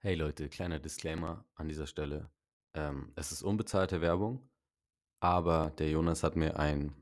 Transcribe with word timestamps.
Hey 0.00 0.14
Leute, 0.14 0.48
kleiner 0.48 0.78
Disclaimer 0.78 1.44
an 1.56 1.66
dieser 1.66 1.88
Stelle. 1.88 2.30
Ähm, 2.72 3.10
es 3.16 3.32
ist 3.32 3.42
unbezahlte 3.42 4.00
Werbung, 4.00 4.48
aber 5.18 5.72
der 5.76 5.90
Jonas 5.90 6.22
hat 6.22 6.36
mir 6.36 6.56
ein 6.56 6.94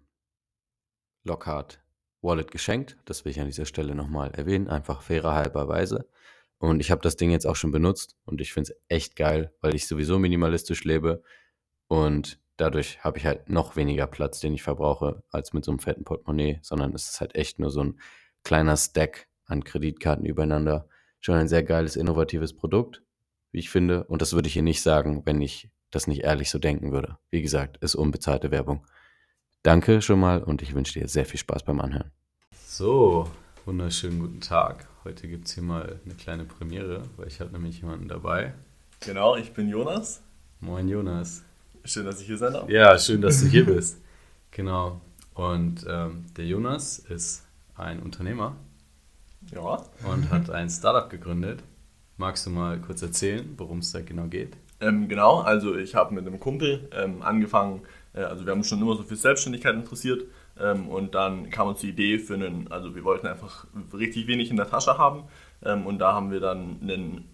Lockhart 1.22 1.84
Wallet 2.22 2.50
geschenkt. 2.50 2.96
Das 3.04 3.22
will 3.22 3.32
ich 3.32 3.40
an 3.40 3.48
dieser 3.48 3.66
Stelle 3.66 3.94
nochmal 3.94 4.30
erwähnen, 4.30 4.68
einfach 4.68 5.02
fairer 5.02 5.34
halberweise. 5.34 6.08
Und 6.56 6.80
ich 6.80 6.90
habe 6.90 7.02
das 7.02 7.16
Ding 7.16 7.30
jetzt 7.30 7.46
auch 7.46 7.54
schon 7.54 7.70
benutzt 7.70 8.16
und 8.24 8.40
ich 8.40 8.54
finde 8.54 8.72
es 8.72 8.78
echt 8.88 9.14
geil, 9.14 9.52
weil 9.60 9.74
ich 9.74 9.86
sowieso 9.86 10.18
minimalistisch 10.18 10.84
lebe 10.84 11.22
und 11.88 12.40
dadurch 12.56 13.04
habe 13.04 13.18
ich 13.18 13.26
halt 13.26 13.50
noch 13.50 13.76
weniger 13.76 14.06
Platz, 14.06 14.40
den 14.40 14.54
ich 14.54 14.62
verbrauche, 14.62 15.22
als 15.28 15.52
mit 15.52 15.66
so 15.66 15.70
einem 15.70 15.80
fetten 15.80 16.04
Portemonnaie, 16.04 16.60
sondern 16.62 16.94
es 16.94 17.10
ist 17.10 17.20
halt 17.20 17.34
echt 17.34 17.58
nur 17.58 17.68
so 17.68 17.84
ein 17.84 18.00
kleiner 18.42 18.78
Stack 18.78 19.28
an 19.44 19.64
Kreditkarten 19.64 20.24
übereinander. 20.24 20.88
Schon 21.26 21.34
ein 21.34 21.48
sehr 21.48 21.64
geiles, 21.64 21.96
innovatives 21.96 22.52
Produkt, 22.52 23.02
wie 23.50 23.58
ich 23.58 23.68
finde. 23.68 24.04
Und 24.04 24.22
das 24.22 24.34
würde 24.34 24.46
ich 24.46 24.52
hier 24.52 24.62
nicht 24.62 24.80
sagen, 24.80 25.22
wenn 25.24 25.42
ich 25.42 25.72
das 25.90 26.06
nicht 26.06 26.22
ehrlich 26.22 26.50
so 26.50 26.60
denken 26.60 26.92
würde. 26.92 27.18
Wie 27.32 27.42
gesagt, 27.42 27.78
ist 27.78 27.96
unbezahlte 27.96 28.52
Werbung. 28.52 28.86
Danke 29.64 30.02
schon 30.02 30.20
mal 30.20 30.40
und 30.40 30.62
ich 30.62 30.72
wünsche 30.72 31.00
dir 31.00 31.08
sehr 31.08 31.26
viel 31.26 31.40
Spaß 31.40 31.64
beim 31.64 31.80
Anhören. 31.80 32.12
So, 32.64 33.28
wunderschönen 33.64 34.20
guten 34.20 34.40
Tag. 34.40 34.86
Heute 35.02 35.26
gibt 35.26 35.48
es 35.48 35.54
hier 35.54 35.64
mal 35.64 35.98
eine 36.04 36.14
kleine 36.14 36.44
Premiere, 36.44 37.02
weil 37.16 37.26
ich 37.26 37.40
habe 37.40 37.50
nämlich 37.50 37.80
jemanden 37.80 38.06
dabei. 38.06 38.54
Genau, 39.00 39.34
ich 39.34 39.52
bin 39.52 39.68
Jonas. 39.68 40.22
Moin 40.60 40.86
Jonas. 40.86 41.42
Schön, 41.82 42.06
dass 42.06 42.20
ich 42.20 42.28
hier 42.28 42.38
sein 42.38 42.52
darf. 42.52 42.70
Ja, 42.70 42.96
schön, 43.00 43.20
dass 43.20 43.40
du 43.40 43.48
hier 43.48 43.66
bist. 43.66 44.00
Genau. 44.52 45.00
Und 45.34 45.84
ähm, 45.88 46.24
der 46.36 46.46
Jonas 46.46 47.00
ist 47.00 47.44
ein 47.74 48.00
Unternehmer. 48.00 48.54
Ja. 49.52 49.82
Und 50.10 50.30
hat 50.30 50.50
ein 50.50 50.68
Startup 50.70 51.08
gegründet. 51.08 51.62
Magst 52.16 52.46
du 52.46 52.50
mal 52.50 52.80
kurz 52.80 53.02
erzählen, 53.02 53.54
worum 53.56 53.78
es 53.78 53.92
da 53.92 54.00
genau 54.00 54.26
geht? 54.26 54.56
Ähm, 54.80 55.08
genau, 55.08 55.40
also 55.40 55.76
ich 55.76 55.94
habe 55.94 56.14
mit 56.14 56.26
einem 56.26 56.38
Kumpel 56.38 56.88
ähm, 56.92 57.22
angefangen, 57.22 57.82
äh, 58.14 58.20
also 58.20 58.44
wir 58.44 58.52
haben 58.52 58.58
uns 58.58 58.68
schon 58.68 58.80
immer 58.80 58.94
so 58.94 59.02
für 59.02 59.16
Selbstständigkeit 59.16 59.74
interessiert 59.74 60.24
ähm, 60.60 60.88
und 60.88 61.14
dann 61.14 61.50
kam 61.50 61.68
uns 61.68 61.80
die 61.80 61.90
Idee 61.90 62.18
für 62.18 62.34
einen, 62.34 62.70
also 62.70 62.94
wir 62.94 63.04
wollten 63.04 63.26
einfach 63.26 63.66
richtig 63.94 64.26
wenig 64.26 64.50
in 64.50 64.56
der 64.56 64.68
Tasche 64.68 64.98
haben 64.98 65.24
ähm, 65.64 65.86
und 65.86 65.98
da 65.98 66.12
haben 66.12 66.30
wir 66.30 66.40
dann 66.40 66.78
einen 66.82 67.24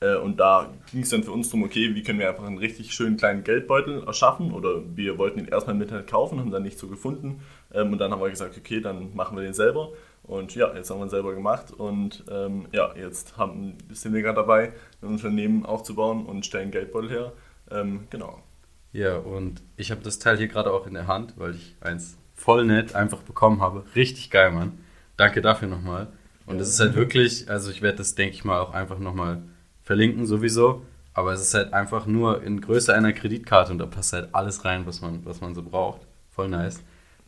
äh, 0.00 0.16
und 0.16 0.38
da 0.40 0.72
ging 0.90 1.02
es 1.02 1.10
dann 1.10 1.22
für 1.22 1.30
uns 1.30 1.48
darum, 1.48 1.62
okay, 1.62 1.94
wie 1.94 2.02
können 2.02 2.18
wir 2.18 2.28
einfach 2.28 2.44
einen 2.44 2.58
richtig 2.58 2.92
schönen 2.92 3.16
kleinen 3.16 3.44
Geldbeutel 3.44 4.02
erschaffen 4.04 4.52
oder 4.52 4.82
wir 4.96 5.16
wollten 5.18 5.38
ihn 5.38 5.48
erstmal 5.48 5.76
im 5.76 5.82
Internet 5.82 6.08
kaufen, 6.08 6.40
haben 6.40 6.50
dann 6.50 6.64
nicht 6.64 6.78
so 6.78 6.88
gefunden 6.88 7.40
ähm, 7.72 7.92
und 7.92 7.98
dann 7.98 8.10
haben 8.10 8.20
wir 8.20 8.30
gesagt, 8.30 8.56
okay, 8.58 8.80
dann 8.80 9.14
machen 9.14 9.36
wir 9.36 9.44
den 9.44 9.54
selber 9.54 9.90
und 10.24 10.54
ja, 10.54 10.74
jetzt 10.74 10.90
haben 10.90 10.98
wir 10.98 11.06
ihn 11.06 11.10
selber 11.10 11.34
gemacht 11.34 11.70
und 11.70 12.24
ähm, 12.30 12.66
ja, 12.72 12.94
jetzt 12.96 13.36
haben, 13.36 13.76
sind 13.90 14.14
wir 14.14 14.22
gerade 14.22 14.36
dabei, 14.36 14.72
ein 15.02 15.08
Unternehmen 15.08 15.66
aufzubauen 15.66 16.26
und 16.26 16.46
stellen 16.46 16.70
Geldbeutel 16.70 17.10
her. 17.10 17.32
Ähm, 17.70 18.06
genau. 18.10 18.42
Ja, 18.92 19.16
und 19.16 19.62
ich 19.76 19.90
habe 19.90 20.02
das 20.02 20.18
Teil 20.18 20.38
hier 20.38 20.48
gerade 20.48 20.72
auch 20.72 20.86
in 20.86 20.94
der 20.94 21.06
Hand, 21.06 21.34
weil 21.36 21.54
ich 21.54 21.76
eins 21.80 22.16
voll 22.34 22.64
nett 22.64 22.94
einfach 22.94 23.22
bekommen 23.22 23.60
habe. 23.60 23.84
Richtig 23.94 24.30
geil, 24.30 24.50
Mann. 24.50 24.78
Danke 25.16 25.42
dafür 25.42 25.68
nochmal. 25.68 26.08
Und 26.46 26.60
es 26.60 26.68
ja. 26.68 26.84
ist 26.84 26.88
halt 26.88 26.96
wirklich, 26.96 27.50
also 27.50 27.70
ich 27.70 27.82
werde 27.82 27.98
das, 27.98 28.14
denke 28.14 28.34
ich 28.34 28.44
mal, 28.44 28.60
auch 28.60 28.72
einfach 28.72 28.98
nochmal 28.98 29.42
verlinken 29.82 30.26
sowieso. 30.26 30.82
Aber 31.12 31.32
es 31.32 31.40
ist 31.40 31.54
halt 31.54 31.72
einfach 31.72 32.06
nur 32.06 32.42
in 32.42 32.60
Größe 32.60 32.92
einer 32.94 33.12
Kreditkarte 33.12 33.72
und 33.72 33.78
da 33.78 33.86
passt 33.86 34.12
halt 34.12 34.28
alles 34.32 34.64
rein, 34.64 34.86
was 34.86 35.00
man, 35.00 35.24
was 35.24 35.40
man 35.40 35.54
so 35.54 35.62
braucht. 35.62 36.00
Voll 36.30 36.48
nice. 36.48 36.82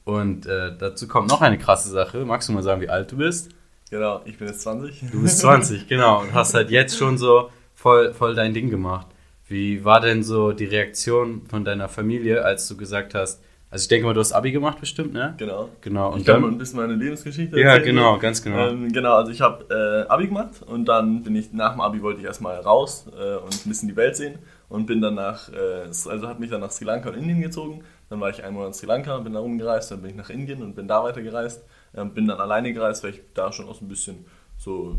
Und 0.07 0.47
äh, 0.47 0.71
dazu 0.79 1.09
kommt 1.09 1.29
noch 1.29 1.43
eine 1.43 1.59
krasse 1.59 1.91
Sache. 1.91 2.25
Magst 2.25 2.49
du 2.49 2.53
mal 2.53 2.62
sagen, 2.62 2.81
wie 2.81 2.89
alt 2.89 3.11
du 3.11 3.17
bist? 3.17 3.51
Genau, 3.91 4.21
ich 4.25 4.39
bin 4.39 4.47
jetzt 4.47 4.61
20. 4.61 5.11
Du 5.11 5.21
bist 5.21 5.41
20, 5.41 5.89
genau. 5.89 6.21
Und 6.21 6.33
hast 6.33 6.55
halt 6.55 6.71
jetzt 6.71 6.97
schon 6.97 7.19
so 7.19 7.51
voll, 7.75 8.15
voll 8.15 8.37
dein 8.37 8.55
Ding 8.55 8.71
gemacht. 8.71 9.09
Wie 9.49 9.84
war 9.84 10.01
denn 10.01 10.23
so 10.23 10.53
die 10.53 10.65
Reaktion 10.65 11.43
von 11.49 11.65
deiner 11.65 11.89
Familie, 11.89 12.45
als 12.45 12.69
du 12.69 12.77
gesagt 12.77 13.17
hast, 13.17 13.43
also 13.69 13.83
ich 13.83 13.89
denke 13.89 14.07
mal, 14.07 14.15
du 14.15 14.21
hast 14.21 14.33
Abi 14.33 14.53
gemacht 14.53 14.79
bestimmt, 14.79 15.12
ne? 15.12 15.34
Genau. 15.39 15.71
Genau. 15.81 16.12
Und 16.12 16.21
ich 16.21 16.27
mal 16.28 16.44
ein 16.44 16.56
bisschen 16.56 16.78
meine 16.78 16.94
Lebensgeschichte 16.94 17.56
erzählen. 17.56 17.67
Ja, 17.67 17.84
genau, 17.84 18.17
ganz 18.19 18.41
genau. 18.43 18.69
Ähm, 18.69 18.93
genau, 18.93 19.15
also 19.15 19.33
ich 19.33 19.41
habe 19.41 20.05
äh, 20.06 20.09
Abi 20.09 20.28
gemacht 20.28 20.62
und 20.65 20.84
dann 20.84 21.25
bin 21.25 21.34
ich 21.34 21.53
nach 21.53 21.73
dem 21.73 21.81
Abi 21.81 22.00
wollte 22.00 22.21
ich 22.21 22.27
erstmal 22.27 22.61
raus 22.61 23.06
äh, 23.09 23.37
und 23.38 23.67
ein 23.67 23.69
bisschen 23.69 23.88
die 23.88 23.97
Welt 23.97 24.15
sehen 24.15 24.38
und 24.69 24.87
bin 24.87 25.00
dann 25.00 25.17
nach, 25.17 25.49
äh, 25.53 25.88
also 25.88 26.28
hat 26.28 26.38
mich 26.38 26.50
dann 26.50 26.61
nach 26.61 26.71
Sri 26.71 26.84
Lanka 26.84 27.09
und 27.09 27.17
Indien 27.17 27.41
gezogen. 27.41 27.83
Dann 28.09 28.21
war 28.21 28.31
ich 28.31 28.44
einmal 28.44 28.67
in 28.67 28.72
Sri 28.72 28.87
Lanka, 28.87 29.19
bin 29.19 29.33
da 29.33 29.41
rumgereist, 29.41 29.91
dann 29.91 30.03
bin 30.03 30.11
ich 30.11 30.17
nach 30.17 30.31
Indien 30.31 30.62
und 30.62 30.75
bin 30.75 30.87
da 30.87 31.03
weitergereist. 31.03 31.65
Ähm, 31.94 32.15
bin 32.15 32.27
dann 32.27 32.41
alleine 32.41 32.72
gereist, 32.72 33.03
weil 33.03 33.11
ich 33.11 33.21
da 33.34 33.53
schon 33.53 33.69
auch 33.69 33.75
so 33.75 33.84
ein 33.84 33.89
bisschen 33.89 34.27
so, 34.56 34.97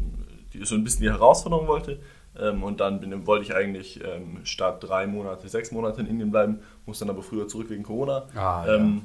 die, 0.54 0.66
so 0.66 0.76
ein 0.76 0.84
bisschen 0.84 1.02
die 1.04 1.10
Herausforderung 1.10 1.68
wollte. 1.68 2.00
Ähm, 2.40 2.64
und 2.64 2.80
dann 2.80 3.00
bin, 3.00 3.26
wollte 3.26 3.46
ich 3.46 3.56
eigentlich 3.56 4.04
ähm, 4.04 4.42
statt 4.44 4.84
drei 4.84 5.08
Monate, 5.08 5.48
sechs 5.48 5.72
Monate 5.72 6.02
in 6.02 6.08
Indien 6.08 6.32
bleiben, 6.32 6.60
muss 6.86 7.00
dann 7.00 7.10
aber 7.10 7.24
früher 7.24 7.48
zurück 7.48 7.70
wegen 7.70 7.84
Corona. 7.84 8.28
Ah, 8.36 8.66
ja. 8.68 8.76
ähm, 8.76 9.04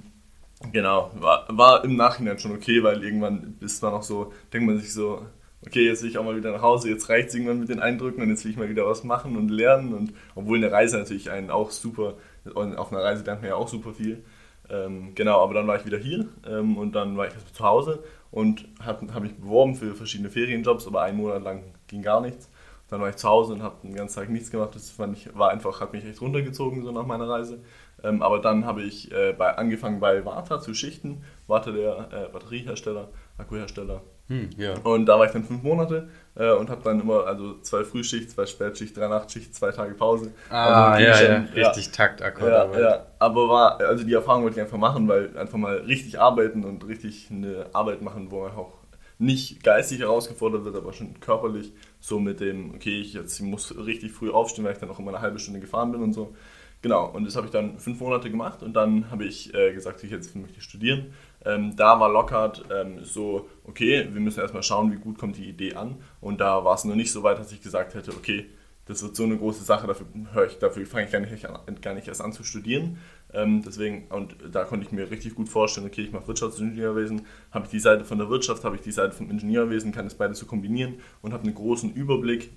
genau, 0.72 1.10
war, 1.14 1.46
war 1.48 1.84
im 1.84 1.96
Nachhinein 1.96 2.38
schon 2.38 2.52
okay, 2.52 2.82
weil 2.82 3.02
irgendwann 3.02 3.56
ist 3.60 3.82
man 3.82 3.94
auch 3.94 4.02
so, 4.02 4.32
denkt 4.52 4.66
man 4.66 4.78
sich 4.78 4.92
so, 4.92 5.22
okay, 5.66 5.86
jetzt 5.86 6.02
will 6.02 6.10
ich 6.10 6.18
auch 6.18 6.24
mal 6.24 6.36
wieder 6.36 6.52
nach 6.52 6.62
Hause, 6.62 6.90
jetzt 6.90 7.08
reicht 7.08 7.28
es 7.28 7.34
irgendwann 7.34 7.60
mit 7.60 7.68
den 7.68 7.80
Eindrücken 7.80 8.22
und 8.22 8.28
jetzt 8.28 8.44
will 8.44 8.50
ich 8.50 8.56
mal 8.56 8.68
wieder 8.68 8.86
was 8.86 9.04
machen 9.04 9.36
und 9.36 9.48
lernen. 9.48 9.94
Und 9.94 10.12
obwohl 10.34 10.58
eine 10.58 10.72
Reise 10.72 10.98
natürlich 10.98 11.30
einen 11.30 11.50
auch 11.50 11.70
super, 11.70 12.14
auf 12.54 12.92
einer 12.92 13.02
Reise 13.02 13.24
lernt 13.24 13.42
man 13.42 13.50
ja 13.50 13.56
auch 13.56 13.68
super 13.68 13.92
viel. 13.92 14.24
Ähm, 14.70 15.14
genau, 15.14 15.42
aber 15.42 15.54
dann 15.54 15.66
war 15.66 15.76
ich 15.76 15.86
wieder 15.86 15.98
hier 15.98 16.26
ähm, 16.46 16.76
und 16.78 16.92
dann 16.92 17.16
war 17.16 17.26
ich 17.26 17.34
zu 17.52 17.64
Hause 17.64 18.02
und 18.30 18.66
habe 18.80 19.12
hab 19.12 19.22
mich 19.22 19.34
beworben 19.34 19.74
für 19.74 19.94
verschiedene 19.94 20.30
Ferienjobs, 20.30 20.86
aber 20.86 21.02
einen 21.02 21.18
Monat 21.18 21.42
lang 21.42 21.64
ging 21.88 22.02
gar 22.02 22.20
nichts. 22.20 22.48
Dann 22.88 23.00
war 23.00 23.08
ich 23.08 23.16
zu 23.16 23.28
Hause 23.28 23.54
und 23.54 23.62
habe 23.62 23.76
den 23.82 23.94
ganzen 23.94 24.16
Tag 24.20 24.28
nichts 24.28 24.50
gemacht. 24.50 24.74
Das 24.74 24.90
fand 24.90 25.16
ich, 25.16 25.36
war 25.36 25.50
einfach, 25.50 25.80
hat 25.80 25.92
mich 25.92 26.04
echt 26.04 26.20
runtergezogen 26.20 26.82
so 26.84 26.92
nach 26.92 27.06
meiner 27.06 27.28
Reise. 27.28 27.60
Ähm, 28.02 28.22
aber 28.22 28.38
dann 28.38 28.66
habe 28.66 28.82
ich 28.82 29.10
äh, 29.12 29.32
bei, 29.32 29.56
angefangen 29.56 30.00
bei 30.00 30.24
Warta 30.24 30.60
zu 30.60 30.74
schichten. 30.74 31.24
Warta 31.46 31.70
der 31.70 32.08
äh, 32.12 32.32
Batteriehersteller, 32.32 33.08
Akkuhersteller. 33.38 34.02
Hm, 34.32 34.48
ja. 34.56 34.72
Und 34.82 35.04
da 35.04 35.18
war 35.18 35.26
ich 35.26 35.32
dann 35.32 35.44
fünf 35.44 35.62
Monate 35.62 36.08
äh, 36.36 36.52
und 36.52 36.70
habe 36.70 36.82
dann 36.82 37.00
immer 37.00 37.26
also 37.26 37.60
zwei 37.60 37.84
Frühschicht, 37.84 38.30
zwei 38.30 38.46
Spätschicht, 38.46 38.96
drei 38.96 39.06
Nachtschicht, 39.06 39.54
zwei 39.54 39.72
Tage 39.72 39.92
Pause. 39.92 40.32
Ah, 40.48 40.92
also 40.92 41.04
ja, 41.04 41.14
schon, 41.14 41.48
ja, 41.54 41.66
richtig 41.66 41.86
ja, 41.86 41.92
Taktakkord. 41.92 42.74
Ja, 42.74 42.80
ja, 42.80 43.06
aber 43.18 43.48
war, 43.50 43.80
also 43.80 44.04
die 44.04 44.14
Erfahrung 44.14 44.44
wollte 44.44 44.56
ich 44.56 44.62
einfach 44.62 44.78
machen, 44.78 45.06
weil 45.06 45.36
einfach 45.36 45.58
mal 45.58 45.76
richtig 45.80 46.18
arbeiten 46.18 46.64
und 46.64 46.88
richtig 46.88 47.28
eine 47.30 47.66
Arbeit 47.74 48.00
machen, 48.00 48.30
wo 48.30 48.40
man 48.40 48.52
auch 48.52 48.72
nicht 49.18 49.62
geistig 49.62 50.00
herausgefordert 50.00 50.64
wird, 50.64 50.76
aber 50.76 50.94
schon 50.94 51.20
körperlich. 51.20 51.74
So 52.00 52.18
mit 52.18 52.40
dem, 52.40 52.74
okay, 52.74 53.02
ich 53.02 53.12
jetzt 53.12 53.38
ich 53.38 53.44
muss 53.44 53.76
richtig 53.76 54.12
früh 54.12 54.30
aufstehen, 54.30 54.64
weil 54.64 54.72
ich 54.72 54.78
dann 54.78 54.88
auch 54.88 54.98
immer 54.98 55.10
eine 55.10 55.20
halbe 55.20 55.38
Stunde 55.38 55.60
gefahren 55.60 55.92
bin 55.92 56.02
und 56.02 56.14
so. 56.14 56.34
Genau, 56.80 57.08
und 57.10 57.24
das 57.24 57.36
habe 57.36 57.46
ich 57.46 57.52
dann 57.52 57.78
fünf 57.78 58.00
Monate 58.00 58.28
gemacht 58.28 58.62
und 58.62 58.72
dann 58.74 59.08
habe 59.10 59.24
ich 59.24 59.54
äh, 59.54 59.72
gesagt, 59.72 60.02
ich 60.02 60.10
jetzt 60.10 60.34
möchte 60.34 60.58
ich 60.58 60.64
studieren. 60.64 61.12
Ähm, 61.44 61.74
da 61.76 61.98
war 61.98 62.08
Lockhart 62.08 62.64
ähm, 62.72 63.04
so, 63.04 63.48
okay, 63.64 64.08
wir 64.10 64.20
müssen 64.20 64.40
erstmal 64.40 64.62
schauen, 64.62 64.92
wie 64.92 64.96
gut 64.96 65.18
kommt 65.18 65.36
die 65.36 65.48
Idee 65.48 65.74
an. 65.74 65.96
Und 66.20 66.40
da 66.40 66.64
war 66.64 66.74
es 66.74 66.84
noch 66.84 66.94
nicht 66.94 67.12
so 67.12 67.22
weit, 67.22 67.38
dass 67.38 67.52
ich 67.52 67.62
gesagt 67.62 67.94
hätte, 67.94 68.12
okay, 68.12 68.46
das 68.86 69.02
wird 69.02 69.14
so 69.14 69.22
eine 69.22 69.36
große 69.36 69.62
Sache, 69.62 69.86
dafür 69.86 70.06
ich, 70.46 70.58
dafür 70.58 70.84
fange 70.86 71.06
ich 71.06 71.12
gar 71.12 71.20
nicht, 71.20 71.82
gar 71.82 71.94
nicht 71.94 72.08
erst 72.08 72.20
an 72.20 72.32
zu 72.32 72.42
studieren. 72.42 72.98
Ähm, 73.32 73.62
deswegen, 73.64 74.08
und 74.08 74.36
da 74.50 74.64
konnte 74.64 74.84
ich 74.84 74.92
mir 74.92 75.10
richtig 75.10 75.34
gut 75.34 75.48
vorstellen, 75.48 75.86
okay, 75.86 76.02
ich 76.02 76.12
mache 76.12 76.26
Wirtschaftsingenieurwesen, 76.26 77.22
habe 77.52 77.66
ich 77.66 77.70
die 77.70 77.78
Seite 77.78 78.04
von 78.04 78.18
der 78.18 78.28
Wirtschaft, 78.28 78.64
habe 78.64 78.76
ich 78.76 78.82
die 78.82 78.90
Seite 78.90 79.12
vom 79.12 79.30
Ingenieurwesen, 79.30 79.92
kann 79.92 80.04
das 80.04 80.14
beides 80.14 80.38
so 80.38 80.46
kombinieren 80.46 80.96
und 81.22 81.32
habe 81.32 81.44
einen 81.44 81.54
großen 81.54 81.92
Überblick. 81.92 82.50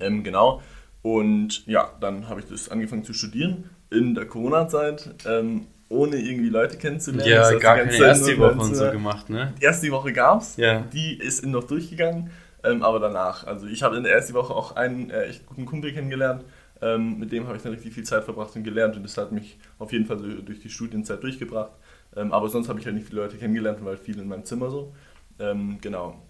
Ähm, 0.00 0.24
genau. 0.24 0.62
Und 1.02 1.64
ja, 1.66 1.92
dann 2.00 2.28
habe 2.28 2.40
ich 2.40 2.46
das 2.48 2.68
angefangen 2.68 3.04
zu 3.04 3.12
studieren 3.12 3.70
in 3.90 4.16
der 4.16 4.26
Corona-Zeit, 4.26 5.14
ähm, 5.26 5.68
ohne 5.88 6.16
irgendwie 6.16 6.48
Leute 6.48 6.78
kennenzulernen. 6.78 7.30
Ja, 7.30 7.50
das 7.50 7.60
gar 7.60 7.76
keine 7.76 7.96
erste 7.96 8.36
Woche 8.38 8.58
und 8.58 8.74
so 8.74 8.90
gemacht, 8.90 9.30
ne? 9.30 9.54
Die 9.60 9.64
erste 9.64 9.90
Woche 9.90 10.12
gab 10.12 10.40
es, 10.40 10.56
ja. 10.56 10.80
die 10.92 11.18
ist 11.18 11.44
noch 11.46 11.64
durchgegangen, 11.64 12.30
ähm, 12.64 12.82
aber 12.82 12.98
danach. 12.98 13.46
Also 13.46 13.66
ich 13.66 13.82
habe 13.82 13.96
in 13.96 14.02
der 14.02 14.12
ersten 14.12 14.34
Woche 14.34 14.54
auch 14.54 14.74
einen 14.76 15.10
äh, 15.10 15.26
echt 15.26 15.46
guten 15.46 15.64
Kumpel 15.64 15.92
kennengelernt, 15.92 16.44
ähm, 16.82 17.18
mit 17.18 17.32
dem 17.32 17.46
habe 17.46 17.56
ich 17.56 17.62
dann 17.62 17.72
richtig 17.72 17.94
viel 17.94 18.04
Zeit 18.04 18.24
verbracht 18.24 18.54
und 18.56 18.64
gelernt 18.64 18.96
und 18.96 19.02
das 19.02 19.16
hat 19.16 19.32
mich 19.32 19.58
auf 19.78 19.92
jeden 19.92 20.06
Fall 20.06 20.18
durch 20.18 20.60
die 20.60 20.68
Studienzeit 20.68 21.22
durchgebracht. 21.22 21.72
Ähm, 22.14 22.32
aber 22.32 22.48
sonst 22.48 22.68
habe 22.68 22.78
ich 22.80 22.86
halt 22.86 22.94
nicht 22.94 23.08
viele 23.08 23.22
Leute 23.22 23.36
kennengelernt, 23.36 23.78
weil 23.82 23.96
viel 23.96 24.18
in 24.18 24.28
meinem 24.28 24.44
Zimmer 24.44 24.70
so. 24.70 24.94
Ähm, 25.38 25.78
genau. 25.80 26.22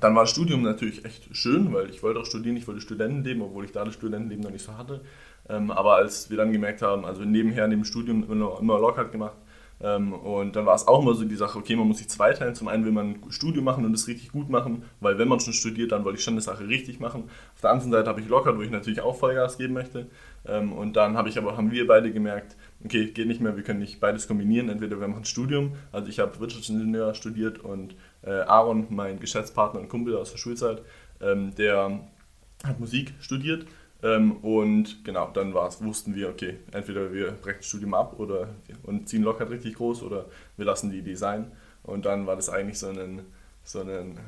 Dann 0.00 0.14
war 0.14 0.22
das 0.22 0.30
Studium 0.30 0.62
natürlich 0.62 1.04
echt 1.04 1.34
schön, 1.36 1.72
weil 1.72 1.90
ich 1.90 2.02
wollte 2.02 2.20
auch 2.20 2.24
studieren, 2.24 2.56
ich 2.56 2.66
wollte 2.66 2.80
Studentenleben, 2.80 3.42
obwohl 3.42 3.64
ich 3.64 3.72
da 3.72 3.84
das 3.84 3.94
Studentenleben 3.94 4.42
noch 4.42 4.50
nicht 4.50 4.64
so 4.64 4.76
hatte. 4.76 5.02
Ähm, 5.48 5.70
aber 5.70 5.96
als 5.96 6.30
wir 6.30 6.36
dann 6.36 6.52
gemerkt 6.52 6.82
haben, 6.82 7.04
also 7.04 7.22
nebenher 7.22 7.66
neben 7.66 7.82
dem 7.82 7.84
Studium 7.84 8.30
immer, 8.30 8.58
immer 8.60 8.78
Lockhart 8.78 9.12
gemacht, 9.12 9.36
ähm, 9.82 10.12
und 10.12 10.54
dann 10.54 10.64
war 10.64 10.76
es 10.76 10.86
auch 10.86 11.02
immer 11.02 11.14
so 11.14 11.24
die 11.24 11.34
Sache, 11.34 11.58
okay, 11.58 11.74
man 11.74 11.88
muss 11.88 11.98
sich 11.98 12.08
zweiteilen. 12.08 12.54
Zum 12.54 12.68
einen 12.68 12.84
will 12.84 12.92
man 12.92 13.14
ein 13.14 13.30
Studium 13.30 13.64
machen 13.64 13.84
und 13.84 13.92
es 13.94 14.06
richtig 14.06 14.30
gut 14.30 14.48
machen, 14.48 14.84
weil 15.00 15.18
wenn 15.18 15.26
man 15.26 15.40
schon 15.40 15.52
studiert, 15.52 15.90
dann 15.90 16.04
wollte 16.04 16.18
ich 16.18 16.24
schon 16.24 16.34
eine 16.34 16.40
Sache 16.40 16.68
richtig 16.68 17.00
machen. 17.00 17.24
Auf 17.54 17.60
der 17.60 17.70
anderen 17.70 17.90
Seite 17.90 18.08
habe 18.08 18.20
ich 18.20 18.28
lockert, 18.28 18.56
wo 18.56 18.62
ich 18.62 18.70
natürlich 18.70 19.00
auch 19.00 19.16
Vollgas 19.16 19.58
geben 19.58 19.74
möchte. 19.74 20.06
Ähm, 20.46 20.72
und 20.72 20.94
dann 20.94 21.16
habe 21.16 21.28
ich 21.28 21.36
aber, 21.36 21.56
haben 21.56 21.72
wir 21.72 21.86
beide 21.86 22.12
gemerkt, 22.12 22.56
okay, 22.84 23.06
geht 23.06 23.26
nicht 23.26 23.40
mehr, 23.40 23.56
wir 23.56 23.64
können 23.64 23.80
nicht 23.80 23.98
beides 23.98 24.28
kombinieren. 24.28 24.68
Entweder 24.68 25.00
wir 25.00 25.08
machen 25.08 25.22
ein 25.22 25.24
Studium, 25.24 25.72
also 25.90 26.08
ich 26.08 26.20
habe 26.20 26.38
Wirtschaftsingenieur 26.38 27.14
studiert 27.14 27.58
und 27.58 27.96
äh, 28.22 28.30
Aaron, 28.30 28.86
mein 28.90 29.18
Geschäftspartner 29.18 29.80
und 29.80 29.88
Kumpel 29.88 30.16
aus 30.16 30.30
der 30.30 30.38
Schulzeit, 30.38 30.82
der 31.20 32.00
hat 32.64 32.80
Musik 32.80 33.14
studiert 33.20 33.64
ähm, 34.02 34.32
und 34.42 35.04
genau, 35.04 35.30
dann 35.32 35.54
war's, 35.54 35.82
wussten 35.82 36.14
wir, 36.14 36.28
okay, 36.28 36.58
entweder 36.72 37.12
wir 37.12 37.32
brechen 37.32 37.58
das 37.58 37.66
Studium 37.66 37.94
ab 37.94 38.18
oder 38.18 38.48
und 38.82 39.08
ziehen 39.08 39.22
Lockhart 39.22 39.50
richtig 39.50 39.74
groß 39.74 40.02
oder 40.02 40.26
wir 40.56 40.64
lassen 40.64 40.90
die 40.90 41.02
Design. 41.02 41.50
Und 41.82 42.04
dann 42.06 42.26
war 42.26 42.36
das 42.36 42.48
eigentlich 42.48 42.78
so 42.78 42.88
ein, 42.88 43.22
so 43.64 43.80
ein 43.80 44.18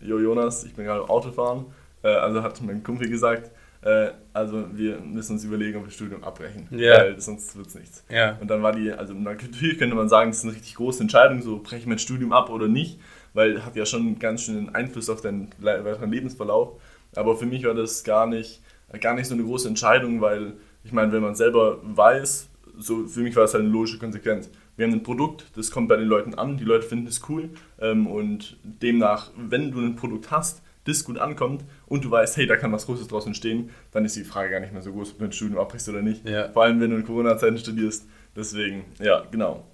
Jo 0.00 0.18
Jonas, 0.18 0.64
ich 0.64 0.74
bin 0.74 0.84
gerade 0.84 1.08
Autofahren. 1.08 1.66
Äh, 2.02 2.08
also 2.08 2.42
hat 2.42 2.60
mein 2.62 2.82
Kumpel 2.82 3.08
gesagt, 3.08 3.50
äh, 3.82 4.10
also 4.32 4.66
wir 4.72 4.98
müssen 5.00 5.32
uns 5.32 5.44
überlegen, 5.44 5.76
ob 5.76 5.82
wir 5.84 5.86
das 5.86 5.94
Studium 5.94 6.22
abbrechen, 6.24 6.66
Ja. 6.70 6.98
weil 6.98 7.20
sonst 7.20 7.56
wird 7.56 7.66
es 7.68 7.74
nichts. 7.74 8.04
Ja. 8.08 8.38
Und 8.40 8.48
dann 8.48 8.62
war 8.62 8.72
die, 8.72 8.92
also 8.92 9.14
natürlich 9.14 9.78
könnte 9.78 9.94
man 9.96 10.08
sagen, 10.08 10.30
das 10.30 10.38
ist 10.38 10.44
eine 10.44 10.52
richtig 10.54 10.74
große 10.76 11.02
Entscheidung, 11.02 11.42
so 11.42 11.58
breche 11.58 11.76
ich 11.82 11.86
mein 11.86 11.98
Studium 11.98 12.32
ab 12.32 12.50
oder 12.50 12.68
nicht, 12.68 12.98
weil 13.34 13.64
hat 13.64 13.74
ja 13.76 13.86
schon 13.86 14.18
ganz 14.18 14.42
schön 14.42 14.56
einen 14.58 14.74
Einfluss 14.74 15.08
auf 15.10 15.20
deinen 15.20 15.50
weiteren 15.58 16.10
Lebensverlauf. 16.10 16.80
Aber 17.14 17.36
für 17.36 17.46
mich 17.46 17.64
war 17.64 17.74
das 17.74 18.04
gar 18.04 18.26
nicht, 18.26 18.60
gar 19.00 19.14
nicht 19.14 19.26
so 19.26 19.34
eine 19.34 19.44
große 19.44 19.68
Entscheidung, 19.68 20.20
weil 20.20 20.54
ich 20.84 20.92
meine, 20.92 21.12
wenn 21.12 21.22
man 21.22 21.34
selber 21.34 21.78
weiß, 21.82 22.48
so 22.78 23.06
für 23.06 23.20
mich 23.20 23.36
war 23.36 23.44
es 23.44 23.54
halt 23.54 23.64
eine 23.64 23.72
logische 23.72 23.98
Konsequenz. 23.98 24.50
Wir 24.76 24.86
haben 24.86 24.92
ein 24.92 25.02
Produkt, 25.02 25.46
das 25.54 25.70
kommt 25.70 25.88
bei 25.88 25.96
den 25.96 26.08
Leuten 26.08 26.34
an, 26.34 26.56
die 26.56 26.64
Leute 26.64 26.86
finden 26.86 27.06
es 27.06 27.20
cool 27.28 27.50
ähm, 27.80 28.06
und 28.06 28.56
demnach, 28.62 29.30
wenn 29.36 29.70
du 29.70 29.80
ein 29.80 29.96
Produkt 29.96 30.30
hast, 30.30 30.62
das 30.84 31.04
gut 31.04 31.18
ankommt 31.18 31.64
und 31.86 32.04
du 32.04 32.10
weißt, 32.10 32.36
hey, 32.36 32.46
da 32.46 32.56
kann 32.56 32.72
was 32.72 32.86
Großes 32.86 33.08
draus 33.08 33.26
entstehen, 33.26 33.70
dann 33.92 34.04
ist 34.04 34.16
die 34.16 34.24
Frage 34.24 34.50
gar 34.50 34.60
nicht 34.60 34.72
mehr 34.72 34.82
so 34.82 34.92
groß, 34.92 35.12
ob 35.12 35.18
du 35.18 35.24
ein 35.26 35.32
Studium 35.32 35.60
abbrichst 35.60 35.88
oder 35.88 36.02
nicht. 36.02 36.28
Ja. 36.28 36.50
Vor 36.50 36.64
allem, 36.64 36.80
wenn 36.80 36.90
du 36.90 36.96
in 36.96 37.04
Corona-Zeiten 37.04 37.58
studierst. 37.58 38.06
Deswegen, 38.34 38.84
ja, 38.98 39.22
genau. 39.30 39.64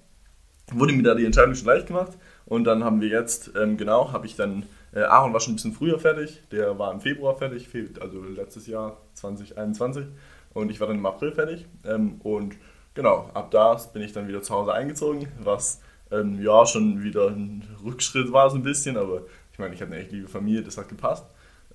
Wurde 0.71 0.93
mir 0.93 1.01
da 1.01 1.15
die 1.15 1.25
Entscheidung 1.25 1.55
schon 1.55 1.65
leicht 1.65 1.87
gemacht 1.87 2.17
und 2.45 2.65
dann 2.65 2.83
haben 2.83 3.01
wir 3.01 3.07
jetzt, 3.07 3.51
ähm, 3.59 3.77
genau, 3.77 4.11
habe 4.11 4.27
ich 4.27 4.35
dann, 4.35 4.63
äh, 4.93 5.01
Aaron 5.01 5.33
war 5.33 5.39
schon 5.39 5.53
ein 5.53 5.55
bisschen 5.55 5.73
früher 5.73 5.99
fertig, 5.99 6.41
der 6.51 6.77
war 6.79 6.91
im 6.91 7.01
Februar 7.01 7.35
fertig, 7.35 7.67
fe- 7.67 7.89
also 7.99 8.21
letztes 8.23 8.67
Jahr 8.67 8.97
2021 9.13 10.05
und 10.53 10.71
ich 10.71 10.79
war 10.79 10.87
dann 10.87 10.97
im 10.97 11.05
April 11.05 11.31
fertig 11.31 11.65
ähm, 11.85 12.19
und 12.23 12.55
genau, 12.93 13.29
ab 13.33 13.51
da 13.51 13.75
bin 13.93 14.01
ich 14.01 14.13
dann 14.13 14.27
wieder 14.27 14.41
zu 14.41 14.53
Hause 14.53 14.73
eingezogen, 14.73 15.27
was 15.39 15.81
ähm, 16.11 16.41
ja 16.41 16.65
schon 16.65 17.03
wieder 17.03 17.27
ein 17.27 17.63
Rückschritt 17.83 18.31
war 18.31 18.49
so 18.49 18.55
ein 18.57 18.63
bisschen, 18.63 18.97
aber 18.97 19.21
ich 19.51 19.59
meine, 19.59 19.73
ich 19.75 19.81
hatte 19.81 19.91
eine 19.93 20.01
echt 20.01 20.11
liebe 20.11 20.27
Familie, 20.27 20.63
das 20.63 20.77
hat 20.77 20.89
gepasst 20.89 21.25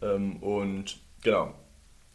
ähm, 0.03 0.37
und 0.43 0.99
genau, 1.23 1.55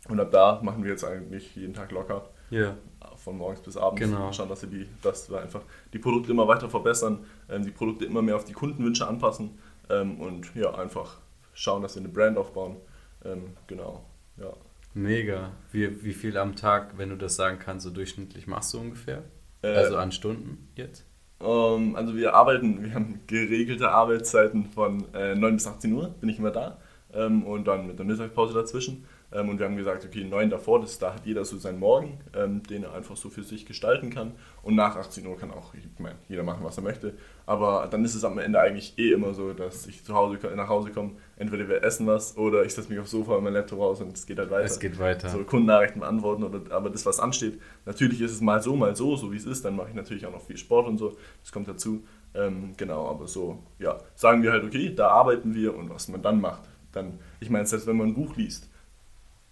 und 0.10 0.19
ab 0.19 0.31
da 0.31 0.60
machen 0.63 0.84
wir 0.84 0.92
jetzt 0.92 1.04
eigentlich 1.06 1.56
jeden 1.56 1.74
Tag 1.74 1.92
locker 1.92 2.30
Ja. 2.50 2.75
von 3.18 3.38
morgens 3.38 3.60
bis 3.62 3.78
abends. 3.78 4.02
Genau. 4.02 4.31
Schauen, 4.31 4.50
dass 4.50 4.62
wir, 4.63 4.69
die, 4.69 4.88
dass 5.02 5.30
wir 5.30 5.40
einfach 5.42 5.62
die 5.94 6.00
Produkte 6.00 6.31
immer 6.31 6.48
weiter 6.48 6.69
verbessern, 6.69 7.19
ähm, 7.50 7.63
die 7.63 7.72
Produkte 7.72 8.06
immer 8.06 8.22
mehr 8.22 8.36
auf 8.38 8.45
die 8.45 8.54
Kundenwünsche 8.54 9.06
anpassen 9.07 9.60
ähm, 9.90 10.20
und 10.20 10.54
ja, 10.56 10.74
einfach 10.76 11.18
schauen, 11.54 11.82
dass 11.82 11.96
wir 11.96 12.02
eine 12.02 12.10
Brand 12.10 12.38
aufbauen. 12.38 12.78
Ähm, 13.26 13.54
genau, 13.68 14.06
ja. 14.38 14.54
Mega. 14.94 15.52
Wie, 15.72 16.04
wie 16.04 16.14
viel 16.14 16.38
am 16.38 16.56
Tag, 16.56 16.98
wenn 16.98 17.10
du 17.10 17.16
das 17.16 17.36
sagen 17.36 17.60
kannst, 17.60 17.86
so 17.86 17.92
durchschnittlich 17.92 18.48
machst 18.48 18.74
du 18.74 18.80
ungefähr? 18.80 19.24
Äh, 19.62 19.68
also 19.68 19.98
an 19.98 20.12
Stunden 20.12 20.70
jetzt? 20.76 21.06
Ähm, 21.42 21.96
also 21.96 22.16
wir 22.16 22.34
arbeiten, 22.34 22.84
wir 22.84 22.94
haben 22.94 23.22
geregelte 23.28 23.92
Arbeitszeiten 23.92 24.66
von 24.66 25.14
äh, 25.14 25.36
9 25.36 25.56
bis 25.56 25.68
18 25.68 25.94
Uhr, 25.94 26.10
bin 26.20 26.30
ich 26.30 26.40
immer 26.40 26.52
da. 26.52 26.80
Ähm, 27.14 27.44
und 27.44 27.68
dann 27.68 27.88
mit 27.88 27.98
der 27.98 28.06
Mittagspause 28.06 28.54
dazwischen. 28.54 29.06
Ähm, 29.31 29.50
und 29.50 29.60
wir 29.60 29.66
haben 29.68 29.78
gesagt, 29.78 30.04
okay, 30.06 30.24
9 30.24 30.50
davor, 30.50 30.81
das, 30.81 30.98
da 30.98 31.14
hat 31.14 31.26
jeder 31.26 31.46
so 31.46 31.58
seinen 31.58 31.80
Morgen, 31.80 32.20
ähm, 32.36 32.64
den 32.64 32.84
er 32.84 32.94
einfach 32.94 33.16
so 33.16 33.30
für 33.30 33.44
sich 33.44 33.66
gestalten 33.66 34.10
kann. 34.10 34.31
Und 34.64 34.76
nach 34.76 34.96
18 34.96 35.26
Uhr 35.28 35.38
kann 35.38 35.52
auch, 35.52 35.74
ich 35.76 35.88
meine, 36.00 36.18
jeder 36.28 36.44
machen, 36.44 36.64
was 36.64 36.78
er 36.78 36.84
möchte. 36.84 37.14
Aber 37.46 37.88
dann 37.90 38.04
ist 38.04 38.16
es 38.16 38.24
am 38.24 38.40
Ende 38.40 38.60
eigentlich 38.60 38.98
eh 38.98 39.12
immer 39.12 39.34
so, 39.34 39.54
dass 39.54 39.86
ich 39.88 40.04
zu 40.04 40.16
Hause, 40.16 40.40
nach 40.56 40.68
Hause 40.68 40.92
komme, 40.92 41.12
entweder 41.38 41.68
wir 41.68 41.84
essen 41.84 42.08
was 42.08 42.38
oder 42.38 42.64
ich 42.66 42.74
setze 42.74 42.90
mich 42.90 43.00
aufs 43.00 43.12
Sofa 43.12 43.36
und 43.36 43.44
mein 43.44 43.54
Laptop 43.54 43.80
raus 43.80 44.02
und 44.02 44.14
es 44.16 44.26
geht 44.26 44.40
halt 44.40 44.50
weiter 44.50 44.66
Es 44.66 44.80
geht 44.80 45.00
weiter. 45.00 45.30
so 45.30 45.44
Kundennachrichten 45.44 46.02
beantworten 46.02 46.44
oder 46.44 46.62
aber 46.76 46.90
das, 46.90 47.06
was 47.06 47.20
ansteht. 47.20 47.60
Natürlich 47.86 48.22
ist 48.22 48.31
es 48.31 48.42
mal 48.42 48.62
so, 48.62 48.76
mal 48.76 48.96
so, 48.96 49.16
so 49.16 49.31
wie 49.31 49.38
es 49.38 49.46
ist. 49.46 49.64
Dann 49.64 49.76
mache 49.76 49.90
ich 49.90 49.96
natürlich 49.96 50.26
auch 50.26 50.31
noch 50.31 50.42
viel 50.42 50.58
Sport 50.58 50.88
und 50.88 50.98
so. 50.98 51.16
Das 51.42 51.52
kommt 51.52 51.68
dazu. 51.68 52.04
Ähm, 52.34 52.74
genau, 52.78 53.08
aber 53.10 53.28
so, 53.28 53.64
ja, 53.80 53.98
sagen 54.16 54.44
wir 54.44 54.52
halt, 54.52 54.64
okay, 54.64 54.94
da 54.96 55.10
arbeiten 55.10 55.56
wir 55.56 55.76
und 55.76 55.90
was 55.90 56.08
man 56.10 56.22
dann 56.22 56.42
macht. 56.42 56.64
Dann, 56.92 57.20
ich 57.40 57.50
meine, 57.50 57.66
selbst 57.66 57.88
wenn 57.88 57.98
man 57.98 58.10
ein 58.10 58.14
Buch 58.14 58.36
liest, 58.36 58.70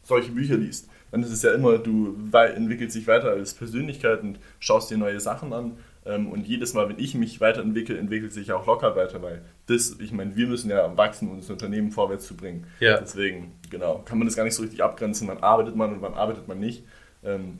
solche 0.07 0.31
Bücher 0.31 0.56
liest, 0.56 0.89
dann 1.12 1.21
ist 1.21 1.31
es 1.31 1.42
ja 1.44 1.54
immer, 1.54 1.77
du 1.77 2.18
entwickelst 2.33 2.95
dich 2.95 3.07
weiter 3.07 3.30
als 3.30 3.54
Persönlichkeit 3.54 4.21
und 4.21 4.39
schaust 4.59 4.89
dir 4.89 4.98
neue 4.98 5.19
Sachen 5.19 5.54
an. 5.54 5.77
Ähm, 6.06 6.27
und 6.27 6.48
jedes 6.48 6.74
Mal, 6.74 6.88
wenn 6.89 7.00
ich 7.00 7.15
mich 7.15 7.42
weiterentwickle, 7.42 7.98
entwickelt 7.98 8.31
sich 8.31 8.51
auch 8.51 8.65
locker 8.65 8.95
weiter, 8.95 9.21
weil 9.21 9.42
das, 9.68 9.98
ich 10.00 10.12
meine, 10.12 10.36
wir 10.36 10.48
müssen 10.48 10.69
ja 10.69 10.95
wachsen, 10.95 11.30
um 11.30 11.38
das 11.38 11.50
Unternehmen 11.50 11.92
vorwärts 11.92 12.27
zu 12.27 12.36
bringen. 12.36 12.65
Ja. 12.80 12.98
Deswegen, 13.00 13.51
genau, 13.69 14.01
kann 14.06 14.18
man 14.18 14.27
das 14.27 14.36
gar 14.36 14.44
nicht 14.44 14.56
so 14.56 14.62
richtig 14.62 14.83
abgrenzen, 14.83 15.27
wann 15.27 15.39
arbeitet 15.39 15.75
man 15.75 15.94
und 15.94 16.01
wann 16.01 16.13
arbeitet 16.13 16.48
man 16.48 16.60
nicht. 16.60 16.83
Ähm, 17.24 17.60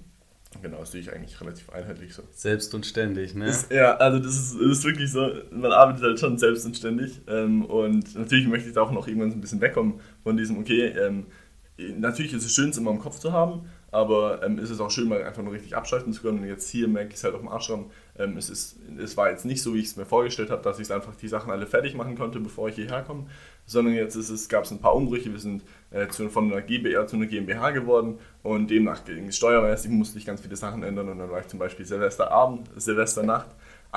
genau, 0.62 0.80
das 0.80 0.92
sehe 0.92 1.02
ich 1.02 1.12
eigentlich 1.12 1.40
relativ 1.42 1.70
einheitlich 1.72 2.14
so. 2.14 2.24
Selbst 2.32 2.74
und 2.74 2.86
ständig, 2.86 3.36
ne? 3.36 3.48
Ist, 3.48 3.72
ja, 3.72 3.96
also 3.96 4.20
das 4.20 4.36
ist, 4.36 4.54
das 4.56 4.78
ist 4.78 4.86
wirklich 4.86 5.12
so, 5.12 5.30
man 5.52 5.74
arbeitet 5.74 6.04
halt 6.04 6.20
schon 6.20 6.38
selbst 6.38 6.66
und 6.66 6.78
ständig. 6.78 7.20
Ähm, 7.28 7.66
und 7.66 8.16
natürlich 8.16 8.48
möchte 8.48 8.70
ich 8.70 8.76
da 8.76 8.82
auch 8.82 8.92
noch 8.92 9.08
irgendwann 9.08 9.32
so 9.32 9.38
ein 9.38 9.42
bisschen 9.42 9.60
wegkommen 9.60 9.96
von 10.24 10.38
diesem, 10.38 10.58
okay, 10.58 10.88
ähm, 10.88 11.26
natürlich 11.78 12.34
ist 12.34 12.46
es 12.46 12.54
schön, 12.54 12.70
es 12.70 12.78
immer 12.78 12.92
im 12.92 13.00
Kopf 13.00 13.20
zu 13.20 13.32
haben, 13.32 13.70
aber 13.92 14.44
ähm, 14.44 14.60
ist 14.60 14.70
es 14.70 14.80
auch 14.80 14.92
schön, 14.92 15.08
mal 15.08 15.24
einfach 15.24 15.44
nur 15.44 15.54
richtig 15.54 15.76
abschalten 15.76 16.12
zu 16.12 16.22
können. 16.22 16.40
Und 16.40 16.48
jetzt 16.48 16.70
hier 16.70 16.88
merke 16.88 17.10
ich 17.10 17.16
es 17.16 17.24
halt 17.24 17.36
auf 17.36 17.42
dem 17.42 17.50
Ashram. 17.50 17.86
Ähm, 18.18 18.36
es, 18.38 18.50
ist, 18.50 18.78
es 18.98 19.16
war 19.16 19.30
jetzt 19.30 19.46
nicht 19.46 19.62
so, 19.62 19.74
wie 19.74 19.80
ich 19.80 19.88
es 19.88 19.96
mir 19.96 20.06
vorgestellt 20.06 20.50
habe, 20.50 20.62
dass 20.62 20.80
ich 20.80 20.92
einfach 20.92 21.16
die 21.16 21.28
Sachen 21.28 21.52
alle 21.52 21.68
fertig 21.68 21.96
machen 21.96 22.18
konnte, 22.18 22.40
bevor 22.40 22.68
ich 22.70 22.76
hierher 22.76 23.04
komme, 23.04 23.28
sondern 23.66 23.94
jetzt 23.94 24.16
ist 24.16 24.30
es, 24.30 24.50
gab 24.50 24.66
es 24.66 24.72
ein 24.72 24.80
paar 24.80 24.96
Umbrüche. 24.96 25.32
Wir 25.32 25.40
sind 25.40 25.64
äh, 25.92 26.08
zu, 26.08 26.30
von 26.30 26.52
einer 26.52 26.62
GbR 26.62 27.08
zu 27.08 27.16
einer 27.16 27.28
GmbH 27.28 27.72
geworden 27.72 28.20
und 28.44 28.70
demnach 28.70 29.06
ging 29.06 29.28
es 29.28 29.38
steuermäßig, 29.38 29.92
musste 29.92 30.18
ich 30.18 30.26
ganz 30.26 30.42
viele 30.42 30.56
Sachen 30.56 30.84
ändern. 30.84 31.10
Und 31.10 31.20
dann 31.20 31.30
war 31.30 31.40
ich 31.40 31.48
zum 31.48 31.60
Beispiel 31.60 31.86
Silvesterabend, 31.86 32.70
Silvesternacht. 32.76 33.48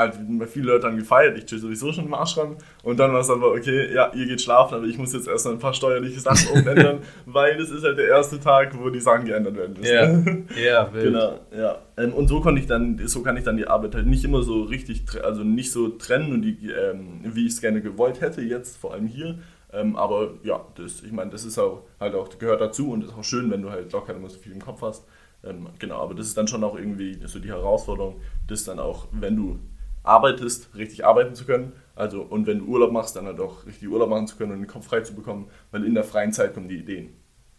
Also, 0.01 0.19
viele 0.47 0.73
Leute 0.73 0.87
haben 0.87 0.97
gefeiert, 0.97 1.37
ich 1.37 1.45
chill 1.45 1.59
sowieso 1.59 1.93
schon 1.93 2.07
im 2.07 2.15
Ashram. 2.15 2.57
Und 2.83 2.99
dann 2.99 3.13
war 3.13 3.21
es 3.21 3.29
aber, 3.29 3.53
okay, 3.53 3.93
ja, 3.93 4.11
ihr 4.15 4.27
geht 4.27 4.41
schlafen, 4.41 4.77
aber 4.77 4.87
ich 4.87 4.97
muss 4.97 5.13
jetzt 5.13 5.29
erst 5.29 5.45
noch 5.45 5.53
ein 5.53 5.59
paar 5.59 5.75
steuerliche 5.75 6.21
Sachen 6.21 6.49
umändern, 6.59 7.01
weil 7.27 7.59
das 7.59 7.71
ist 7.71 7.85
halt 7.85 7.99
der 7.99 8.09
erste 8.09 8.41
Tag, 8.41 8.75
wo 8.83 8.89
die 8.89 9.01
Sachen 9.01 9.27
geändert 9.27 9.57
werden 9.57 9.77
müssen. 9.79 10.49
Ja, 10.57 10.63
ja, 10.87 10.95
wild. 10.95 11.05
Genau, 11.05 11.41
ja. 11.55 11.79
Ähm, 11.99 12.15
und 12.15 12.29
so 12.29 12.41
konnte 12.41 12.63
ich 12.63 12.67
dann, 12.67 12.99
so 13.07 13.23
kann 13.23 13.37
ich 13.37 13.45
dann 13.45 13.59
die 13.59 13.67
Arbeit 13.67 13.95
halt 13.95 14.07
nicht 14.07 14.25
immer 14.25 14.43
so 14.43 14.63
richtig, 14.63 15.05
also 15.23 15.45
nicht 15.45 15.71
so 15.71 15.91
trennen 15.91 16.33
und 16.33 16.43
die, 16.43 16.71
ähm, 16.71 17.21
wie 17.23 17.45
ich 17.45 17.53
es 17.53 17.61
gerne 17.61 17.83
gewollt 17.83 18.23
hätte 18.23 18.41
jetzt, 18.41 18.79
vor 18.79 18.95
allem 18.95 19.07
hier. 19.07 19.39
Ähm, 19.71 19.97
aber 19.97 20.31
ja, 20.45 20.65
das, 20.77 21.03
ich 21.03 21.13
meine, 21.13 21.31
das 21.31 21.45
ist 21.45 21.59
auch 21.59 21.83
halt 22.01 22.15
auch 22.15 22.39
gehört 22.39 22.63
dazu 22.63 22.91
und 22.91 23.05
ist 23.05 23.13
auch 23.13 23.23
schön, 23.23 23.51
wenn 23.51 23.61
du 23.61 23.71
halt 23.71 23.93
locker 23.93 24.15
immer 24.15 24.31
so 24.31 24.39
viel 24.39 24.53
im 24.53 24.63
Kopf 24.63 24.81
hast. 24.81 25.05
Ähm, 25.45 25.69
genau, 25.79 26.01
aber 26.01 26.15
das 26.15 26.27
ist 26.27 26.39
dann 26.39 26.49
schon 26.49 26.65
auch 26.65 26.77
irgendwie 26.77 27.19
so 27.27 27.39
die 27.39 27.49
Herausforderung, 27.49 28.21
das 28.47 28.65
dann 28.65 28.79
auch, 28.79 29.09
wenn 29.13 29.37
du 29.37 29.59
arbeitest, 30.03 30.75
richtig 30.75 31.05
arbeiten 31.05 31.35
zu 31.35 31.45
können. 31.45 31.73
Also 31.95 32.23
und 32.23 32.47
wenn 32.47 32.61
du 32.61 32.67
Urlaub 32.67 32.93
machst, 32.93 33.17
dann 33.17 33.27
halt 33.27 33.41
auch 33.41 33.67
richtig 33.67 33.89
Urlaub 33.89 34.09
machen 34.11 34.27
zu 34.27 34.37
können 34.37 34.53
und 34.53 34.59
den 34.61 34.67
Kopf 34.67 34.87
frei 34.87 35.01
zu 35.03 35.15
bekommen, 35.15 35.51
weil 35.71 35.85
in 35.85 35.95
der 35.95 36.05
freien 36.05 36.33
Zeit 36.33 36.55
kommen 36.55 36.69
die 36.69 36.79
Ideen. 36.79 37.11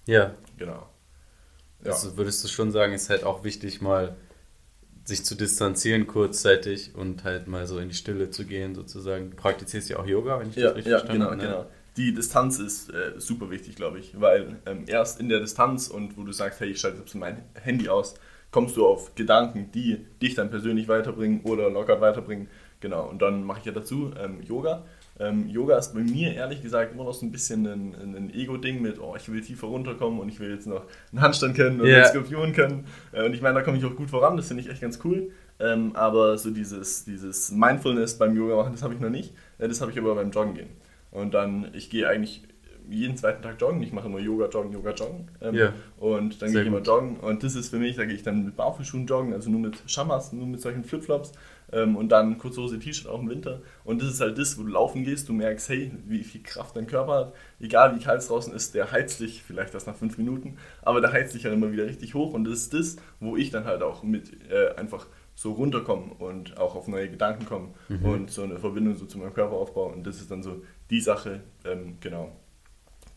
Ja. 0.08 0.32
Genau. 0.58 0.88
Ja. 1.84 1.92
Also 1.92 2.18
würdest 2.18 2.44
du 2.44 2.48
schon 2.48 2.72
sagen, 2.72 2.94
ist 2.94 3.10
halt 3.10 3.24
auch 3.24 3.44
wichtig, 3.44 3.82
mal 3.82 4.16
sich 5.04 5.26
zu 5.26 5.36
distanzieren 5.36 6.08
kurzzeitig 6.08 6.96
und 6.96 7.24
halt 7.24 7.48
mal 7.48 7.66
so 7.68 7.80
in 7.80 7.90
die 7.90 7.96
Stille 7.96 8.30
zu 8.30 8.46
gehen, 8.46 8.76
sozusagen. 8.76 9.32
Du 9.32 9.36
praktizierst 9.38 9.90
ja 9.90 9.98
auch 10.00 10.06
Yoga, 10.06 10.40
wenn 10.40 10.50
ich 10.50 10.56
Ja, 10.56 10.68
das 10.68 10.76
richtig 10.76 10.92
ja 10.92 11.00
verstanden 11.00 11.20
genau, 11.22 11.32
habe. 11.32 11.38
ne? 11.42 11.44
genau. 11.48 11.66
Die 11.98 12.14
Distanz 12.14 12.60
ist 12.60 12.90
äh, 12.92 13.14
super 13.18 13.50
wichtig, 13.50 13.76
glaube 13.76 14.00
ich, 14.00 14.20
weil 14.20 14.60
ähm, 14.66 14.86
erst 14.88 15.20
in 15.20 15.28
der 15.28 15.40
Distanz 15.40 15.88
und 15.90 16.18
wo 16.18 16.24
du 16.24 16.32
sagst, 16.32 16.60
hey, 16.62 16.70
ich 16.70 16.80
schalte 16.80 17.00
jetzt 17.00 17.14
mein 17.16 17.44
Handy 17.56 17.90
aus, 17.90 18.14
kommst 18.52 18.78
du 18.78 18.86
auf 18.86 19.16
Gedanken, 19.16 19.70
die 19.74 20.06
dich 20.22 20.36
dann 20.36 20.50
persönlich 20.50 20.88
weiterbringen 20.88 21.42
oder 21.44 21.70
locker 21.70 22.02
weiterbringen. 22.02 22.48
Genau, 22.82 23.08
und 23.10 23.22
dann 23.22 23.44
mache 23.44 23.60
ich 23.60 23.66
ja 23.66 23.72
dazu 23.72 24.12
ähm, 24.22 24.42
Yoga. 24.42 24.84
Ähm, 25.20 25.48
Yoga 25.50 25.78
ist 25.78 25.94
bei 25.94 26.00
mir 26.00 26.34
ehrlich 26.34 26.64
gesagt 26.64 26.94
immer 26.94 27.04
noch 27.04 27.14
so 27.14 27.26
ein 27.26 27.32
bisschen 27.32 27.66
ein, 27.68 28.16
ein 28.16 28.34
Ego-Ding 28.34 28.82
mit, 28.82 29.00
oh, 29.00 29.14
ich 29.16 29.32
will 29.32 29.42
tiefer 29.42 29.68
runterkommen 29.68 30.20
und 30.20 30.30
ich 30.30 30.40
will 30.40 30.50
jetzt 30.52 30.66
noch 30.66 30.84
einen 31.12 31.22
Handstand 31.22 31.56
können 31.56 31.80
und 31.80 31.88
Ja. 31.88 31.98
einen 31.98 32.06
Skorpion 32.08 32.54
können. 32.54 32.86
Äh, 33.12 33.26
und 33.26 33.34
ich 33.34 33.42
meine, 33.42 33.56
da 33.56 33.62
komme 33.62 33.78
ich 33.78 33.86
auch 33.86 33.96
gut 33.96 34.10
voran, 34.10 34.36
das 34.36 34.48
finde 34.48 34.64
ich 34.64 34.70
echt 34.70 34.82
ganz 34.82 35.00
cool. 35.04 35.32
Ähm, 35.60 35.96
aber 35.96 36.38
so 36.40 36.50
dieses, 36.50 37.06
dieses 37.06 37.52
Mindfulness 37.52 38.18
beim 38.18 38.36
Yoga 38.36 38.56
machen, 38.56 38.72
das 38.72 38.82
habe 38.82 38.96
ich 38.96 39.00
noch 39.00 39.12
nicht. 39.12 39.34
Äh, 39.60 39.68
das 39.68 39.80
habe 39.80 39.92
ich 39.92 40.00
aber 40.00 40.16
beim 40.16 40.32
Joggen 40.32 40.56
gehen. 40.56 40.70
Und 41.12 41.36
dann, 41.36 41.68
ich 41.74 41.90
gehe 41.92 42.08
eigentlich 42.08 42.44
jeden 42.92 43.18
zweiten 43.18 43.42
Tag 43.42 43.60
joggen. 43.60 43.82
Ich 43.84 43.92
mache 43.94 44.08
immer 44.08 44.20
Yoga, 44.20 44.48
Joggen, 44.48 44.72
Yoga, 44.74 44.92
Joggen. 44.92 45.28
Ähm, 45.42 45.56
Ja. 45.56 45.74
Und 46.00 46.42
dann 46.42 46.50
Sehr 46.50 46.62
gehe 46.64 46.72
ich 46.72 46.76
immer 46.78 46.82
joggen. 46.86 47.18
Und 47.18 47.44
das 47.44 47.56
ist 47.56 47.70
für 47.70 47.78
mich, 47.80 47.96
da 47.96 48.06
gehe 48.06 48.16
ich 48.16 48.24
dann 48.24 48.46
mit 48.46 48.56
Barfußschuhen 48.56 49.06
joggen, 49.08 49.34
also 49.34 49.50
nur 49.50 49.60
mit 49.60 49.82
Shamas, 49.88 50.34
nur 50.34 50.46
mit 50.48 50.62
solchen 50.62 50.84
Flipflops. 50.84 51.32
Ähm, 51.74 51.96
und 51.96 52.10
dann 52.10 52.38
Kurzhose, 52.38 52.80
T-Shirt 52.80 53.08
auch 53.08 53.22
im 53.22 53.30
Winter. 53.30 53.62
Und 53.86 54.02
das 54.02 54.10
ist 54.10 54.20
halt 54.22 54.38
das, 54.38 54.58
wo 54.60 54.64
du 54.64 54.70
laufen 54.70 55.04
gehst, 55.06 55.30
du 55.30 55.34
merkst, 55.34 55.70
hey, 55.70 55.92
wie 56.06 56.24
viel 56.24 56.44
Kraft 56.44 56.76
dein 56.76 56.86
Körper 56.88 57.14
hat. 57.14 57.34
Egal 57.62 57.96
wie 57.96 58.04
kalt 58.04 58.20
es 58.22 58.28
draußen 58.28 58.54
ist, 58.54 58.76
der 58.76 58.92
heizt 58.92 59.22
dich, 59.22 59.42
vielleicht 59.42 59.74
erst 59.74 59.88
nach 59.88 59.96
fünf 59.96 60.18
Minuten, 60.18 60.58
aber 60.82 61.00
der 61.00 61.14
heizt 61.14 61.34
dich 61.34 61.46
halt 61.46 61.54
immer 61.54 61.72
wieder 61.72 61.86
richtig 61.86 62.14
hoch. 62.14 62.34
Und 62.34 62.44
das 62.44 62.60
ist 62.60 62.74
das, 62.74 62.96
wo 63.22 63.38
ich 63.38 63.52
dann 63.52 63.64
halt 63.66 63.84
auch 63.84 64.04
mit 64.04 64.32
äh, 64.52 64.76
einfach 64.76 65.08
so 65.34 65.54
runterkomme 65.54 66.12
und 66.20 66.58
auch 66.58 66.76
auf 66.76 66.88
neue 66.90 67.10
Gedanken 67.10 67.46
komme 67.46 67.70
Mhm. 67.88 68.06
und 68.06 68.32
so 68.32 68.44
eine 68.44 68.58
Verbindung 68.60 68.96
so 68.98 69.06
zu 69.06 69.18
meinem 69.18 69.34
Körper 69.34 69.54
aufbaue. 69.56 69.94
Und 69.94 70.06
das 70.06 70.18
ist 70.18 70.30
dann 70.30 70.44
so 70.44 70.62
die 70.90 71.00
Sache, 71.00 71.40
ähm, 71.64 71.96
genau, 72.02 72.34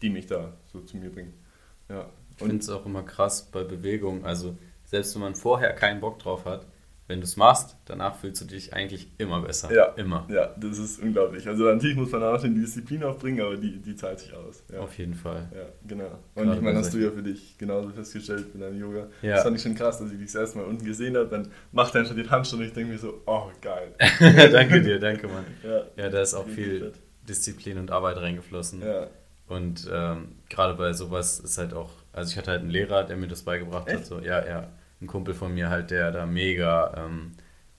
die 0.05 0.11
mich 0.11 0.27
da 0.27 0.53
so 0.73 0.81
zu 0.81 0.99
mir 0.99 1.11
bringt. 1.11 1.33
Ja, 1.89 2.07
Ich 2.37 2.39
finde 2.43 2.57
es 2.59 2.69
auch 2.69 2.85
immer 2.85 3.03
krass 3.03 3.49
bei 3.51 3.65
Bewegung. 3.65 4.25
Also, 4.25 4.57
selbst 4.85 5.15
wenn 5.15 5.23
man 5.23 5.35
vorher 5.35 5.73
keinen 5.73 6.01
Bock 6.01 6.19
drauf 6.19 6.45
hat, 6.45 6.67
wenn 7.07 7.21
du 7.21 7.25
es 7.25 7.37
machst, 7.37 7.77
danach 7.85 8.17
fühlst 8.17 8.41
du 8.41 8.47
dich 8.47 8.73
eigentlich 8.73 9.09
immer 9.19 9.41
besser. 9.43 9.71
Ja. 9.75 9.87
Immer. 9.97 10.27
Ja, 10.31 10.55
das 10.59 10.79
ist 10.79 11.03
unglaublich. 11.03 11.47
Also 11.47 11.65
natürlich 11.65 11.97
muss 11.97 12.11
man 12.13 12.23
auch 12.23 12.41
die 12.41 12.55
Disziplin 12.55 13.03
aufbringen, 13.05 13.43
aber 13.45 13.57
die, 13.59 13.79
die 13.79 13.95
zahlt 13.95 14.21
sich 14.21 14.33
aus. 14.33 14.63
Ja. 14.73 14.81
Auf 14.81 14.97
jeden 14.97 15.15
Fall. 15.15 15.49
Ja, 15.55 15.67
genau. 15.87 16.19
Und 16.35 16.45
Gerade 16.45 16.57
ich 16.57 16.63
meine, 16.63 16.79
hast 16.79 16.95
du 16.95 16.99
ja 16.99 17.11
für 17.11 17.23
dich 17.23 17.59
genauso 17.59 17.91
festgestellt 17.91 18.55
mit 18.55 18.63
deinem 18.63 18.81
Yoga. 18.81 19.09
Ja. 19.21 19.35
Das 19.35 19.43
fand 19.43 19.57
ich 19.57 19.63
schon 19.63 19.75
krass, 19.75 19.99
dass 19.99 20.11
ich 20.13 20.17
dich 20.19 20.33
das 20.33 20.35
erste 20.37 20.59
Mal 20.59 20.65
unten 20.65 20.85
gesehen 20.85 21.15
habe. 21.17 21.29
Dann 21.29 21.49
macht 21.73 21.95
er 21.95 22.01
einfach 22.03 22.15
die 22.15 22.29
Handstand 22.29 22.63
und 22.63 22.69
ich 22.69 22.75
denke 22.75 22.93
mir 22.93 22.99
so, 22.99 23.21
oh 23.27 23.51
geil. 23.61 23.95
danke 24.53 24.81
dir, 24.81 24.99
danke, 24.99 25.29
Mann. 25.29 25.45
Ja, 25.63 25.83
Ja, 25.97 26.09
da 26.09 26.23
ist 26.23 26.33
auch 26.35 26.47
viel. 26.49 26.93
Disziplin 27.29 27.79
und 27.79 27.91
Arbeit 27.91 28.17
reingeflossen. 28.19 28.81
ja. 28.83 29.09
Und 29.47 29.89
ähm, 29.93 30.37
gerade 30.49 30.75
bei 30.75 30.93
sowas 30.93 31.39
ist 31.39 31.59
halt 31.59 31.75
auch, 31.75 31.91
also 32.13 32.31
ich 32.31 32.39
hatte 32.39 32.51
halt 32.53 32.61
einen 32.63 32.71
Lehrer, 32.71 33.05
der 33.05 33.17
mir 33.17 33.29
das 33.29 33.43
beigebracht 33.43 33.87
hat. 33.89 33.95
Echt? 34.01 34.07
So, 34.07 34.21
ja, 34.21 34.45
ja, 34.47 34.69
ein 35.03 35.07
Kumpel 35.07 35.35
von 35.35 35.53
mir 35.53 35.69
halt, 35.69 35.91
der 35.91 36.11
da 36.13 36.25
mega, 36.27 36.95
ähm, 37.05 37.33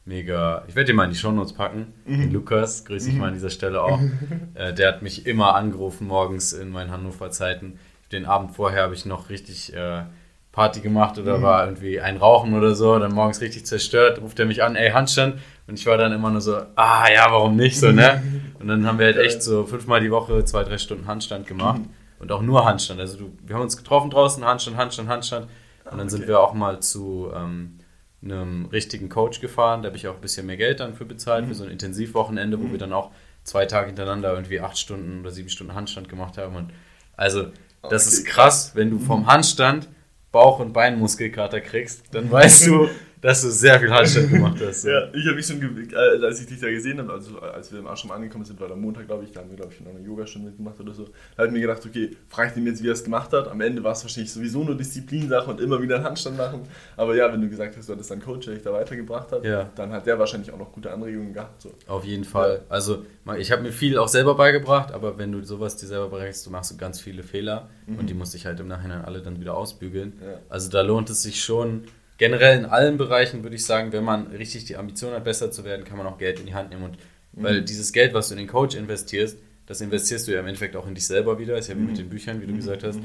mega, 0.05 0.63
ich 0.67 0.75
werde 0.75 0.88
dir 0.91 0.93
mal 0.93 1.05
in 1.05 1.10
die 1.12 1.15
Shownotes 1.17 1.53
packen, 1.53 1.93
Mhm. 2.05 2.22
den 2.22 2.31
Lukas, 2.31 2.86
grüße 2.86 3.10
ich 3.10 3.15
mal 3.15 3.27
an 3.29 3.34
dieser 3.34 3.50
Stelle 3.50 3.81
auch. 3.81 4.00
äh, 4.53 4.74
der 4.74 4.88
hat 4.89 5.01
mich 5.01 5.25
immer 5.25 5.55
angerufen 5.55 6.07
morgens 6.07 6.53
in 6.53 6.69
meinen 6.69 6.91
Hannover 6.91 7.31
Zeiten. 7.31 7.79
Den 8.12 8.25
Abend 8.25 8.55
vorher 8.55 8.84
habe 8.84 8.93
ich 8.93 9.05
noch 9.05 9.29
richtig 9.29 9.74
äh, 9.74 10.03
Party 10.51 10.81
gemacht 10.81 11.17
Mhm. 11.17 11.24
oder 11.24 11.41
war 11.41 11.65
irgendwie 11.65 12.00
ein 12.00 12.17
Rauchen 12.17 12.53
oder 12.53 12.75
so, 12.75 12.98
dann 13.00 13.12
morgens 13.13 13.41
richtig 13.41 13.65
zerstört, 13.65 14.22
ruft 14.22 14.39
er 14.39 14.45
mich 14.45 14.62
an, 14.63 14.75
ey, 14.75 14.91
Handstand. 14.91 15.39
Und 15.67 15.79
ich 15.79 15.86
war 15.86 15.98
dann 15.98 16.12
immer 16.12 16.29
nur 16.29 16.41
so, 16.41 16.57
ah 16.75 17.05
ja, 17.12 17.25
warum 17.29 17.55
nicht 17.55 17.79
so, 17.79 17.91
ne? 17.91 18.22
Und 18.60 18.67
dann 18.67 18.86
haben 18.86 19.00
wir 19.00 19.05
halt 19.07 19.17
echt 19.17 19.43
so 19.43 19.65
fünfmal 19.65 20.00
die 20.00 20.12
Woche 20.12 20.43
zwei, 20.45 20.63
drei 20.63 20.77
Stunden 20.77 21.07
Handstand 21.07 21.48
gemacht. 21.48 21.81
Mhm. 21.81 21.89
Und 22.19 22.31
auch 22.31 22.41
nur 22.41 22.65
Handstand. 22.65 23.00
Also 23.00 23.17
du, 23.17 23.31
wir 23.45 23.55
haben 23.55 23.63
uns 23.63 23.77
getroffen 23.77 24.10
draußen, 24.10 24.43
Handstand, 24.43 24.77
Handstand, 24.77 25.10
Handstand. 25.10 25.48
Und 25.89 25.98
dann 25.98 26.10
sind 26.10 26.22
okay. 26.22 26.29
wir 26.29 26.39
auch 26.39 26.53
mal 26.53 26.79
zu 26.79 27.31
ähm, 27.36 27.79
einem 28.24 28.65
richtigen 28.65 29.10
Coach 29.10 29.41
gefahren. 29.41 29.84
Da 29.84 29.88
habe 29.88 29.98
ich 29.98 30.07
auch 30.07 30.15
ein 30.15 30.22
bisschen 30.22 30.45
mehr 30.48 30.57
Geld 30.57 30.79
dann 30.79 30.95
für 30.95 31.05
bezahlt, 31.05 31.45
Mhm. 31.45 31.50
für 31.50 31.55
so 31.55 31.63
ein 31.65 31.69
Intensivwochenende, 31.72 32.60
wo 32.60 32.72
wir 32.72 32.77
dann 32.79 32.93
auch 32.93 33.12
zwei 33.43 33.65
Tage 33.65 33.88
hintereinander 33.88 34.34
irgendwie 34.34 34.60
acht 34.62 34.77
Stunden 34.77 35.19
oder 35.22 35.31
sieben 35.31 35.50
Stunden 35.50 35.75
Handstand 35.75 36.10
gemacht 36.10 36.38
haben. 36.38 36.55
Und 36.55 36.72
also 37.17 37.48
das 37.89 38.07
Okay, 38.07 38.15
ist 38.15 38.25
krass, 38.25 38.72
wenn 38.75 38.89
du 38.89 39.00
vom 39.00 39.27
Handstand 39.27 39.88
Bauch- 40.31 40.60
und 40.60 40.74
Beinmuskelkater 40.74 41.62
kriegst, 41.62 42.13
dann 42.13 42.31
weißt 42.31 42.67
du, 42.67 42.89
dass 43.25 43.41
du 43.41 43.50
sehr 43.50 43.79
viel 43.79 43.89
Handstand 43.91 44.29
gemacht 44.29 44.58
hast. 44.63 44.84
So. 44.84 44.89
Ja, 44.89 45.08
ich 45.12 45.25
habe 45.25 45.36
mich 45.36 45.48
schon, 45.48 45.60
äh, 45.62 45.96
als 46.25 46.41
ich 46.41 46.46
dich 46.46 46.60
da 46.60 46.70
gesehen 46.70 47.00
habe, 47.00 47.12
also 47.12 47.39
als 47.39 47.72
wir 47.72 47.79
im 47.79 47.88
Ashram 47.88 48.12
angekommen 48.12 48.46
sind, 48.46 48.60
war 48.60 48.67
der 48.67 48.77
Montag, 48.77 49.08
glaube 49.08 49.24
ich, 49.24 49.32
da 49.32 49.39
haben 49.41 49.50
wir, 49.50 49.58
glaube 49.58 49.74
ich, 49.74 49.82
noch 49.84 49.89
eine 49.89 50.00
Yogastunde 50.05 50.50
mitgemacht 50.50 50.79
oder 50.79 50.94
so. 50.94 51.05
Da 51.05 51.38
habe 51.39 51.48
ich 51.48 51.53
mir 51.53 51.62
gedacht, 51.62 51.84
okay, 51.84 52.15
frage 52.29 52.51
ich 52.51 52.58
ihn 52.58 52.67
jetzt, 52.67 52.84
wie 52.84 52.88
er 52.88 52.94
es 52.94 53.03
gemacht 53.03 53.34
hat. 53.34 53.48
Am 53.48 53.60
Ende 53.62 53.84
war 53.84 53.94
es 53.94 54.03
wahrscheinlich 54.03 54.32
sowieso 54.32 54.63
nur 54.63 54.75
Disziplinsache 54.77 55.50
und 55.50 55.60
immer 55.60 55.82
wieder 55.82 55.96
einen 55.96 56.05
Handstand 56.05 56.38
machen. 56.38 56.62
Aber 56.98 57.15
ja, 57.15 57.34
wenn 57.34 57.41
du 57.41 57.50
gesagt 57.50 57.75
hast, 57.75 57.89
du 57.89 57.94
hattest 57.94 58.12
einen 58.12 58.22
Coach, 58.22 58.46
der 58.46 58.53
dich 58.53 58.63
da 58.63 58.72
weitergebracht 58.72 59.32
hat, 59.32 59.44
Ja. 59.44 59.72
dann 59.75 59.91
hat 59.91 60.05
der 60.05 60.20
wahrscheinlich 60.20 60.51
auch 60.51 60.60
noch 60.60 60.72
gute 60.72 60.91
Anregungen 60.91 61.34
gehabt. 61.34 61.63
So. 61.63 61.72
Auf 61.88 62.05
jeden 62.05 62.25
Fall. 62.25 62.62
Also 62.70 63.05
mal, 63.24 63.39
ich 63.41 63.51
habe 63.51 63.63
mir 63.63 63.72
viel 63.72 63.98
auch 63.98 64.08
selber 64.08 64.36
beigebracht, 64.36 64.91
aber 64.94 65.17
wenn 65.17 65.32
du 65.32 65.44
sowas 65.44 65.75
dir 65.77 65.88
selber 65.88 66.10
berechnest, 66.10 66.46
du 66.46 66.51
machst 66.51 66.70
du 66.72 66.77
ganz 66.77 67.01
viele 67.01 67.24
Fehler 67.24 67.70
und 67.88 68.08
die 68.10 68.13
musst 68.13 68.36
ich 68.36 68.46
halt 68.46 68.60
im 68.60 68.67
Nachhinein 68.67 69.03
alle 69.03 69.22
dann 69.24 69.39
wieder 69.39 69.55
ausbügeln. 69.58 70.13
Ja. 70.24 70.39
Also 70.48 70.70
da 70.70 70.82
lohnt 70.82 71.10
es 71.10 71.24
sich 71.24 71.44
schon. 71.44 71.86
Generell 72.17 72.57
in 72.60 72.65
allen 72.65 72.98
Bereichen 72.98 73.43
würde 73.43 73.55
ich 73.55 73.65
sagen, 73.65 73.91
wenn 73.91 74.03
man 74.03 74.27
richtig 74.27 74.65
die 74.65 74.77
Ambition 74.77 75.13
hat, 75.13 75.24
besser 75.24 75.51
zu 75.51 75.65
werden, 75.65 75.84
kann 75.86 75.98
man 75.98 76.07
auch 76.07 76.17
Geld 76.17 76.39
in 76.39 76.45
die 76.45 76.53
Hand 76.53 76.69
nehmen. 76.69 76.84
Und 76.84 76.98
weil 77.34 77.62
dieses 77.62 77.91
Geld, 77.91 78.13
was 78.13 78.29
du 78.29 78.36
in 78.36 78.38
den 78.39 78.48
Coach 78.48 78.75
investierst, 78.75 79.38
das 79.65 79.81
investierst 79.81 80.27
du 80.27 80.31
ja 80.34 80.39
im 80.39 80.48
Endeffekt 80.48 80.75
auch 80.75 80.88
in 80.88 80.95
dich 80.95 81.07
selber 81.07 81.39
wieder. 81.39 81.57
Ist 81.57 81.67
ja 81.67 81.75
wie 81.75 81.81
mit 81.81 81.98
den 81.98 82.10
Büchern, 82.10 82.41
wie 82.41 82.45
du 82.48 82.55
gesagt 82.55 82.84
hast. 82.84 83.00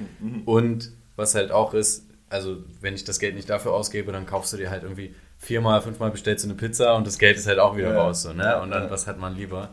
Und 0.45 0.93
was 1.17 1.35
halt 1.35 1.50
auch 1.50 1.75
ist, 1.75 2.07
also 2.29 2.59
wenn 2.81 2.95
ich 2.95 3.02
das 3.05 3.19
Geld 3.19 3.35
nicht 3.35 3.50
dafür 3.50 3.73
ausgebe, 3.73 4.12
dann 4.12 4.26
kaufst 4.26 4.52
du 4.52 4.57
dir 4.57 4.71
halt 4.71 4.85
irgendwie 4.85 5.14
viermal, 5.38 5.81
fünfmal 5.81 6.11
bestellst 6.12 6.45
du 6.45 6.49
eine 6.49 6.57
Pizza 6.57 6.95
und 6.95 7.07
das 7.07 7.19
Geld 7.19 7.37
ist 7.37 7.47
halt 7.47 7.59
auch 7.59 7.76
wieder 7.76 7.90
Ja. 7.95 8.00
raus. 8.02 8.23
So, 8.23 8.33
ne? 8.33 8.61
Und 8.61 8.71
dann, 8.71 8.85
ja. 8.85 8.90
was 8.90 9.07
hat 9.07 9.19
man 9.19 9.35
lieber? 9.35 9.71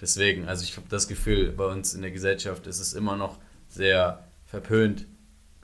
Deswegen, 0.00 0.46
also 0.46 0.62
ich 0.62 0.76
habe 0.76 0.86
das 0.90 1.08
Gefühl, 1.08 1.52
bei 1.52 1.64
uns 1.66 1.94
in 1.94 2.02
der 2.02 2.10
Gesellschaft 2.10 2.66
ist 2.66 2.80
es 2.80 2.92
immer 2.92 3.16
noch 3.16 3.38
sehr 3.68 4.24
verpönt, 4.46 5.06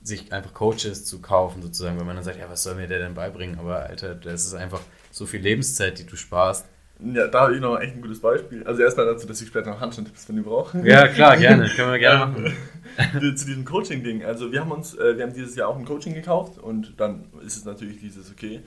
sich 0.02 0.32
einfach 0.32 0.52
Coaches 0.54 1.04
zu 1.04 1.20
kaufen, 1.20 1.62
sozusagen, 1.62 1.98
wenn 1.98 2.06
man 2.06 2.16
dann 2.16 2.24
sagt, 2.24 2.38
ja, 2.38 2.48
was 2.48 2.62
soll 2.62 2.74
mir 2.74 2.88
der 2.88 2.98
denn 2.98 3.14
beibringen? 3.14 3.58
Aber 3.58 3.84
Alter, 3.84 4.14
das 4.14 4.46
ist 4.46 4.54
einfach 4.54 4.80
so 5.10 5.26
viel 5.26 5.40
Lebenszeit, 5.40 5.98
die 5.98 6.06
du 6.06 6.16
sparst. 6.16 6.66
Ja, 7.04 7.26
da 7.26 7.40
habe 7.42 7.54
ich 7.54 7.60
noch 7.60 7.78
echt 7.80 7.96
ein 7.96 8.02
gutes 8.02 8.20
Beispiel. 8.20 8.62
Also 8.64 8.82
erstmal 8.82 9.06
dazu, 9.06 9.26
dass 9.26 9.40
ich 9.40 9.48
später 9.48 9.70
noch 9.70 9.80
Handstand-Tipps 9.80 10.24
von 10.24 10.36
dir 10.36 10.42
brauche. 10.42 10.86
Ja, 10.86 11.08
klar, 11.08 11.36
gerne. 11.36 11.68
Können 11.76 11.90
wir 11.90 11.98
gerne 11.98 12.26
machen. 12.26 13.36
zu 13.36 13.46
diesem 13.46 13.64
Coaching-Ding. 13.64 14.24
Also 14.24 14.52
wir 14.52 14.60
haben 14.60 14.70
uns, 14.70 14.94
äh, 14.94 15.16
wir 15.16 15.24
haben 15.24 15.32
dieses 15.32 15.56
Jahr 15.56 15.68
auch 15.68 15.76
ein 15.76 15.84
Coaching 15.84 16.14
gekauft 16.14 16.58
und 16.58 16.94
dann 16.98 17.26
ist 17.44 17.56
es 17.56 17.64
natürlich 17.64 17.98
dieses, 17.98 18.30
okay, 18.30 18.60
ähm, 18.60 18.62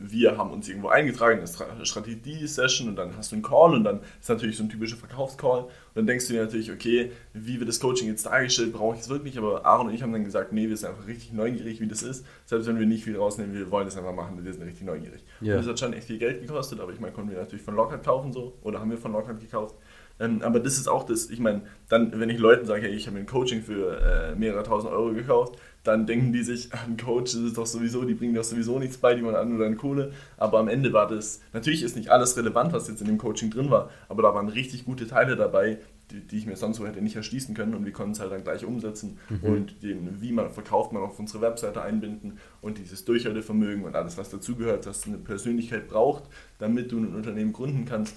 wir 0.00 0.36
haben 0.36 0.50
uns 0.50 0.68
irgendwo 0.68 0.88
eingetragen, 0.88 1.38
eine 1.38 1.46
Stra- 1.46 1.84
Strategie-Session 1.84 2.88
und 2.88 2.96
dann 2.96 3.16
hast 3.16 3.30
du 3.30 3.36
einen 3.36 3.42
Call 3.44 3.74
und 3.74 3.84
dann 3.84 4.00
ist 4.20 4.28
natürlich 4.28 4.56
so 4.56 4.64
ein 4.64 4.68
typischer 4.68 4.96
Verkaufscall 4.96 5.62
und 5.62 5.70
dann 5.94 6.06
denkst 6.06 6.26
du 6.26 6.32
dir 6.32 6.42
natürlich, 6.42 6.72
okay, 6.72 7.12
wie 7.32 7.60
wird 7.60 7.68
das 7.68 7.78
Coaching 7.78 8.08
jetzt 8.08 8.26
dargestellt, 8.26 8.72
brauche 8.72 8.96
ich 8.96 9.02
es 9.02 9.08
wirklich, 9.08 9.38
aber 9.38 9.64
Aaron 9.64 9.86
und 9.88 9.94
ich 9.94 10.02
haben 10.02 10.12
dann 10.12 10.24
gesagt, 10.24 10.52
nee, 10.52 10.68
wir 10.68 10.76
sind 10.76 10.88
einfach 10.90 11.06
richtig 11.06 11.32
neugierig, 11.32 11.80
wie 11.80 11.86
das 11.86 12.02
ist, 12.02 12.26
selbst 12.46 12.66
wenn 12.66 12.78
wir 12.78 12.86
nicht 12.86 13.04
viel 13.04 13.16
rausnehmen, 13.16 13.54
wir 13.54 13.70
wollen 13.70 13.84
das 13.86 13.96
einfach 13.96 14.14
machen, 14.14 14.44
wir 14.44 14.52
sind 14.52 14.64
richtig 14.64 14.84
neugierig. 14.84 15.24
Ja. 15.40 15.54
Und 15.54 15.60
das 15.60 15.68
hat 15.68 15.78
schon 15.78 15.92
echt 15.92 16.08
viel 16.08 16.18
Geld 16.18 16.40
gekostet, 16.40 16.80
aber 16.80 16.92
ich 16.92 16.98
meine, 16.98 17.12
konnten 17.12 17.30
wir 17.30 17.38
natürlich 17.38 17.64
von 17.64 17.76
Lockhart 17.76 18.04
kaufen 18.04 18.32
so 18.32 18.58
oder 18.62 18.80
haben 18.80 18.90
wir 18.90 18.98
von 18.98 19.12
Lockhart 19.12 19.40
gekauft. 19.40 19.76
Ähm, 20.20 20.42
aber 20.42 20.60
das 20.60 20.78
ist 20.78 20.86
auch 20.86 21.04
das, 21.04 21.28
ich 21.30 21.40
meine, 21.40 21.62
dann, 21.88 22.20
wenn 22.20 22.30
ich 22.30 22.38
Leuten 22.38 22.66
sage, 22.66 22.82
hey, 22.82 22.94
ich 22.94 23.06
habe 23.06 23.14
mir 23.14 23.24
ein 23.24 23.26
Coaching 23.26 23.62
für 23.62 24.00
äh, 24.00 24.36
mehrere 24.36 24.62
tausend 24.62 24.92
Euro 24.92 25.12
gekauft, 25.12 25.56
dann 25.84 26.06
denken 26.06 26.32
die 26.32 26.42
sich, 26.42 26.72
ah, 26.72 26.78
ein 26.86 26.96
Coach 26.96 27.32
das 27.34 27.42
ist 27.42 27.58
doch 27.58 27.66
sowieso, 27.66 28.04
die 28.04 28.14
bringen 28.14 28.34
doch 28.34 28.42
sowieso 28.42 28.78
nichts 28.78 28.96
bei, 28.96 29.14
die 29.14 29.22
wollen 29.22 29.36
an 29.36 29.50
nur 29.50 29.58
deine 29.58 29.76
Kohle. 29.76 30.12
Aber 30.38 30.58
am 30.58 30.68
Ende 30.68 30.92
war 30.92 31.06
das, 31.06 31.40
natürlich 31.52 31.82
ist 31.82 31.94
nicht 31.94 32.08
alles 32.08 32.36
relevant, 32.36 32.72
was 32.72 32.88
jetzt 32.88 33.00
in 33.02 33.06
dem 33.06 33.18
Coaching 33.18 33.50
drin 33.50 33.70
war, 33.70 33.90
aber 34.08 34.22
da 34.22 34.34
waren 34.34 34.48
richtig 34.48 34.86
gute 34.86 35.06
Teile 35.06 35.36
dabei, 35.36 35.78
die, 36.10 36.20
die 36.20 36.38
ich 36.38 36.46
mir 36.46 36.56
sonst 36.56 36.78
so 36.78 36.86
hätte 36.86 37.02
nicht 37.02 37.16
erschließen 37.16 37.54
können 37.54 37.74
und 37.74 37.84
wir 37.84 37.92
konnten 37.92 38.12
es 38.12 38.20
halt 38.20 38.32
dann 38.32 38.44
gleich 38.44 38.64
umsetzen 38.64 39.18
und 39.42 39.82
den, 39.82 40.20
wie 40.20 40.32
man 40.32 40.50
verkauft, 40.50 40.92
man 40.92 41.02
auf 41.02 41.18
unsere 41.18 41.42
Webseite 41.42 41.82
einbinden 41.82 42.38
und 42.60 42.78
dieses 42.78 43.04
Durchhaltevermögen 43.04 43.84
und 43.84 43.94
alles, 43.94 44.16
was 44.16 44.30
dazugehört, 44.30 44.86
dass 44.86 45.06
eine 45.06 45.18
Persönlichkeit 45.18 45.88
braucht, 45.88 46.24
damit 46.58 46.92
du 46.92 46.98
ein 46.98 47.14
Unternehmen 47.14 47.52
gründen 47.52 47.84
kannst, 47.84 48.16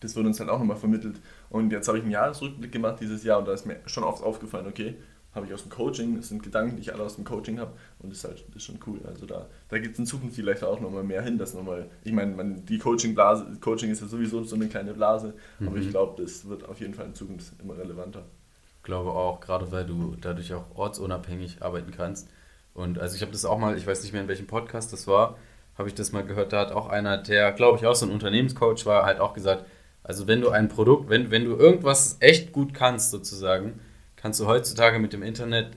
das 0.00 0.14
wurde 0.14 0.28
uns 0.28 0.40
halt 0.40 0.50
auch 0.50 0.58
nochmal 0.58 0.76
vermittelt. 0.76 1.20
Und 1.48 1.72
jetzt 1.72 1.88
habe 1.88 1.98
ich 1.98 2.04
einen 2.04 2.12
Jahresrückblick 2.12 2.70
gemacht 2.70 2.98
dieses 3.00 3.24
Jahr 3.24 3.38
und 3.38 3.48
da 3.48 3.52
ist 3.52 3.66
mir 3.66 3.80
schon 3.86 4.04
oft 4.04 4.22
aufgefallen, 4.22 4.66
okay, 4.66 4.96
habe 5.36 5.46
ich 5.46 5.54
aus 5.54 5.62
dem 5.62 5.70
Coaching, 5.70 6.16
das 6.16 6.28
sind 6.28 6.42
Gedanken, 6.42 6.76
die 6.76 6.82
ich 6.82 6.92
alle 6.92 7.04
aus 7.04 7.14
dem 7.14 7.24
Coaching 7.24 7.60
habe 7.60 7.72
und 8.00 8.10
das 8.10 8.18
ist 8.18 8.24
halt 8.24 8.44
das 8.48 8.56
ist 8.56 8.64
schon 8.64 8.78
cool. 8.86 9.00
Also 9.06 9.26
da, 9.26 9.46
da 9.68 9.78
gibt 9.78 9.92
es 9.92 9.98
in 9.98 10.06
Zukunft 10.06 10.34
vielleicht 10.34 10.64
auch 10.64 10.80
nochmal 10.80 11.04
mehr 11.04 11.22
hin, 11.22 11.38
dass 11.38 11.54
nochmal, 11.54 11.88
ich 12.02 12.12
meine, 12.12 12.62
die 12.62 12.78
Coaching-Blase, 12.78 13.58
Coaching 13.60 13.90
ist 13.90 14.00
ja 14.00 14.08
sowieso 14.08 14.42
so 14.42 14.56
eine 14.56 14.66
kleine 14.66 14.94
Blase, 14.94 15.34
aber 15.60 15.76
ich 15.76 15.90
glaube, 15.90 16.20
das 16.20 16.48
wird 16.48 16.68
auf 16.68 16.80
jeden 16.80 16.94
Fall 16.94 17.06
in 17.06 17.14
Zukunft 17.14 17.52
immer 17.62 17.76
relevanter. 17.76 18.24
glaube 18.82 19.10
auch, 19.10 19.40
gerade 19.40 19.70
weil 19.70 19.84
du 19.84 20.16
dadurch 20.20 20.52
auch 20.54 20.64
ortsunabhängig 20.74 21.62
arbeiten 21.62 21.92
kannst. 21.92 22.28
Und 22.74 22.98
also 22.98 23.16
ich 23.16 23.22
habe 23.22 23.32
das 23.32 23.44
auch 23.44 23.58
mal, 23.58 23.76
ich 23.76 23.86
weiß 23.86 24.02
nicht 24.02 24.12
mehr 24.12 24.22
in 24.22 24.28
welchem 24.28 24.46
Podcast 24.46 24.92
das 24.92 25.06
war, 25.06 25.36
habe 25.76 25.88
ich 25.88 25.94
das 25.94 26.12
mal 26.12 26.24
gehört, 26.24 26.52
da 26.52 26.60
hat 26.60 26.72
auch 26.72 26.88
einer, 26.88 27.18
der 27.18 27.52
glaube 27.52 27.78
ich 27.78 27.86
auch 27.86 27.94
so 27.94 28.06
ein 28.06 28.12
Unternehmenscoach 28.12 28.86
war, 28.86 29.04
halt 29.04 29.20
auch 29.20 29.34
gesagt, 29.34 29.64
also 30.02 30.26
wenn 30.26 30.40
du 30.40 30.50
ein 30.50 30.68
Produkt, 30.68 31.10
wenn, 31.10 31.30
wenn 31.30 31.44
du 31.44 31.56
irgendwas 31.56 32.16
echt 32.20 32.52
gut 32.52 32.72
kannst 32.74 33.10
sozusagen, 33.10 33.80
kannst 34.26 34.40
du 34.40 34.46
heutzutage 34.48 34.98
mit 34.98 35.12
dem 35.12 35.22
Internet 35.22 35.68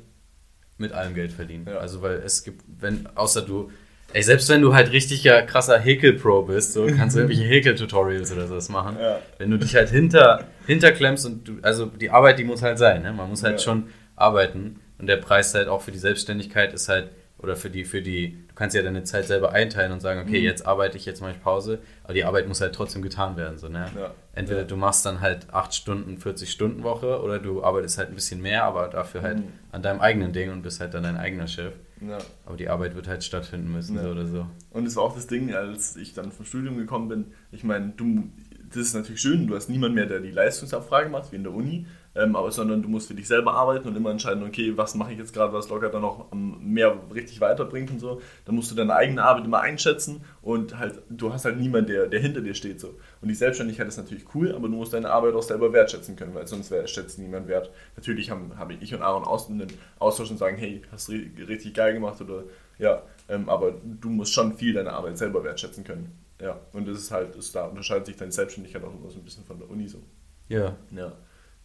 mit 0.80 0.92
allem 0.92 1.14
Geld 1.14 1.32
verdienen. 1.32 1.68
Ja. 1.70 1.78
Also 1.78 2.02
weil 2.02 2.16
es 2.26 2.44
gibt, 2.44 2.64
wenn, 2.80 3.06
außer 3.16 3.44
du, 3.44 3.70
ey, 4.14 4.24
selbst 4.24 4.50
wenn 4.50 4.64
du 4.64 4.74
halt 4.74 4.92
richtiger 4.92 5.44
krasser 5.44 5.78
Häkel-Pro 5.78 6.42
bist, 6.42 6.74
so 6.74 6.88
kannst 6.88 7.16
du 7.16 7.20
irgendwelche 7.22 7.44
Häkel-Tutorials 7.44 8.32
oder 8.32 8.48
sowas 8.48 8.70
machen. 8.70 8.98
Ja. 9.00 9.20
Wenn 9.38 9.52
du 9.52 9.58
dich 9.60 9.76
halt 9.76 9.90
hinter, 9.90 10.46
hinterklemmst 10.66 11.28
und 11.28 11.48
du, 11.48 11.58
also 11.62 11.86
die 11.86 12.10
Arbeit, 12.10 12.40
die 12.40 12.44
muss 12.44 12.64
halt 12.64 12.80
sein, 12.80 13.04
ne? 13.04 13.14
Man 13.14 13.30
muss 13.30 13.44
halt 13.44 13.60
Ja. 13.60 13.64
schon 13.64 13.90
arbeiten 14.16 14.80
und 14.98 15.06
der 15.06 15.18
Preis 15.18 15.54
halt 15.54 15.68
auch 15.68 15.84
für 15.84 15.92
die 15.92 16.00
Selbstständigkeit 16.00 16.74
ist 16.74 16.90
halt, 16.90 17.10
oder 17.38 17.56
für 17.56 17.70
die, 17.70 17.86
für 17.86 18.02
die, 18.02 18.46
kannst 18.60 18.76
ja 18.76 18.84
deine 18.84 19.04
Zeit 19.04 19.26
selber 19.26 19.54
einteilen 19.54 19.92
und 19.92 20.02
sagen, 20.02 20.20
okay, 20.20 20.38
Mhm. 20.40 20.44
jetzt 20.46 20.68
arbeite 20.68 20.98
ich, 20.98 21.06
jetzt 21.06 21.22
mache 21.22 21.32
ich 21.32 21.42
Pause, 21.42 21.80
aber 22.04 22.14
die 22.14 22.26
Arbeit 22.26 22.48
muss 22.48 22.62
halt 22.62 22.76
trotzdem 22.76 23.02
getan 23.02 23.38
werden, 23.38 23.58
so, 23.58 23.70
ne? 23.70 23.88
Ja. 23.98 24.12
Entweder 24.34 24.60
Ja. 24.60 24.66
du 24.68 24.76
machst 24.76 25.06
dann 25.06 25.22
halt 25.22 25.52
8 25.52 25.74
Stunden, 25.74 26.18
40 26.18 26.52
Stunden 26.52 26.84
Woche 26.84 27.22
oder 27.24 27.40
du 27.40 27.64
arbeitest 27.64 27.98
halt 27.98 28.10
ein 28.10 28.16
bisschen 28.16 28.42
mehr, 28.42 28.66
aber 28.66 28.90
dafür 28.90 29.22
halt 29.24 29.38
Mhm. 29.40 29.48
an 29.72 29.82
deinem 29.82 30.02
eigenen 30.02 30.34
Ding 30.34 30.52
und 30.52 30.62
bist 30.62 30.80
halt 30.82 30.94
dann 30.94 31.04
dein 31.04 31.18
eigener 31.18 31.48
Chef. 31.48 31.74
Ja. 32.02 32.18
Aber 32.46 32.56
die 32.58 32.70
Arbeit 32.70 32.96
wird 32.96 33.08
halt 33.08 33.24
stattfinden 33.24 33.72
müssen, 33.72 33.98
so 34.00 34.08
oder 34.10 34.26
so. 34.28 34.46
Und 34.72 34.86
es 34.86 34.96
war 34.96 35.04
auch 35.04 35.16
das 35.16 35.28
Ding, 35.28 35.54
als 35.54 35.96
ich 35.98 36.14
dann 36.14 36.32
vom 36.32 36.46
Studium 36.46 36.78
gekommen 36.78 37.08
bin. 37.10 37.26
Ich 37.52 37.64
meine, 37.64 37.94
du, 37.98 38.30
das 38.70 38.78
ist 38.84 38.94
natürlich 38.94 39.20
schön, 39.22 39.48
du 39.48 39.56
hast 39.56 39.70
niemanden 39.70 39.96
mehr, 39.96 40.06
der 40.06 40.20
die 40.20 40.32
Leistungsabfrage 40.32 41.10
macht, 41.10 41.32
wie 41.32 41.38
in 41.38 41.44
der 41.44 41.54
Uni. 41.54 41.88
Ähm, 42.16 42.36
aber 42.36 42.52
sondern 42.52 42.82
du 42.82 42.90
musst 42.90 43.08
für 43.08 43.14
dich 43.14 43.28
selber 43.28 43.54
arbeiten 43.54 43.88
und 43.88 43.96
immer 43.96 44.12
entscheiden, 44.12 44.44
okay, 44.44 44.76
was 44.76 44.96
mache 44.96 45.14
ich 45.14 45.20
jetzt 45.20 45.34
gerade, 45.34 45.54
was 45.54 45.70
locker 45.70 45.90
dann 45.90 46.04
auch 46.04 46.28
mehr 46.34 46.98
richtig 47.14 47.40
weiterbringt 47.42 47.92
und 47.92 48.00
so. 48.00 48.22
Dann 48.46 48.56
musst 48.56 48.72
du 48.72 48.76
deine 48.76 48.96
eigene 48.96 49.24
Arbeit 49.24 49.46
immer 49.46 49.62
einschätzen 49.62 50.24
und 50.42 50.78
halt, 50.78 51.02
du 51.10 51.32
hast 51.32 51.46
halt 51.46 51.58
niemanden, 51.58 51.92
der, 51.92 52.08
der 52.08 52.20
hinter 52.20 52.42
dir 52.42 52.54
steht 52.54 52.80
so. 52.80 52.98
Und 53.22 53.28
die 53.28 53.36
Selbstständigkeit 53.36 53.88
ist 53.88 53.98
natürlich 53.98 54.26
cool, 54.34 54.54
aber 54.54 54.68
du 54.68 54.76
musst 54.76 54.94
deine 54.94 55.12
Arbeit 55.12 55.36
auch 55.36 55.44
selber 55.44 55.72
wertschätzen 55.72 56.16
können, 56.16 56.34
weil 56.34 56.48
sonst 56.48 56.74
schätzt 56.90 57.20
niemand 57.20 57.48
wert. 57.48 57.72
Natürlich 57.96 58.32
haben, 58.32 58.58
habe 58.58 58.74
ich 58.74 58.94
und 58.94 59.02
Aaron 59.02 59.24
aus 59.24 59.50
einen 59.50 59.68
Austausch 60.00 60.32
und 60.32 60.38
sagen, 60.38 60.58
hey, 60.58 60.82
hast 60.92 61.10
du 61.10 61.14
richtig 61.48 61.74
geil 61.74 61.94
gemacht 61.94 62.20
oder 62.22 62.44
ja, 62.80 63.04
ähm, 63.28 63.50
aber 63.50 63.74
du 63.84 64.10
musst 64.10 64.34
schon 64.34 64.56
viel 64.56 64.74
deine 64.74 64.94
Arbeit 64.94 65.18
selber 65.18 65.44
wertschätzen 65.44 65.84
können. 65.84 66.18
Ja, 66.42 66.60
und 66.72 66.88
das 66.88 66.98
ist 66.98 67.12
halt, 67.12 67.36
ist, 67.36 67.54
da 67.54 67.66
unterscheidet 67.66 68.06
sich 68.06 68.16
deine 68.16 68.32
Selbstständigkeit 68.32 68.84
auch 68.84 68.94
immer 68.94 69.10
so 69.10 69.20
ein 69.20 69.26
bisschen 69.26 69.44
von 69.44 69.60
der 69.60 69.70
Uni 69.70 69.88
so. 69.88 70.02
Ja. 70.48 70.76
Ja, 70.92 71.12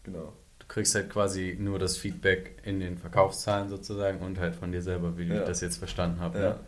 genau. 0.05 0.33
Du 0.61 0.67
kriegst 0.69 0.95
halt 0.95 1.11
quasi 1.11 1.57
nur 1.61 1.79
das 1.79 1.99
Feedback 1.99 2.57
in 2.65 2.81
den 2.81 2.97
Verkaufszahlen 2.97 3.69
sozusagen 3.69 4.21
und 4.21 4.39
halt 4.39 4.55
von 4.55 4.73
dir 4.73 4.81
selber, 4.81 5.19
wie 5.19 5.25
ja. 5.25 5.41
ich 5.41 5.45
das 5.45 5.61
jetzt 5.61 5.77
verstanden 5.77 6.21
habe. 6.21 6.39
Ja, 6.39 6.49
ne? 6.49 6.59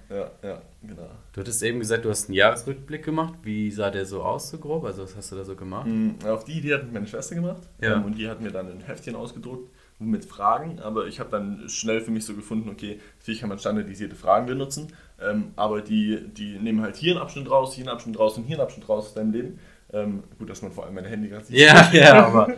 ja, 0.42 0.48
ja, 0.48 0.62
genau. 0.82 1.08
Du 1.32 1.40
hattest 1.40 1.62
eben 1.62 1.78
gesagt, 1.78 2.04
du 2.04 2.10
hast 2.10 2.28
einen 2.28 2.34
Jahresrückblick 2.34 3.04
gemacht. 3.04 3.34
Wie 3.42 3.70
sah 3.70 3.90
der 3.90 4.04
so 4.04 4.22
aus, 4.22 4.50
so 4.50 4.58
grob? 4.58 4.84
Also, 4.84 5.02
was 5.02 5.16
hast 5.16 5.32
du 5.32 5.36
da 5.36 5.44
so 5.44 5.56
gemacht? 5.56 5.86
Mhm, 5.86 6.16
auf 6.26 6.44
die 6.44 6.58
Idee 6.58 6.74
hat 6.74 6.92
meine 6.92 7.06
Schwester 7.06 7.36
gemacht. 7.36 7.62
Ja. 7.80 7.94
Ähm, 7.94 8.04
und 8.04 8.18
die 8.18 8.28
hat 8.28 8.42
mir 8.42 8.50
dann 8.50 8.70
ein 8.70 8.80
Heftchen 8.80 9.16
ausgedruckt 9.16 9.70
mit 9.98 10.26
Fragen, 10.26 10.78
aber 10.80 11.06
ich 11.06 11.20
habe 11.20 11.30
dann 11.30 11.68
schnell 11.68 12.00
für 12.00 12.10
mich 12.10 12.26
so 12.26 12.34
gefunden, 12.34 12.68
okay, 12.68 13.00
natürlich 13.18 13.40
kann 13.40 13.48
man 13.48 13.58
standardisierte 13.58 14.14
Fragen 14.14 14.46
benutzen, 14.46 14.92
ähm, 15.20 15.52
aber 15.56 15.80
die, 15.80 16.28
die 16.28 16.58
nehmen 16.58 16.82
halt 16.82 16.96
hier 16.96 17.12
einen 17.12 17.22
Abschnitt 17.22 17.50
raus, 17.50 17.74
hier 17.74 17.84
einen 17.84 17.94
Abschnitt 17.94 18.18
raus 18.18 18.36
und 18.36 18.44
hier 18.44 18.56
einen 18.56 18.64
Abschnitt 18.64 18.88
raus 18.88 19.06
aus 19.06 19.14
deinem 19.14 19.32
Leben. 19.32 19.58
Ähm, 19.92 20.24
gut, 20.36 20.50
dass 20.50 20.62
man 20.62 20.72
vor 20.72 20.84
allem 20.84 20.94
mein 20.94 21.04
Handy 21.04 21.28
gerade 21.28 21.44
sieht. 21.44 21.58
Ja, 21.58 21.88
ja, 21.92 22.26
aber 22.26 22.54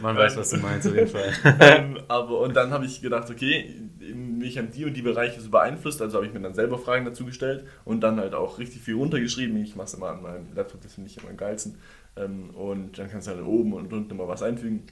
man 0.00 0.16
weiß, 0.16 0.36
was 0.38 0.50
du 0.50 0.56
meinst 0.56 0.88
auf 0.88 0.94
jeden 0.94 1.08
Fall. 1.08 1.32
ähm, 1.60 1.98
aber, 2.08 2.40
und 2.40 2.56
dann 2.56 2.70
habe 2.70 2.86
ich 2.86 3.02
gedacht, 3.02 3.30
okay, 3.30 3.74
mich 4.14 4.56
haben 4.56 4.70
die 4.70 4.86
und 4.86 4.94
die 4.94 5.02
Bereiche 5.02 5.40
so 5.40 5.50
beeinflusst, 5.50 6.00
also 6.00 6.16
habe 6.16 6.26
ich 6.26 6.32
mir 6.32 6.40
dann 6.40 6.54
selber 6.54 6.78
Fragen 6.78 7.04
dazu 7.04 7.26
gestellt 7.26 7.66
und 7.84 8.00
dann 8.00 8.18
halt 8.18 8.34
auch 8.34 8.58
richtig 8.58 8.80
viel 8.80 8.94
runtergeschrieben. 8.94 9.56
Ich 9.58 9.76
mache 9.76 9.88
es 9.88 9.94
immer 9.94 10.08
an 10.08 10.22
meinem 10.22 10.54
Laptop, 10.54 10.80
das 10.80 10.94
finde 10.94 11.10
ich 11.10 11.18
immer 11.18 11.28
am 11.28 11.36
geilsten. 11.36 11.76
Ähm, 12.16 12.50
und 12.50 12.98
dann 12.98 13.10
kannst 13.10 13.26
du 13.26 13.32
halt 13.32 13.44
oben 13.44 13.74
und 13.74 13.92
unten 13.92 14.12
immer 14.12 14.26
was 14.26 14.42
einfügen. 14.42 14.84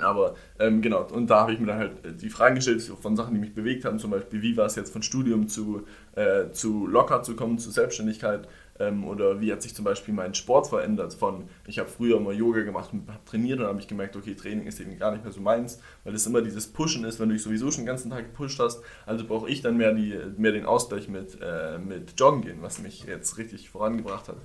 Aber 0.00 0.36
ähm, 0.58 0.82
genau, 0.82 1.04
und 1.08 1.28
da 1.28 1.40
habe 1.40 1.52
ich 1.52 1.58
mir 1.58 1.66
dann 1.66 1.78
halt 1.78 2.22
die 2.22 2.30
Fragen 2.30 2.54
gestellt 2.54 2.80
von 2.80 3.16
Sachen, 3.16 3.34
die 3.34 3.40
mich 3.40 3.54
bewegt 3.54 3.84
haben, 3.84 3.98
zum 3.98 4.12
Beispiel, 4.12 4.40
wie 4.40 4.56
war 4.56 4.66
es 4.66 4.76
jetzt 4.76 4.92
von 4.92 5.02
Studium 5.02 5.48
zu, 5.48 5.84
äh, 6.14 6.50
zu 6.52 6.86
locker 6.86 7.22
zu 7.22 7.34
kommen, 7.34 7.58
zu 7.58 7.70
Selbstständigkeit 7.70 8.48
ähm, 8.80 9.06
oder 9.06 9.40
wie 9.40 9.52
hat 9.52 9.62
sich 9.62 9.74
zum 9.74 9.84
Beispiel 9.84 10.14
mein 10.14 10.34
Sport 10.34 10.68
verändert 10.68 11.14
von, 11.14 11.44
ich 11.66 11.78
habe 11.78 11.88
früher 11.88 12.16
immer 12.16 12.32
Yoga 12.32 12.62
gemacht 12.62 12.90
und 12.92 13.06
habe 13.08 13.24
trainiert 13.26 13.60
und 13.60 13.66
habe 13.66 13.78
ich 13.78 13.86
gemerkt, 13.86 14.16
okay, 14.16 14.34
Training 14.34 14.66
ist 14.66 14.80
eben 14.80 14.98
gar 14.98 15.12
nicht 15.12 15.22
mehr 15.22 15.32
so 15.32 15.40
meins, 15.40 15.80
weil 16.02 16.14
es 16.14 16.26
immer 16.26 16.40
dieses 16.40 16.66
Pushen 16.66 17.04
ist, 17.04 17.20
wenn 17.20 17.28
du 17.28 17.34
dich 17.34 17.42
sowieso 17.42 17.70
schon 17.70 17.82
den 17.82 17.88
ganzen 17.88 18.10
Tag 18.10 18.24
gepusht 18.24 18.58
hast, 18.58 18.82
also 19.06 19.26
brauche 19.26 19.48
ich 19.50 19.60
dann 19.60 19.76
mehr, 19.76 19.92
die, 19.92 20.18
mehr 20.38 20.52
den 20.52 20.64
Ausgleich 20.64 21.08
mit, 21.08 21.38
äh, 21.40 21.78
mit 21.78 22.18
Joggen 22.18 22.40
gehen, 22.40 22.62
was 22.62 22.80
mich 22.80 23.04
jetzt 23.04 23.36
richtig 23.36 23.70
vorangebracht 23.70 24.28
hat. 24.28 24.38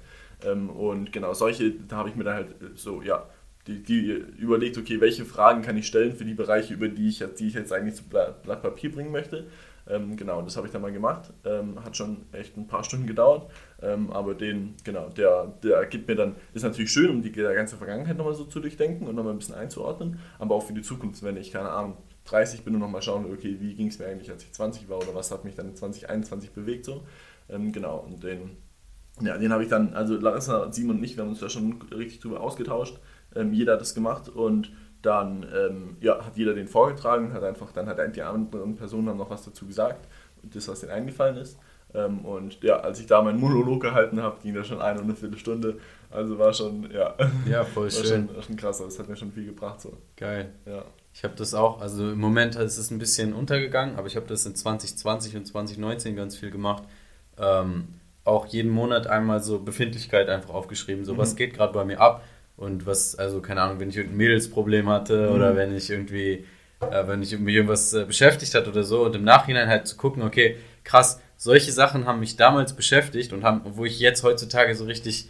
Ähm, 0.45 0.69
und 0.69 1.13
genau, 1.13 1.33
solche, 1.33 1.71
da 1.71 1.95
habe 1.97 2.09
ich 2.09 2.15
mir 2.15 2.25
dann 2.25 2.35
halt 2.35 2.49
äh, 2.61 2.75
so, 2.75 3.01
ja, 3.01 3.29
die, 3.67 3.81
die, 3.81 4.11
überlegt, 4.37 4.77
okay, 4.77 5.01
welche 5.01 5.25
Fragen 5.25 5.61
kann 5.61 5.77
ich 5.77 5.87
stellen 5.87 6.13
für 6.13 6.25
die 6.25 6.35
Bereiche, 6.35 6.73
über 6.73 6.87
die 6.87 7.07
ich, 7.07 7.23
die 7.39 7.47
ich 7.47 7.53
jetzt 7.53 7.73
eigentlich 7.73 7.95
zu 7.95 8.03
Blatt, 8.03 8.43
Blatt 8.43 8.61
Papier 8.61 8.91
bringen 8.91 9.11
möchte. 9.11 9.47
Ähm, 9.87 10.15
genau, 10.17 10.41
das 10.41 10.57
habe 10.57 10.67
ich 10.67 10.73
dann 10.73 10.81
mal 10.81 10.91
gemacht. 10.91 11.31
Ähm, 11.43 11.83
hat 11.83 11.95
schon 11.95 12.25
echt 12.31 12.57
ein 12.57 12.67
paar 12.67 12.83
Stunden 12.83 13.05
gedauert. 13.05 13.51
Ähm, 13.81 14.11
aber 14.11 14.33
den, 14.33 14.75
genau, 14.83 15.09
der, 15.09 15.53
der 15.63 15.85
gibt 15.85 16.07
mir 16.07 16.15
dann, 16.15 16.35
ist 16.53 16.63
natürlich 16.63 16.91
schön, 16.91 17.09
um 17.09 17.21
die 17.21 17.31
ganze 17.31 17.77
Vergangenheit 17.77 18.17
nochmal 18.17 18.33
so 18.33 18.45
zu 18.45 18.59
durchdenken 18.59 19.07
und 19.07 19.15
nochmal 19.15 19.33
ein 19.33 19.39
bisschen 19.39 19.55
einzuordnen, 19.55 20.19
aber 20.39 20.55
auch 20.55 20.63
für 20.63 20.73
die 20.73 20.81
Zukunft, 20.81 21.21
wenn 21.23 21.37
ich, 21.37 21.51
keine 21.51 21.69
Ahnung, 21.69 21.97
30 22.25 22.63
bin 22.63 22.73
und 22.73 22.81
nochmal 22.81 23.01
schauen, 23.01 23.31
okay, 23.31 23.57
wie 23.59 23.75
ging 23.75 23.87
es 23.87 23.99
mir 23.99 24.07
eigentlich, 24.07 24.31
als 24.31 24.43
ich 24.43 24.51
20 24.51 24.89
war 24.89 24.97
oder 24.97 25.13
was 25.13 25.31
hat 25.31 25.45
mich 25.45 25.55
dann 25.55 25.75
2021 25.75 26.51
bewegt 26.51 26.85
so. 26.85 27.03
Ähm, 27.49 27.71
genau, 27.71 27.99
und 27.99 28.23
den, 28.23 28.57
ja, 29.21 29.37
den 29.37 29.51
habe 29.51 29.63
ich 29.63 29.69
dann, 29.69 29.93
also 29.93 30.15
Larissa, 30.15 30.71
Simon 30.71 30.97
und 30.97 31.03
ich, 31.03 31.15
wir 31.15 31.23
haben 31.23 31.29
uns 31.29 31.39
da 31.39 31.49
schon 31.49 31.79
richtig 31.93 32.21
drüber 32.21 32.41
ausgetauscht. 32.41 32.99
Ähm, 33.35 33.53
jeder 33.53 33.73
hat 33.73 33.81
das 33.81 33.93
gemacht 33.93 34.29
und 34.29 34.71
dann 35.05 35.45
ähm, 35.55 35.97
ja, 36.01 36.25
hat 36.25 36.35
jeder 36.35 36.53
den 36.53 36.67
vorgetragen, 36.67 37.33
hat 37.33 37.43
einfach, 37.43 37.71
dann 37.71 37.87
hat 37.87 37.99
die 38.15 38.21
anderen 38.21 38.75
Personen 38.75 39.09
haben 39.09 39.17
noch 39.17 39.29
was 39.29 39.45
dazu 39.45 39.65
gesagt, 39.65 40.07
das, 40.43 40.67
was 40.67 40.79
denen 40.79 40.91
eingefallen 40.91 41.37
ist. 41.37 41.57
Ähm, 41.93 42.19
und 42.25 42.61
ja, 42.63 42.77
als 42.77 42.99
ich 42.99 43.05
da 43.05 43.21
meinen 43.21 43.39
Monolog 43.39 43.81
gehalten 43.81 44.21
habe, 44.21 44.37
ging 44.41 44.53
das 44.53 44.67
schon 44.67 44.81
eine 44.81 44.99
und 44.99 45.05
eine 45.05 45.15
Viertelstunde. 45.15 45.79
Also 46.11 46.37
war 46.37 46.53
schon, 46.53 46.89
ja. 46.91 47.15
Ja, 47.49 47.63
voll 47.63 47.89
schön. 47.89 48.29
Schon, 48.33 48.43
schon 48.43 48.55
krass, 48.55 48.79
das 48.79 48.99
hat 48.99 49.07
mir 49.07 49.15
schon 49.15 49.31
viel 49.31 49.45
gebracht. 49.45 49.81
So. 49.81 49.97
Geil. 50.15 50.51
Ja. 50.65 50.83
Ich 51.13 51.23
habe 51.23 51.35
das 51.35 51.53
auch, 51.53 51.79
also 51.79 52.11
im 52.11 52.19
Moment 52.19 52.55
ist 52.55 52.77
es 52.77 52.91
ein 52.91 52.99
bisschen 52.99 53.33
untergegangen, 53.33 53.95
aber 53.95 54.07
ich 54.07 54.17
habe 54.17 54.27
das 54.27 54.45
in 54.45 54.55
2020 54.55 55.37
und 55.37 55.45
2019 55.45 56.15
ganz 56.15 56.35
viel 56.35 56.51
gemacht. 56.51 56.83
Ähm, 57.37 57.87
auch 58.25 58.47
jeden 58.47 58.71
Monat 58.71 59.07
einmal 59.07 59.41
so 59.41 59.59
Befindlichkeit 59.59 60.29
einfach 60.29 60.49
aufgeschrieben, 60.53 61.05
so 61.05 61.13
mhm. 61.13 61.17
was 61.19 61.35
geht 61.35 61.53
gerade 61.53 61.73
bei 61.73 61.85
mir 61.85 62.01
ab 62.01 62.23
und 62.57 62.85
was, 62.85 63.15
also 63.15 63.41
keine 63.41 63.61
Ahnung, 63.61 63.79
wenn 63.79 63.89
ich 63.89 63.97
irgendein 63.97 64.17
Mädelsproblem 64.17 64.89
hatte 64.89 65.29
mhm. 65.29 65.35
oder 65.35 65.55
wenn 65.55 65.75
ich 65.75 65.89
irgendwie, 65.89 66.45
äh, 66.79 67.07
wenn 67.07 67.21
ich 67.21 67.37
mich 67.37 67.55
irgendwas 67.55 67.93
äh, 67.93 68.05
beschäftigt 68.05 68.53
hat 68.55 68.67
oder 68.67 68.83
so 68.83 69.03
und 69.05 69.15
im 69.15 69.23
Nachhinein 69.23 69.67
halt 69.67 69.87
zu 69.87 69.97
gucken, 69.97 70.23
okay, 70.23 70.57
krass, 70.83 71.19
solche 71.37 71.71
Sachen 71.71 72.05
haben 72.05 72.19
mich 72.19 72.37
damals 72.37 72.73
beschäftigt 72.73 73.33
und 73.33 73.43
haben, 73.43 73.61
wo 73.65 73.85
ich 73.85 73.99
jetzt 73.99 74.23
heutzutage 74.23 74.73
so 74.75 74.85
richtig 74.85 75.29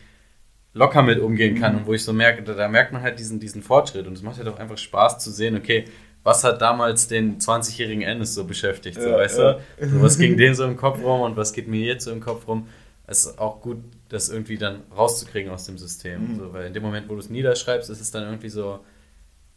locker 0.73 1.01
mit 1.01 1.19
umgehen 1.19 1.59
kann 1.59 1.73
mhm. 1.73 1.79
und 1.79 1.87
wo 1.87 1.93
ich 1.93 2.03
so 2.03 2.13
merke, 2.13 2.43
da, 2.43 2.53
da, 2.53 2.67
merkt 2.67 2.93
man 2.93 3.01
halt 3.01 3.17
diesen, 3.17 3.39
diesen 3.39 3.63
Fortschritt 3.63 4.05
und 4.07 4.13
es 4.13 4.21
macht 4.21 4.37
halt 4.37 4.47
auch 4.47 4.59
einfach 4.59 4.77
Spaß 4.77 5.19
zu 5.19 5.31
sehen, 5.31 5.55
okay, 5.55 5.85
was 6.23 6.43
hat 6.43 6.61
damals 6.61 7.07
den 7.07 7.39
20-jährigen 7.39 8.01
Ennis 8.01 8.33
so 8.33 8.45
beschäftigt, 8.45 8.99
so, 8.99 9.09
ja, 9.09 9.17
weißt 9.17 9.39
ja. 9.39 9.53
du? 9.79 9.87
So, 9.87 10.01
was 10.01 10.17
ging 10.17 10.37
dem 10.37 10.53
so 10.53 10.65
im 10.65 10.75
Kopf 10.75 11.01
rum 11.01 11.21
und 11.21 11.37
was 11.37 11.53
geht 11.53 11.67
mir 11.67 11.85
jetzt 11.85 12.03
so 12.05 12.11
im 12.11 12.19
Kopf 12.19 12.47
rum? 12.47 12.67
Es 13.07 13.25
ist 13.25 13.39
auch 13.39 13.61
gut, 13.61 13.77
das 14.09 14.29
irgendwie 14.29 14.57
dann 14.57 14.81
rauszukriegen 14.95 15.51
aus 15.51 15.65
dem 15.65 15.77
System. 15.77 16.33
Mhm. 16.33 16.35
So, 16.37 16.53
weil 16.53 16.67
in 16.67 16.73
dem 16.73 16.83
Moment, 16.83 17.09
wo 17.09 17.13
du 17.13 17.19
es 17.19 17.29
niederschreibst, 17.29 17.89
ist 17.89 18.01
es 18.01 18.11
dann 18.11 18.23
irgendwie 18.23 18.49
so 18.49 18.79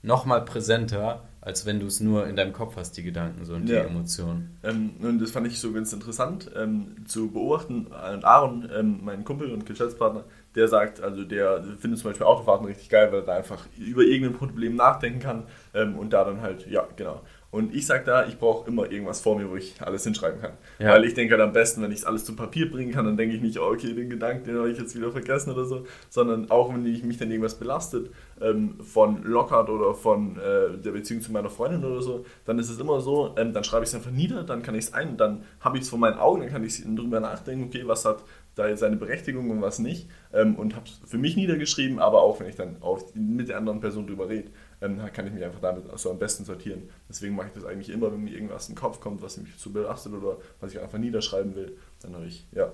nochmal 0.02 0.44
präsenter, 0.44 1.24
als 1.40 1.66
wenn 1.66 1.80
du 1.80 1.86
es 1.86 2.00
nur 2.00 2.26
in 2.26 2.36
deinem 2.36 2.52
Kopf 2.52 2.76
hast, 2.76 2.96
die 2.96 3.02
Gedanken 3.02 3.44
so 3.44 3.54
und 3.54 3.68
ja. 3.68 3.80
die 3.80 3.88
Emotionen. 3.88 4.58
Ähm, 4.62 4.92
und 5.00 5.18
das 5.20 5.30
fand 5.30 5.46
ich 5.46 5.58
so 5.58 5.72
ganz 5.72 5.92
interessant 5.92 6.50
ähm, 6.56 6.96
zu 7.06 7.30
beobachten. 7.30 7.86
Und 7.86 8.24
Aaron, 8.24 8.68
ähm, 8.76 9.00
mein 9.02 9.24
Kumpel 9.24 9.50
und 9.50 9.66
Geschäftspartner, 9.66 10.24
der 10.54 10.68
sagt, 10.68 11.00
also 11.00 11.24
der 11.24 11.62
findet 11.78 12.00
zum 12.00 12.10
Beispiel 12.10 12.26
Autofahrten 12.26 12.66
richtig 12.66 12.88
geil, 12.88 13.10
weil 13.12 13.20
er 13.20 13.26
da 13.26 13.34
einfach 13.34 13.66
über 13.76 14.02
irgendein 14.02 14.38
Problem 14.38 14.76
nachdenken 14.76 15.20
kann 15.20 15.44
ähm, 15.74 15.98
und 15.98 16.12
da 16.12 16.24
dann 16.24 16.40
halt, 16.42 16.66
ja, 16.68 16.86
genau. 16.96 17.22
Und 17.50 17.74
ich 17.74 17.86
sage 17.86 18.04
da, 18.04 18.26
ich 18.26 18.38
brauche 18.38 18.68
immer 18.68 18.90
irgendwas 18.90 19.22
vor 19.22 19.38
mir, 19.38 19.48
wo 19.48 19.56
ich 19.56 19.80
alles 19.80 20.04
hinschreiben 20.04 20.38
kann. 20.38 20.52
Ja. 20.78 20.90
Weil 20.90 21.06
ich 21.06 21.14
denke 21.14 21.32
halt 21.32 21.42
am 21.42 21.54
besten, 21.54 21.80
wenn 21.80 21.90
ich 21.90 22.00
es 22.00 22.04
alles 22.04 22.26
zu 22.26 22.36
Papier 22.36 22.70
bringen 22.70 22.92
kann, 22.92 23.06
dann 23.06 23.16
denke 23.16 23.34
ich 23.34 23.40
nicht, 23.40 23.58
oh, 23.58 23.72
okay, 23.72 23.94
den 23.94 24.10
Gedanken, 24.10 24.44
den 24.44 24.58
habe 24.58 24.70
ich 24.70 24.78
jetzt 24.78 24.94
wieder 24.94 25.10
vergessen 25.10 25.52
oder 25.52 25.64
so, 25.64 25.86
sondern 26.10 26.50
auch 26.50 26.72
wenn 26.72 26.84
ich 26.84 27.02
mich 27.04 27.16
dann 27.16 27.30
irgendwas 27.30 27.58
belastet, 27.58 28.10
ähm, 28.42 28.78
von 28.80 29.22
Lockhart 29.22 29.70
oder 29.70 29.94
von 29.94 30.36
äh, 30.36 30.76
der 30.76 30.90
Beziehung 30.90 31.22
zu 31.22 31.32
meiner 31.32 31.48
Freundin 31.48 31.84
oder 31.84 32.02
so, 32.02 32.26
dann 32.44 32.58
ist 32.58 32.68
es 32.68 32.78
immer 32.78 33.00
so, 33.00 33.34
ähm, 33.38 33.54
dann 33.54 33.64
schreibe 33.64 33.84
ich 33.84 33.88
es 33.88 33.94
einfach 33.94 34.10
nieder, 34.10 34.42
dann 34.42 34.62
kann 34.62 34.74
ich 34.74 34.84
es 34.84 34.92
ein, 34.92 35.16
dann 35.16 35.44
habe 35.60 35.78
ich 35.78 35.84
es 35.84 35.88
vor 35.88 35.98
meinen 35.98 36.18
Augen, 36.18 36.40
dann 36.42 36.50
kann 36.50 36.64
ich 36.64 36.82
drüber 36.84 37.20
nachdenken, 37.20 37.64
okay, 37.64 37.82
was 37.86 38.04
hat 38.04 38.24
da 38.56 38.76
seine 38.76 38.96
Berechtigung 38.96 39.50
und 39.50 39.62
was 39.62 39.78
nicht 39.78 40.08
ähm, 40.32 40.56
und 40.56 40.74
habe 40.74 40.86
es 40.86 41.00
für 41.08 41.18
mich 41.18 41.36
niedergeschrieben, 41.36 41.98
aber 41.98 42.22
auch 42.22 42.40
wenn 42.40 42.48
ich 42.48 42.56
dann 42.56 42.76
auf, 42.80 43.14
mit 43.14 43.48
der 43.48 43.56
anderen 43.56 43.80
Person 43.80 44.06
drüber 44.06 44.28
rede 44.28 44.50
ähm, 44.80 45.00
kann 45.12 45.26
ich 45.26 45.32
mich 45.32 45.44
einfach 45.44 45.60
damit 45.60 45.84
so 45.98 46.10
am 46.10 46.18
besten 46.18 46.44
sortieren. 46.44 46.88
Deswegen 47.08 47.34
mache 47.34 47.48
ich 47.48 47.52
das 47.54 47.64
eigentlich 47.64 47.90
immer, 47.90 48.12
wenn 48.12 48.22
mir 48.22 48.32
irgendwas 48.32 48.68
in 48.68 48.74
den 48.74 48.80
Kopf 48.80 49.00
kommt, 49.00 49.22
was 49.22 49.36
mich 49.36 49.56
zu 49.58 49.72
belastet 49.72 50.12
oder 50.12 50.38
was 50.60 50.72
ich 50.72 50.80
einfach 50.80 50.98
niederschreiben 50.98 51.54
will, 51.54 51.76
dann 52.00 52.14
habe 52.14 52.26
ich, 52.26 52.46
ja, 52.52 52.72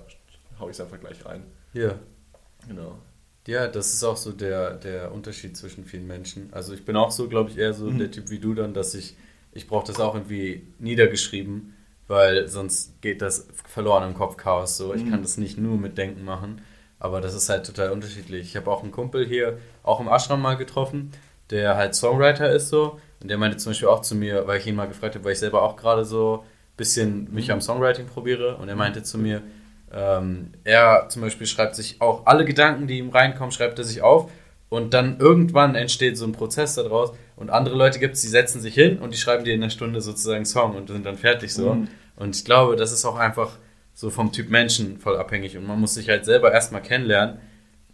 haue 0.59 0.71
ich 0.71 0.77
es 0.77 0.81
einfach 0.81 0.99
gleich 0.99 1.25
rein. 1.25 1.43
Ja. 1.73 1.99
Genau. 2.67 2.97
Ja, 3.47 3.67
das 3.67 3.93
ist 3.93 4.03
auch 4.03 4.17
so 4.17 4.31
der, 4.31 4.75
der 4.75 5.11
Unterschied 5.11 5.55
zwischen 5.55 5.85
vielen 5.85 6.07
Menschen. 6.07 6.49
Also 6.51 6.73
ich 6.73 6.83
bin 6.83 6.95
auch 6.95 7.11
so, 7.11 7.27
glaube 7.27 7.51
ich, 7.51 7.57
eher 7.57 7.73
so 7.73 7.85
mhm. 7.85 7.99
der 7.99 8.11
Typ 8.11 8.29
wie 8.29 8.39
du 8.39 8.55
dann, 8.55 8.73
dass 8.73 8.95
ich, 8.95 9.15
ich 9.51 9.67
brauche 9.67 9.85
das 9.85 9.99
auch 9.99 10.15
irgendwie 10.15 10.67
niedergeschrieben, 10.79 11.73
weil 12.07 12.47
sonst 12.47 13.01
geht 13.01 13.21
das 13.21 13.47
verloren 13.67 14.09
im 14.09 14.15
Kopf 14.15 14.37
Chaos 14.37 14.77
so. 14.77 14.93
Ich 14.93 15.05
mhm. 15.05 15.11
kann 15.11 15.21
das 15.21 15.37
nicht 15.37 15.59
nur 15.59 15.77
mit 15.77 15.97
Denken 15.97 16.23
machen, 16.23 16.61
aber 16.97 17.21
das 17.21 17.35
ist 17.35 17.49
halt 17.49 17.67
total 17.67 17.91
unterschiedlich. 17.91 18.47
Ich 18.47 18.55
habe 18.55 18.71
auch 18.71 18.81
einen 18.81 18.91
Kumpel 18.91 19.27
hier, 19.27 19.59
auch 19.83 19.99
im 19.99 20.07
Ashram 20.07 20.41
mal 20.41 20.57
getroffen, 20.57 21.11
der 21.49 21.75
halt 21.75 21.95
Songwriter 21.95 22.51
ist 22.51 22.69
so. 22.69 22.99
Und 23.21 23.29
der 23.29 23.37
meinte 23.37 23.57
zum 23.57 23.71
Beispiel 23.71 23.87
auch 23.87 24.01
zu 24.01 24.15
mir, 24.15 24.47
weil 24.47 24.59
ich 24.59 24.67
ihn 24.67 24.75
mal 24.75 24.87
gefragt 24.87 25.15
habe, 25.15 25.25
weil 25.25 25.33
ich 25.33 25.39
selber 25.39 25.61
auch 25.61 25.75
gerade 25.75 26.05
so 26.05 26.43
ein 26.43 26.77
bisschen 26.77 27.33
mich 27.33 27.51
am 27.51 27.61
Songwriting 27.61 28.07
probiere. 28.07 28.57
Und 28.57 28.69
er 28.69 28.75
meinte 28.75 29.03
zu 29.03 29.17
mir, 29.17 29.41
ähm, 29.93 30.51
er 30.63 31.07
zum 31.09 31.21
Beispiel 31.21 31.47
schreibt 31.47 31.75
sich 31.75 32.01
auch 32.01 32.25
alle 32.25 32.45
Gedanken, 32.45 32.87
die 32.87 32.97
ihm 32.97 33.09
reinkommen, 33.09 33.51
schreibt 33.51 33.79
er 33.79 33.85
sich 33.85 34.01
auf. 34.01 34.29
Und 34.69 34.93
dann 34.93 35.19
irgendwann 35.19 35.75
entsteht 35.75 36.17
so 36.17 36.25
ein 36.25 36.33
Prozess 36.33 36.75
daraus. 36.75 37.13
Und 37.35 37.49
andere 37.49 37.75
Leute 37.75 37.99
gibt 37.99 38.15
es, 38.15 38.21
die 38.21 38.27
setzen 38.27 38.61
sich 38.61 38.73
hin 38.73 38.97
und 38.99 39.13
die 39.13 39.17
schreiben 39.17 39.43
dir 39.43 39.53
in 39.53 39.61
einer 39.61 39.69
Stunde 39.69 40.01
sozusagen 40.01 40.45
Song 40.45 40.75
und 40.75 40.89
sind 40.89 41.05
dann 41.05 41.17
fertig 41.17 41.53
so. 41.53 41.75
Mhm. 41.75 41.87
Und 42.15 42.35
ich 42.35 42.45
glaube, 42.45 42.75
das 42.75 42.91
ist 42.91 43.05
auch 43.05 43.17
einfach 43.17 43.51
so 43.93 44.09
vom 44.09 44.31
Typ 44.31 44.49
Menschen 44.49 44.99
voll 44.99 45.17
abhängig. 45.17 45.57
Und 45.57 45.67
man 45.67 45.79
muss 45.79 45.93
sich 45.93 46.09
halt 46.09 46.25
selber 46.25 46.51
erstmal 46.51 46.81
kennenlernen 46.81 47.39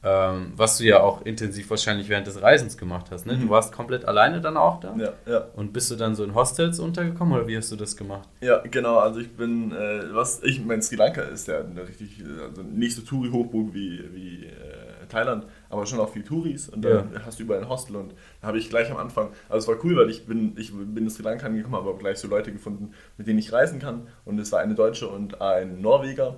Ähm, 0.04 0.54
was 0.56 0.80
du 0.80 0.84
ja 0.86 1.00
auch 1.02 1.22
intensiv 1.28 1.70
wahrscheinlich 1.70 2.10
während 2.10 2.26
des 2.26 2.42
Reisens 2.42 2.76
gemacht 2.76 3.12
hast. 3.12 3.28
Ne? 3.28 3.34
Du 3.38 3.46
Mhm. 3.46 3.50
warst 3.50 3.72
komplett 3.72 4.04
alleine 4.06 4.42
dann 4.42 4.58
auch 4.58 4.80
da? 4.80 4.96
Ja, 4.98 5.14
ja. 5.32 5.46
Und 5.56 5.74
bist 5.74 5.92
du 5.92 5.96
dann 5.96 6.16
so 6.16 6.24
in 6.24 6.34
Hostels 6.34 6.80
untergekommen 6.80 7.36
oder 7.36 7.46
wie 7.48 7.56
hast 7.56 7.72
du 7.72 7.76
das 7.76 7.96
gemacht? 7.96 8.28
Ja, 8.42 8.58
genau, 8.60 8.98
also 8.98 9.20
ich 9.20 9.30
bin, 9.38 9.72
äh, 9.72 10.02
was, 10.12 10.42
ich 10.42 10.64
meine, 10.66 10.82
Sri 10.82 10.96
Lanka 10.96 11.22
ist 11.22 11.48
ja 11.48 11.60
eine 11.60 11.88
richtig, 11.88 12.24
also 12.42 12.64
nicht 12.64 12.96
so 12.96 13.04
Touri-Hochburg 13.04 13.76
wie, 13.76 14.04
wie 14.12 14.46
äh, 14.48 15.06
Thailand, 15.08 15.46
aber 15.70 15.86
schon 15.86 16.00
auch 16.00 16.10
viel 16.10 16.24
Touris 16.24 16.68
und 16.70 16.82
dann 16.84 17.12
hast 17.24 17.38
du 17.38 17.44
überall 17.44 17.62
ein 17.62 17.70
Hostel 17.70 17.96
und 17.98 18.16
da 18.42 18.48
habe 18.48 18.58
ich 18.58 18.70
gleich 18.72 18.90
am 18.90 18.98
Anfang, 18.98 19.30
also 19.50 19.72
es 19.72 19.78
war 19.78 19.86
cool, 19.86 19.98
weil 19.98 20.10
ich 20.10 20.26
bin, 20.26 20.56
ich 20.58 20.72
bin 20.74 20.98
in 20.98 21.10
Sri 21.12 21.22
Lanka 21.22 21.46
angekommen, 21.46 21.76
aber 21.76 21.96
gleich 21.98 22.18
so 22.18 22.28
Leute 22.28 22.52
gefunden, 22.52 22.94
mit 23.18 23.28
denen 23.28 23.38
ich 23.38 23.54
reisen 23.54 23.78
kann 23.80 24.08
und 24.26 24.40
es 24.40 24.52
war 24.52 24.62
eine 24.62 24.74
Deutsche 24.74 25.08
und 25.08 25.42
ein 25.42 25.80
Norweger, 25.80 26.38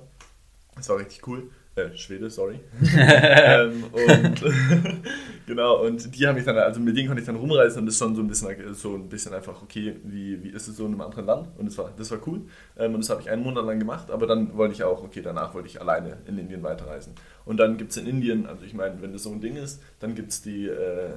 das 0.76 0.90
war 0.90 0.98
richtig 0.98 1.26
cool. 1.28 1.44
Äh, 1.76 1.96
Schwede, 1.98 2.30
sorry. 2.30 2.60
ähm, 2.98 3.84
und 3.92 4.44
genau, 5.48 5.84
und 5.84 6.16
die 6.16 6.28
haben 6.28 6.36
mich 6.36 6.46
dann, 6.46 6.56
also 6.58 6.80
mit 6.80 6.96
denen 6.96 7.08
konnte 7.08 7.22
ich 7.22 7.26
dann 7.26 7.36
rumreisen 7.36 7.80
und 7.80 7.88
das 7.88 7.96
ist 7.96 8.00
schon 8.00 8.16
so 8.16 8.22
ein 8.22 8.28
bisschen 8.28 8.74
so 8.76 8.94
ein 8.94 9.10
bisschen 9.10 9.34
einfach, 9.34 9.60
okay, 9.64 9.96
wie, 10.04 10.44
wie 10.44 10.50
ist 10.50 10.68
es 10.68 10.78
so 10.78 10.86
in 10.86 10.92
einem 10.92 11.02
anderen 11.02 11.26
Land? 11.26 11.48
Und 11.58 11.66
das 11.66 11.78
war, 11.80 11.92
das 11.98 12.12
war 12.12 12.20
cool. 12.28 12.42
Ähm, 12.78 12.94
und 12.94 13.02
das 13.02 13.10
habe 13.10 13.22
ich 13.22 13.30
einen 13.32 13.42
Monat 13.42 13.66
lang 13.66 13.80
gemacht, 13.80 14.12
aber 14.12 14.28
dann 14.28 14.56
wollte 14.56 14.76
ich 14.76 14.84
auch, 14.84 15.04
okay, 15.04 15.24
danach 15.24 15.56
wollte 15.56 15.68
ich 15.68 15.82
alleine 15.82 16.18
in 16.28 16.38
Indien 16.38 16.62
weiterreisen. 16.62 17.16
Und 17.44 17.58
dann 17.58 17.78
gibt 17.78 17.90
es 17.90 17.98
in 17.98 18.06
Indien, 18.06 18.46
also 18.46 18.64
ich 18.64 18.76
meine, 18.76 19.02
wenn 19.02 19.12
das 19.12 19.24
so 19.24 19.32
ein 19.32 19.42
Ding 19.42 19.56
ist, 19.56 19.82
dann 20.00 20.14
gibt 20.14 20.30
es 20.30 20.44
die 20.44 20.68
äh, 20.68 21.14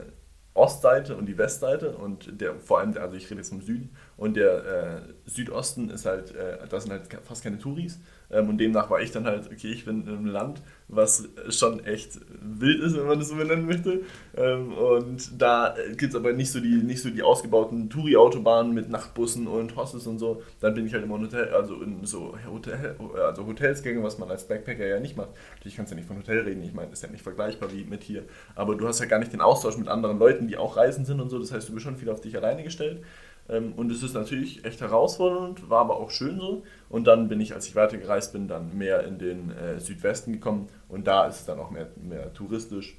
Ostseite 0.54 1.16
und 1.16 1.26
die 1.26 1.36
Westseite 1.36 1.90
und 1.98 2.40
der 2.40 2.54
vor 2.54 2.80
allem, 2.80 2.96
also 2.96 3.14
ich 3.14 3.26
rede 3.26 3.40
jetzt 3.40 3.50
vom 3.50 3.60
Süden 3.60 3.90
und 4.16 4.36
der 4.36 4.64
äh, 4.64 5.30
Südosten 5.30 5.90
ist 5.90 6.06
halt, 6.06 6.34
äh, 6.34 6.66
da 6.66 6.80
sind 6.80 6.92
halt 6.92 7.02
fast 7.24 7.44
keine 7.44 7.58
Touris 7.58 8.00
ähm, 8.30 8.48
und 8.48 8.58
demnach 8.58 8.90
war 8.90 9.00
ich 9.00 9.10
dann 9.12 9.24
halt, 9.24 9.46
okay, 9.46 9.68
ich 9.68 9.84
bin 9.84 10.02
in 10.02 10.08
einem 10.08 10.26
Land, 10.26 10.62
was 10.88 11.28
schon 11.48 11.84
echt 11.84 12.20
wild 12.40 12.80
ist, 12.80 12.96
wenn 12.96 13.06
man 13.06 13.18
das 13.18 13.28
so 13.28 13.36
benennen 13.36 13.66
möchte 13.66 14.02
ähm, 14.36 14.72
und 14.72 15.40
da 15.40 15.74
gibt 15.96 16.12
es 16.12 16.14
aber 16.14 16.32
nicht 16.32 16.50
so 16.50 16.60
die, 16.60 16.76
nicht 16.76 17.02
so 17.02 17.10
die 17.10 17.22
ausgebauten 17.22 17.90
Touri-Autobahnen 17.90 18.72
mit 18.72 18.88
Nachtbussen 18.88 19.46
und 19.46 19.74
Hostels 19.76 20.06
und 20.06 20.18
so, 20.18 20.42
dann 20.60 20.74
bin 20.74 20.86
ich 20.86 20.94
halt 20.94 21.04
immer 21.04 21.16
in 21.16 21.22
Hotel, 21.22 21.48
also 21.48 21.80
in 21.82 22.04
so 22.04 22.36
Hotel, 22.50 22.96
also 23.16 23.46
Hotels 23.46 23.82
gegangen, 23.82 24.04
was 24.04 24.18
man 24.18 24.30
als 24.30 24.46
Backpacker 24.46 24.86
ja 24.86 25.00
nicht 25.00 25.16
macht. 25.16 25.30
Natürlich 25.56 25.76
kannst 25.76 25.90
du 25.90 25.96
ja 25.96 26.00
nicht 26.00 26.08
von 26.08 26.18
Hotel 26.18 26.40
reden, 26.40 26.62
ich 26.62 26.72
meine, 26.72 26.92
ist 26.92 27.02
ja 27.02 27.08
nicht 27.08 27.22
vergleichbar 27.22 27.72
wie 27.72 27.84
mit 27.84 28.02
hier, 28.02 28.22
aber 28.54 28.76
du 28.76 28.86
hast 28.86 29.00
ja 29.00 29.06
gar 29.06 29.18
nicht 29.18 29.32
den 29.32 29.40
Austausch 29.40 29.76
mit 29.76 29.88
anderen 29.88 30.18
Leuten, 30.18 30.46
die 30.46 30.56
auch 30.56 30.76
reisen 30.76 31.04
sind 31.04 31.20
und 31.20 31.30
so, 31.30 31.38
das 31.38 31.52
heißt, 31.52 31.68
du 31.68 31.72
bist 31.72 31.84
schon 31.84 31.96
viel 31.96 32.10
auf 32.10 32.20
dich 32.20 32.36
alleine 32.36 32.62
gestellt. 32.62 33.02
Ähm, 33.48 33.72
Und 33.74 33.90
es 33.92 34.02
ist 34.02 34.14
natürlich 34.14 34.64
echt 34.64 34.80
herausfordernd, 34.80 35.68
war 35.70 35.80
aber 35.82 35.96
auch 35.96 36.10
schön 36.10 36.38
so. 36.38 36.64
Und 36.88 37.06
dann 37.06 37.28
bin 37.28 37.40
ich, 37.40 37.54
als 37.54 37.66
ich 37.68 37.76
weitergereist 37.76 38.32
bin, 38.32 38.48
dann 38.48 38.76
mehr 38.76 39.04
in 39.04 39.18
den 39.18 39.50
äh, 39.50 39.80
Südwesten 39.80 40.32
gekommen 40.32 40.68
und 40.88 41.06
da 41.06 41.26
ist 41.26 41.40
es 41.40 41.44
dann 41.46 41.58
auch 41.60 41.70
mehr, 41.70 41.88
mehr 41.96 42.32
touristisch. 42.34 42.96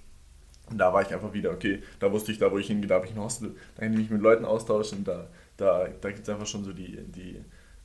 Und 0.70 0.78
da 0.80 0.94
war 0.94 1.02
ich 1.02 1.14
einfach 1.14 1.34
wieder, 1.34 1.52
okay, 1.52 1.82
da 2.00 2.12
wusste 2.12 2.32
ich, 2.32 2.40
da 2.40 2.52
wo 2.52 2.58
ich 2.58 2.68
hingehe, 2.68 2.88
da 2.88 2.96
habe 2.96 3.06
ich 3.06 3.14
ein 3.14 3.22
Hostel, 3.22 3.56
da 3.76 3.84
kann 3.84 3.94
ich 3.94 4.00
mich 4.00 4.10
mit 4.10 4.22
Leuten 4.22 4.44
austauschen, 4.46 5.04
da, 5.06 5.28
da, 5.56 5.88
da 6.02 6.10
gibt 6.10 6.24
es 6.24 6.30
einfach 6.30 6.46
schon 6.46 6.66
so 6.66 6.74
die, 6.74 6.98
die 7.08 7.42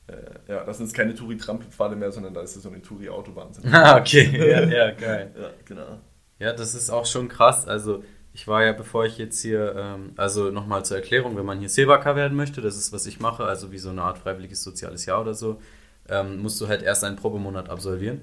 äh, 0.07 0.51
ja, 0.51 0.63
das 0.65 0.77
sind 0.77 0.87
jetzt 0.87 0.95
keine 0.95 1.15
Touri-Trampelpfade 1.15 1.95
mehr, 1.95 2.11
sondern 2.11 2.33
da 2.33 2.41
ist 2.41 2.55
es 2.57 2.63
so 2.63 2.69
eine 2.69 2.81
Touri-Autobahn. 2.81 3.51
Ah, 3.71 3.97
okay. 3.99 4.29
Ja, 4.37 4.63
ja, 4.65 4.91
geil. 4.91 5.31
Ja, 5.39 5.49
genau. 5.65 5.99
Ja, 6.39 6.51
das 6.53 6.75
ist 6.75 6.89
auch 6.89 7.05
schon 7.05 7.29
krass. 7.29 7.67
Also 7.67 8.03
ich 8.33 8.47
war 8.47 8.63
ja, 8.63 8.73
bevor 8.73 9.05
ich 9.05 9.17
jetzt 9.17 9.41
hier, 9.41 9.75
ähm, 9.77 10.13
also 10.17 10.49
nochmal 10.49 10.83
zur 10.83 10.97
Erklärung, 10.97 11.37
wenn 11.37 11.45
man 11.45 11.59
hier 11.59 11.69
Silvaker 11.69 12.15
werden 12.15 12.35
möchte, 12.35 12.61
das 12.61 12.77
ist, 12.77 12.91
was 12.91 13.05
ich 13.05 13.19
mache, 13.19 13.43
also 13.45 13.71
wie 13.71 13.77
so 13.77 13.89
eine 13.89 14.01
Art 14.01 14.17
freiwilliges 14.17 14.63
soziales 14.63 15.05
Jahr 15.05 15.21
oder 15.21 15.35
so, 15.35 15.61
ähm, 16.09 16.41
musst 16.41 16.59
du 16.59 16.67
halt 16.67 16.81
erst 16.81 17.03
einen 17.03 17.15
Probemonat 17.15 17.69
absolvieren. 17.69 18.21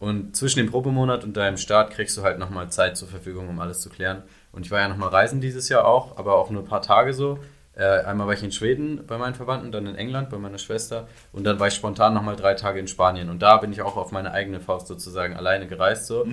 Und 0.00 0.34
zwischen 0.34 0.58
dem 0.58 0.68
Probemonat 0.68 1.22
und 1.22 1.36
deinem 1.36 1.58
Start 1.58 1.92
kriegst 1.92 2.16
du 2.16 2.22
halt 2.22 2.40
nochmal 2.40 2.70
Zeit 2.72 2.96
zur 2.96 3.06
Verfügung, 3.06 3.48
um 3.48 3.60
alles 3.60 3.80
zu 3.80 3.88
klären. 3.88 4.24
Und 4.50 4.66
ich 4.66 4.72
war 4.72 4.80
ja 4.80 4.88
nochmal 4.88 5.10
reisen 5.10 5.40
dieses 5.40 5.68
Jahr 5.68 5.86
auch, 5.86 6.18
aber 6.18 6.34
auch 6.34 6.50
nur 6.50 6.62
ein 6.62 6.68
paar 6.68 6.82
Tage 6.82 7.14
so. 7.14 7.38
Äh, 7.76 8.00
einmal 8.00 8.26
war 8.26 8.34
ich 8.34 8.42
in 8.42 8.50
Schweden 8.50 9.06
bei 9.06 9.16
meinen 9.16 9.34
Verwandten, 9.34 9.70
dann 9.70 9.86
in 9.86 9.94
England 9.94 10.28
bei 10.28 10.38
meiner 10.38 10.58
Schwester 10.58 11.06
und 11.32 11.44
dann 11.44 11.58
war 11.58 11.68
ich 11.68 11.74
spontan 11.74 12.12
nochmal 12.12 12.36
drei 12.36 12.54
Tage 12.54 12.80
in 12.80 12.88
Spanien. 12.88 13.30
Und 13.30 13.42
da 13.42 13.58
bin 13.58 13.72
ich 13.72 13.80
auch 13.80 13.96
auf 13.96 14.10
meine 14.10 14.32
eigene 14.32 14.60
Faust 14.60 14.88
sozusagen 14.88 15.36
alleine 15.36 15.68
gereist 15.68 16.06
so. 16.06 16.26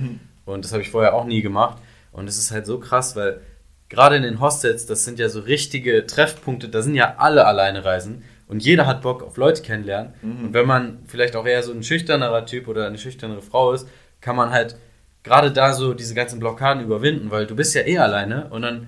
Und 0.45 0.65
das 0.65 0.71
habe 0.73 0.81
ich 0.81 0.89
vorher 0.89 1.13
auch 1.13 1.25
nie 1.25 1.43
gemacht. 1.43 1.77
Und 2.11 2.27
es 2.27 2.37
ist 2.37 2.51
halt 2.51 2.65
so 2.65 2.79
krass, 2.79 3.15
weil 3.15 3.41
gerade 3.89 4.15
in 4.15 4.23
den 4.23 4.39
Hostels, 4.39 4.85
das 4.85 5.05
sind 5.05 5.19
ja 5.19 5.29
so 5.29 5.39
richtige 5.41 6.05
Treffpunkte, 6.05 6.69
da 6.69 6.81
sind 6.81 6.95
ja 6.95 7.15
alle 7.17 7.45
alleine 7.45 7.83
reisen 7.85 8.23
und 8.47 8.63
jeder 8.63 8.85
hat 8.87 9.01
Bock 9.01 9.23
auf 9.23 9.37
Leute 9.37 9.61
kennenlernen. 9.61 10.13
Und 10.23 10.53
wenn 10.53 10.65
man 10.67 10.99
vielleicht 11.07 11.35
auch 11.35 11.45
eher 11.45 11.61
so 11.63 11.71
ein 11.71 11.83
schüchternerer 11.83 12.45
Typ 12.45 12.67
oder 12.67 12.87
eine 12.87 12.97
schüchternere 12.97 13.41
Frau 13.41 13.73
ist, 13.73 13.87
kann 14.21 14.35
man 14.35 14.51
halt 14.51 14.75
gerade 15.23 15.51
da 15.51 15.73
so 15.73 15.93
diese 15.93 16.13
ganzen 16.15 16.39
Blockaden 16.39 16.83
überwinden, 16.83 17.29
weil 17.31 17.45
du 17.45 17.55
bist 17.55 17.75
ja 17.75 17.81
eh 17.85 17.97
alleine 17.97 18.47
und 18.49 18.61
dann 18.63 18.87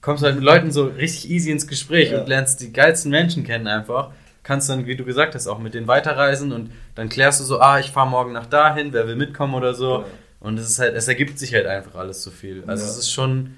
kommst 0.00 0.22
du 0.22 0.26
halt 0.26 0.36
mit 0.36 0.44
Leuten 0.44 0.70
so 0.72 0.86
richtig 0.86 1.30
easy 1.30 1.50
ins 1.50 1.66
Gespräch 1.66 2.10
Ja. 2.10 2.20
und 2.20 2.28
lernst 2.28 2.60
die 2.60 2.72
geilsten 2.72 3.10
Menschen 3.10 3.44
kennen 3.44 3.66
einfach. 3.66 4.10
Kannst 4.42 4.68
dann, 4.68 4.86
wie 4.86 4.96
du 4.96 5.04
gesagt 5.04 5.36
hast, 5.36 5.46
auch 5.46 5.58
mit 5.60 5.74
denen 5.74 5.86
weiterreisen 5.86 6.52
und 6.52 6.72
dann 6.96 7.08
klärst 7.08 7.38
du 7.38 7.44
so, 7.44 7.60
ah, 7.60 7.78
ich 7.78 7.92
fahre 7.92 8.08
morgen 8.10 8.32
nach 8.32 8.46
dahin, 8.46 8.92
wer 8.92 9.06
will 9.06 9.14
mitkommen 9.14 9.54
oder 9.54 9.72
so. 9.74 10.00
Ja. 10.00 10.04
Und 10.42 10.58
es 10.58 10.68
ist 10.68 10.78
halt, 10.78 10.94
es 10.94 11.06
ergibt 11.08 11.38
sich 11.38 11.54
halt 11.54 11.66
einfach 11.66 11.94
alles 11.94 12.20
zu 12.22 12.30
viel. 12.30 12.64
Also 12.66 12.84
Ja. 12.84 12.90
es 12.90 12.98
ist 12.98 13.10
schon, 13.12 13.54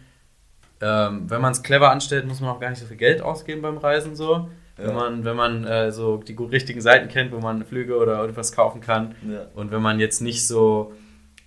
ähm, 0.81 1.29
wenn 1.31 1.40
man 1.40 1.53
es 1.53 1.62
clever 1.62 1.90
anstellt, 1.90 2.27
muss 2.27 2.40
man 2.40 2.51
auch 2.51 2.61
gar 2.61 2.70
nicht 2.70 2.79
so 2.81 2.87
viel 2.87 2.97
Geld 2.97 3.23
ausgeben 3.23 3.62
beim 3.62 3.79
Reisen 3.79 4.14
so. 4.16 4.49
Ja. 4.77 4.87
Wenn 4.88 4.94
man, 4.94 5.25
wenn 5.25 5.37
man 5.37 5.64
äh, 5.64 5.92
so 5.92 6.16
die 6.18 6.35
gut 6.35 6.51
richtigen 6.53 6.81
Seiten 6.81 7.09
kennt, 7.09 7.33
wo 7.33 7.38
man 7.38 7.64
Flüge 7.64 7.97
oder 7.97 8.23
etwas 8.25 8.53
kaufen 8.53 8.81
kann. 8.81 9.14
Ja. 9.29 9.47
Und 9.55 9.70
wenn 9.70 9.81
man 9.83 10.01
jetzt 10.01 10.20
nicht 10.20 10.47
so 10.47 10.92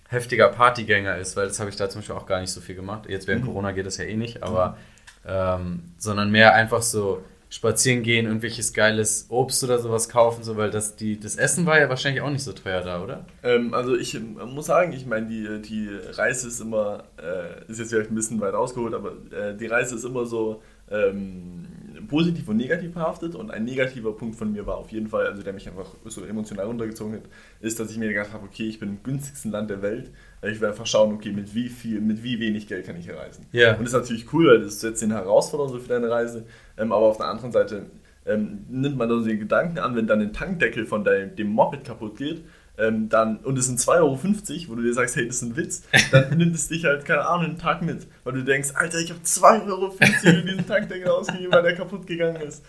heftiger 0.08 0.48
Partygänger 0.48 1.18
ist, 1.18 1.36
weil 1.36 1.46
das 1.48 1.60
habe 1.60 1.68
ich 1.68 1.76
da 1.76 1.88
zum 1.90 2.00
Beispiel 2.00 2.16
auch 2.16 2.26
gar 2.26 2.40
nicht 2.40 2.50
so 2.50 2.60
viel 2.62 2.74
gemacht. 2.74 3.04
Jetzt 3.08 3.26
während 3.28 3.42
Mhm. 3.44 3.48
Corona 3.48 3.72
geht 3.72 3.84
das 3.86 3.98
ja 3.98 4.04
eh 4.04 4.16
nicht, 4.16 4.42
aber 4.42 4.78
ähm, 5.26 5.92
sondern 5.98 6.30
mehr 6.30 6.54
einfach 6.54 6.80
so 6.80 7.22
spazieren 7.50 8.02
gehen, 8.02 8.26
irgendwelches 8.26 8.72
geiles 8.74 9.26
Obst 9.30 9.64
oder 9.64 9.78
sowas 9.78 10.08
kaufen, 10.08 10.44
so 10.44 10.56
weil 10.56 10.70
das 10.70 10.96
die 10.96 11.18
das 11.18 11.36
Essen 11.36 11.64
war 11.64 11.80
ja 11.80 11.88
wahrscheinlich 11.88 12.20
auch 12.20 12.30
nicht 12.30 12.44
so 12.44 12.52
teuer 12.52 12.82
da, 12.82 13.02
oder? 13.02 13.24
Ähm, 13.42 13.72
also 13.72 13.96
ich 13.96 14.14
ähm, 14.14 14.36
muss 14.54 14.66
sagen, 14.66 14.92
ich 14.92 15.06
meine, 15.06 15.26
die, 15.26 15.62
die 15.62 15.88
Reise 16.12 16.48
ist 16.48 16.60
immer, 16.60 17.04
äh, 17.16 17.70
ist 17.70 17.78
jetzt 17.78 17.90
vielleicht 17.90 18.10
ein 18.10 18.14
bisschen 18.14 18.40
weit 18.40 18.54
ausgeholt, 18.54 18.94
aber 18.94 19.12
äh, 19.32 19.56
die 19.56 19.66
Reise 19.66 19.94
ist 19.94 20.04
immer 20.04 20.26
so 20.26 20.62
ähm, 20.90 21.66
positiv 22.08 22.48
und 22.48 22.56
negativ 22.56 22.92
behaftet 22.92 23.34
und 23.34 23.50
ein 23.50 23.64
negativer 23.64 24.12
Punkt 24.12 24.36
von 24.36 24.52
mir 24.52 24.66
war 24.66 24.78
auf 24.78 24.90
jeden 24.90 25.08
Fall, 25.08 25.26
also 25.26 25.42
der 25.42 25.52
mich 25.52 25.68
einfach 25.68 25.94
so 26.06 26.24
emotional 26.24 26.66
runtergezogen 26.66 27.14
hat, 27.14 27.22
ist, 27.60 27.78
dass 27.78 27.90
ich 27.90 27.98
mir 27.98 28.08
gedacht 28.08 28.32
habe, 28.32 28.44
okay, 28.46 28.66
ich 28.66 28.80
bin 28.80 28.88
im 28.88 29.02
günstigsten 29.02 29.52
Land 29.52 29.70
der 29.70 29.82
Welt, 29.82 30.10
ich 30.42 30.60
will 30.60 30.68
einfach 30.68 30.86
schauen, 30.86 31.14
okay, 31.14 31.32
mit 31.32 31.54
wie 31.54 31.68
viel, 31.68 32.00
mit 32.00 32.22
wie 32.22 32.40
wenig 32.40 32.66
Geld 32.66 32.86
kann 32.86 32.96
ich 32.96 33.04
hier 33.04 33.16
reisen. 33.16 33.46
Ja. 33.52 33.72
Und 33.76 33.84
das 33.84 33.92
ist 33.92 34.00
natürlich 34.00 34.32
cool, 34.32 34.48
weil 34.48 34.62
das 34.62 34.80
setzt 34.80 35.02
eine 35.02 35.14
Herausforderung 35.14 35.72
so 35.72 35.78
für 35.78 35.88
deine 35.88 36.10
Reise, 36.10 36.44
ähm, 36.76 36.92
aber 36.92 37.06
auf 37.06 37.18
der 37.18 37.26
anderen 37.26 37.52
Seite 37.52 37.86
ähm, 38.26 38.64
nimmt 38.68 38.96
man 38.96 39.08
dann 39.08 39.20
so 39.20 39.28
den 39.28 39.38
Gedanken 39.38 39.78
an, 39.78 39.94
wenn 39.96 40.06
dann 40.06 40.20
ein 40.20 40.32
Tankdeckel 40.32 40.86
von 40.86 41.04
deinem, 41.04 41.36
dem 41.36 41.48
Moped 41.48 41.84
kaputt 41.84 42.16
geht, 42.16 42.42
ähm, 42.78 43.08
dann, 43.08 43.38
und 43.38 43.58
es 43.58 43.66
sind 43.66 43.80
2,50 43.80 43.90
Euro, 43.98 44.18
wo 44.68 44.74
du 44.76 44.82
dir 44.82 44.94
sagst, 44.94 45.16
hey, 45.16 45.26
das 45.26 45.36
ist 45.36 45.42
ein 45.42 45.56
Witz, 45.56 45.82
dann 46.12 46.30
nimmt 46.38 46.54
es 46.54 46.68
dich 46.68 46.84
halt, 46.84 47.04
keine 47.04 47.26
Ahnung, 47.26 47.46
einen 47.46 47.58
Tag 47.58 47.82
mit, 47.82 48.06
weil 48.24 48.34
du 48.34 48.44
denkst, 48.44 48.70
Alter, 48.74 48.98
ich 48.98 49.10
habe 49.10 49.20
2,50 49.20 49.68
Euro 49.68 49.90
für 49.90 50.04
diesen 50.04 50.66
Tankdeckel 50.66 51.08
ausgegeben, 51.08 51.52
weil 51.52 51.62
der 51.62 51.74
kaputt 51.74 52.06
gegangen 52.06 52.40
ist. 52.40 52.64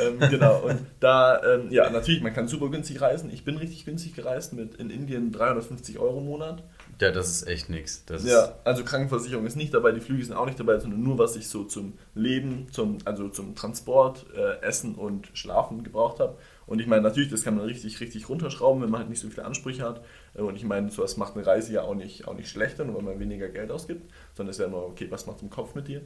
Ähm, 0.00 0.18
genau, 0.30 0.60
und 0.60 0.78
da, 1.00 1.42
ähm, 1.42 1.70
ja, 1.70 1.90
natürlich, 1.90 2.22
man 2.22 2.32
kann 2.32 2.46
super 2.46 2.70
günstig 2.70 3.00
reisen. 3.00 3.30
Ich 3.32 3.44
bin 3.44 3.56
richtig 3.56 3.84
günstig 3.84 4.14
gereist 4.14 4.52
mit 4.52 4.76
in 4.76 4.90
Indien 4.90 5.32
350 5.32 5.98
Euro 5.98 6.18
im 6.18 6.26
Monat. 6.26 6.62
Ja, 7.00 7.10
das 7.10 7.30
ist 7.30 7.48
echt 7.48 7.68
nix. 7.68 8.04
Das 8.06 8.24
Ja, 8.24 8.54
also 8.64 8.84
Krankenversicherung 8.84 9.44
ist 9.44 9.56
nicht 9.56 9.74
dabei, 9.74 9.90
die 9.90 10.00
Flüge 10.00 10.24
sind 10.24 10.36
auch 10.36 10.46
nicht 10.46 10.60
dabei, 10.60 10.78
sondern 10.78 11.02
nur, 11.02 11.18
was 11.18 11.34
ich 11.34 11.48
so 11.48 11.64
zum 11.64 11.94
Leben, 12.14 12.68
zum, 12.70 12.98
also 13.04 13.28
zum 13.28 13.56
Transport, 13.56 14.26
äh, 14.36 14.64
Essen 14.64 14.94
und 14.94 15.28
Schlafen 15.34 15.82
gebraucht 15.82 16.20
habe. 16.20 16.36
Und 16.72 16.78
ich 16.78 16.86
meine, 16.86 17.02
natürlich, 17.02 17.28
das 17.28 17.42
kann 17.44 17.54
man 17.54 17.66
richtig, 17.66 18.00
richtig 18.00 18.30
runterschrauben, 18.30 18.82
wenn 18.82 18.88
man 18.88 19.00
halt 19.00 19.10
nicht 19.10 19.20
so 19.20 19.28
viele 19.28 19.44
Ansprüche 19.44 19.82
hat. 19.82 20.02
Äh, 20.32 20.40
Und 20.40 20.56
ich 20.56 20.64
meine, 20.64 20.90
sowas 20.90 21.18
macht 21.18 21.36
eine 21.36 21.46
Reise 21.46 21.70
ja 21.74 21.82
auch 21.82 21.94
nicht, 21.94 22.26
auch 22.26 22.32
nicht 22.32 22.48
schlechter, 22.48 22.86
nur 22.86 22.94
weil 22.96 23.02
man 23.02 23.20
weniger 23.20 23.50
Geld 23.50 23.70
ausgibt, 23.70 24.10
sondern 24.32 24.48
es 24.52 24.56
ist 24.56 24.60
ja 24.60 24.68
immer, 24.68 24.78
okay, 24.78 25.06
was 25.10 25.26
macht 25.26 25.42
im 25.42 25.50
Kopf 25.50 25.74
mit 25.74 25.86
dir? 25.88 26.00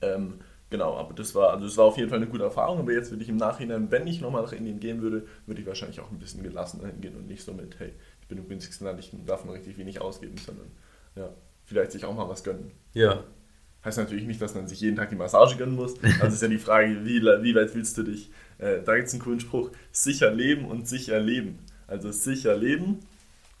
Ähm, 0.00 0.40
genau, 0.70 0.96
aber 0.96 1.12
das 1.12 1.34
war, 1.34 1.50
also 1.50 1.66
es 1.66 1.76
war 1.76 1.84
auf 1.84 1.98
jeden 1.98 2.08
Fall 2.08 2.16
eine 2.16 2.26
gute 2.26 2.44
Erfahrung, 2.44 2.78
aber 2.78 2.92
jetzt 2.94 3.10
würde 3.10 3.22
ich 3.22 3.28
im 3.28 3.36
Nachhinein, 3.36 3.90
wenn 3.90 4.06
ich 4.06 4.22
nochmal 4.22 4.44
nach 4.44 4.52
Indien 4.52 4.80
gehen 4.80 5.02
würde, 5.02 5.26
würde 5.44 5.60
ich 5.60 5.66
wahrscheinlich 5.66 6.00
auch 6.00 6.10
ein 6.10 6.18
bisschen 6.18 6.42
gelassener 6.42 6.86
hingehen 6.86 7.14
und 7.14 7.26
nicht 7.26 7.44
so 7.44 7.52
mit, 7.52 7.78
hey, 7.78 7.92
ich 8.22 8.28
bin 8.28 8.38
im 8.38 8.48
günstigsten 8.48 8.86
Land, 8.86 8.98
ich 8.98 9.12
darf 9.26 9.44
nur 9.44 9.56
richtig 9.56 9.76
wenig 9.76 10.00
ausgeben, 10.00 10.38
sondern 10.38 10.68
ja, 11.16 11.28
vielleicht 11.66 11.92
sich 11.92 12.06
auch 12.06 12.14
mal 12.14 12.30
was 12.30 12.44
gönnen. 12.44 12.70
Ja. 12.94 13.24
Heißt 13.84 13.98
natürlich 13.98 14.24
nicht, 14.26 14.40
dass 14.40 14.54
man 14.54 14.66
sich 14.66 14.80
jeden 14.80 14.96
Tag 14.96 15.10
die 15.10 15.16
Massage 15.16 15.56
gönnen 15.56 15.76
muss. 15.76 15.94
Also 16.18 16.34
ist 16.34 16.42
ja 16.42 16.48
die 16.48 16.58
Frage, 16.58 17.04
wie, 17.04 17.20
wie 17.20 17.54
weit 17.54 17.74
willst 17.74 17.98
du 17.98 18.04
dich? 18.04 18.30
Äh, 18.58 18.82
da 18.84 18.96
gibt 18.96 19.08
es 19.08 19.14
einen 19.14 19.22
coolen 19.22 19.40
Spruch: 19.40 19.70
sicher 19.92 20.30
leben 20.30 20.64
und 20.66 20.88
sicher 20.88 21.18
leben. 21.20 21.58
Also 21.86 22.10
sicher 22.12 22.56
leben 22.56 23.00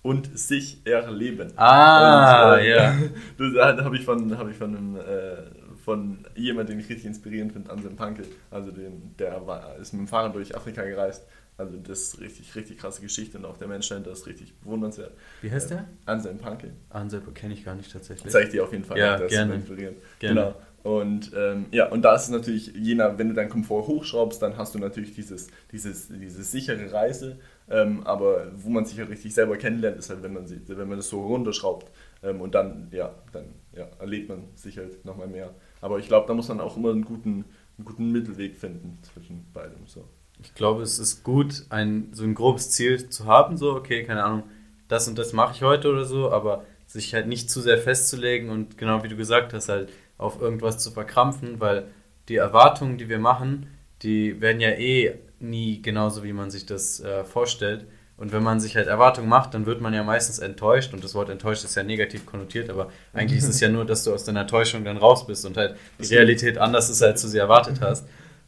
und 0.02 0.38
sich 0.38 0.80
erleben. 0.84 1.52
Ah, 1.56 2.54
Und, 2.54 2.60
äh, 2.60 2.70
ja. 2.70 2.94
Das 3.38 3.52
da 3.76 3.84
habe 3.84 3.96
ich 3.96 4.04
von, 4.04 4.36
hab 4.38 4.48
ich 4.48 4.56
von 4.56 4.76
einem, 4.76 4.96
äh, 4.96 5.36
von 5.84 6.24
jemandem, 6.34 6.76
den 6.76 6.84
ich 6.84 6.88
richtig 6.90 7.06
inspirierend 7.06 7.52
finde, 7.52 7.70
Anselm 7.70 7.96
Panke. 7.96 8.22
Also 8.50 8.70
den, 8.70 9.14
der 9.18 9.46
war, 9.46 9.76
ist 9.76 9.92
mit 9.92 10.02
dem 10.02 10.08
Fahrrad 10.08 10.34
durch 10.34 10.54
Afrika 10.56 10.82
gereist 10.82 11.26
Also 11.58 11.78
das 11.78 12.02
ist 12.02 12.20
richtig, 12.20 12.54
richtig 12.54 12.78
krasse 12.78 13.00
Geschichte 13.00 13.38
und 13.38 13.46
auch 13.46 13.56
der 13.56 13.68
Mensch 13.68 13.88
dahinter 13.88 14.12
ist 14.12 14.26
richtig 14.26 14.54
bewundernswert. 14.60 15.12
Wie 15.40 15.50
heißt 15.50 15.70
der? 15.70 15.88
Anselm 16.04 16.38
Panke. 16.38 16.72
Anselm 16.90 17.32
kenne 17.32 17.54
ich 17.54 17.64
gar 17.64 17.74
nicht 17.74 17.90
tatsächlich. 17.90 18.30
Zeige 18.30 18.46
ich 18.46 18.52
dir 18.52 18.64
auf 18.64 18.72
jeden 18.72 18.84
Fall. 18.84 18.98
Ja, 18.98 19.16
gerne. 19.16 19.58
Gerne. 19.60 19.96
Genau. 20.18 20.54
Und 20.82 21.32
ähm, 21.34 21.66
ja, 21.72 21.88
und 21.88 22.02
da 22.02 22.14
ist 22.14 22.24
es 22.24 22.28
natürlich, 22.28 22.72
je 22.76 22.94
nach, 22.94 23.18
wenn 23.18 23.28
du 23.28 23.34
deinen 23.34 23.48
Komfort 23.48 23.88
hochschraubst, 23.88 24.40
dann 24.40 24.56
hast 24.56 24.72
du 24.72 24.78
natürlich 24.78 25.14
dieses, 25.14 25.48
dieses, 25.72 26.08
diese 26.08 26.44
sichere 26.44 26.92
Reise. 26.92 27.40
Ähm, 27.68 28.06
aber 28.06 28.52
wo 28.54 28.68
man 28.68 28.84
sich 28.84 28.96
halt 29.00 29.10
richtig 29.10 29.34
selber 29.34 29.56
kennenlernt, 29.56 29.98
ist 29.98 30.10
halt, 30.10 30.22
wenn 30.22 30.32
man, 30.32 30.46
sie, 30.46 30.60
wenn 30.68 30.86
man 30.86 30.98
das 30.98 31.08
so 31.08 31.26
runterschraubt. 31.26 31.90
Ähm, 32.22 32.40
und 32.40 32.54
dann, 32.54 32.86
ja, 32.92 33.12
dann 33.32 33.46
ja, 33.72 33.88
erlebt 33.98 34.28
man 34.28 34.44
sich 34.54 34.78
halt 34.78 35.04
nochmal 35.04 35.26
mehr. 35.26 35.54
Aber 35.80 35.98
ich 35.98 36.06
glaube, 36.06 36.28
da 36.28 36.34
muss 36.34 36.46
man 36.48 36.60
auch 36.60 36.76
immer 36.76 36.92
einen 36.92 37.04
guten, 37.04 37.46
einen 37.78 37.84
guten 37.84 38.12
Mittelweg 38.12 38.56
finden 38.56 38.98
zwischen 39.02 39.44
beidem. 39.52 39.86
So. 39.86 40.04
Ich 40.42 40.54
glaube, 40.54 40.82
es 40.82 40.98
ist 40.98 41.24
gut, 41.24 41.64
ein, 41.70 42.08
so 42.12 42.24
ein 42.24 42.34
grobes 42.34 42.70
Ziel 42.70 43.08
zu 43.08 43.26
haben, 43.26 43.56
so, 43.56 43.74
okay, 43.74 44.04
keine 44.04 44.24
Ahnung, 44.24 44.44
das 44.88 45.08
und 45.08 45.18
das 45.18 45.32
mache 45.32 45.54
ich 45.54 45.62
heute 45.62 45.90
oder 45.90 46.04
so, 46.04 46.30
aber 46.30 46.64
sich 46.86 47.14
halt 47.14 47.26
nicht 47.26 47.50
zu 47.50 47.60
sehr 47.60 47.78
festzulegen 47.78 48.50
und 48.50 48.78
genau 48.78 49.02
wie 49.02 49.08
du 49.08 49.16
gesagt 49.16 49.52
hast, 49.52 49.68
halt 49.68 49.90
auf 50.18 50.40
irgendwas 50.40 50.78
zu 50.78 50.90
verkrampfen, 50.90 51.60
weil 51.60 51.88
die 52.28 52.36
Erwartungen, 52.36 52.98
die 52.98 53.08
wir 53.08 53.18
machen, 53.18 53.66
die 54.02 54.40
werden 54.40 54.60
ja 54.60 54.70
eh 54.70 55.18
nie 55.40 55.82
genauso, 55.82 56.22
wie 56.24 56.32
man 56.32 56.50
sich 56.50 56.66
das 56.66 57.00
äh, 57.00 57.24
vorstellt. 57.24 57.86
Und 58.16 58.32
wenn 58.32 58.42
man 58.42 58.60
sich 58.60 58.76
halt 58.76 58.86
Erwartungen 58.86 59.28
macht, 59.28 59.52
dann 59.52 59.66
wird 59.66 59.82
man 59.82 59.92
ja 59.92 60.02
meistens 60.02 60.38
enttäuscht. 60.38 60.94
Und 60.94 61.04
das 61.04 61.14
Wort 61.14 61.28
enttäuscht 61.28 61.64
ist 61.64 61.74
ja 61.74 61.82
negativ 61.82 62.24
konnotiert, 62.24 62.70
aber 62.70 62.90
eigentlich 63.12 63.38
ist 63.38 63.48
es 63.48 63.60
ja 63.60 63.68
nur, 63.70 63.84
dass 63.84 64.04
du 64.04 64.14
aus 64.14 64.24
deiner 64.24 64.40
Enttäuschung 64.42 64.84
dann 64.84 64.96
raus 64.96 65.26
bist 65.26 65.44
und 65.44 65.56
halt 65.58 65.76
die 65.98 66.14
Realität 66.14 66.56
anders 66.56 66.88
ist, 66.88 67.02
als 67.02 67.20
du 67.20 67.28
sie 67.28 67.38
erwartet 67.38 67.80
hast. 67.82 68.06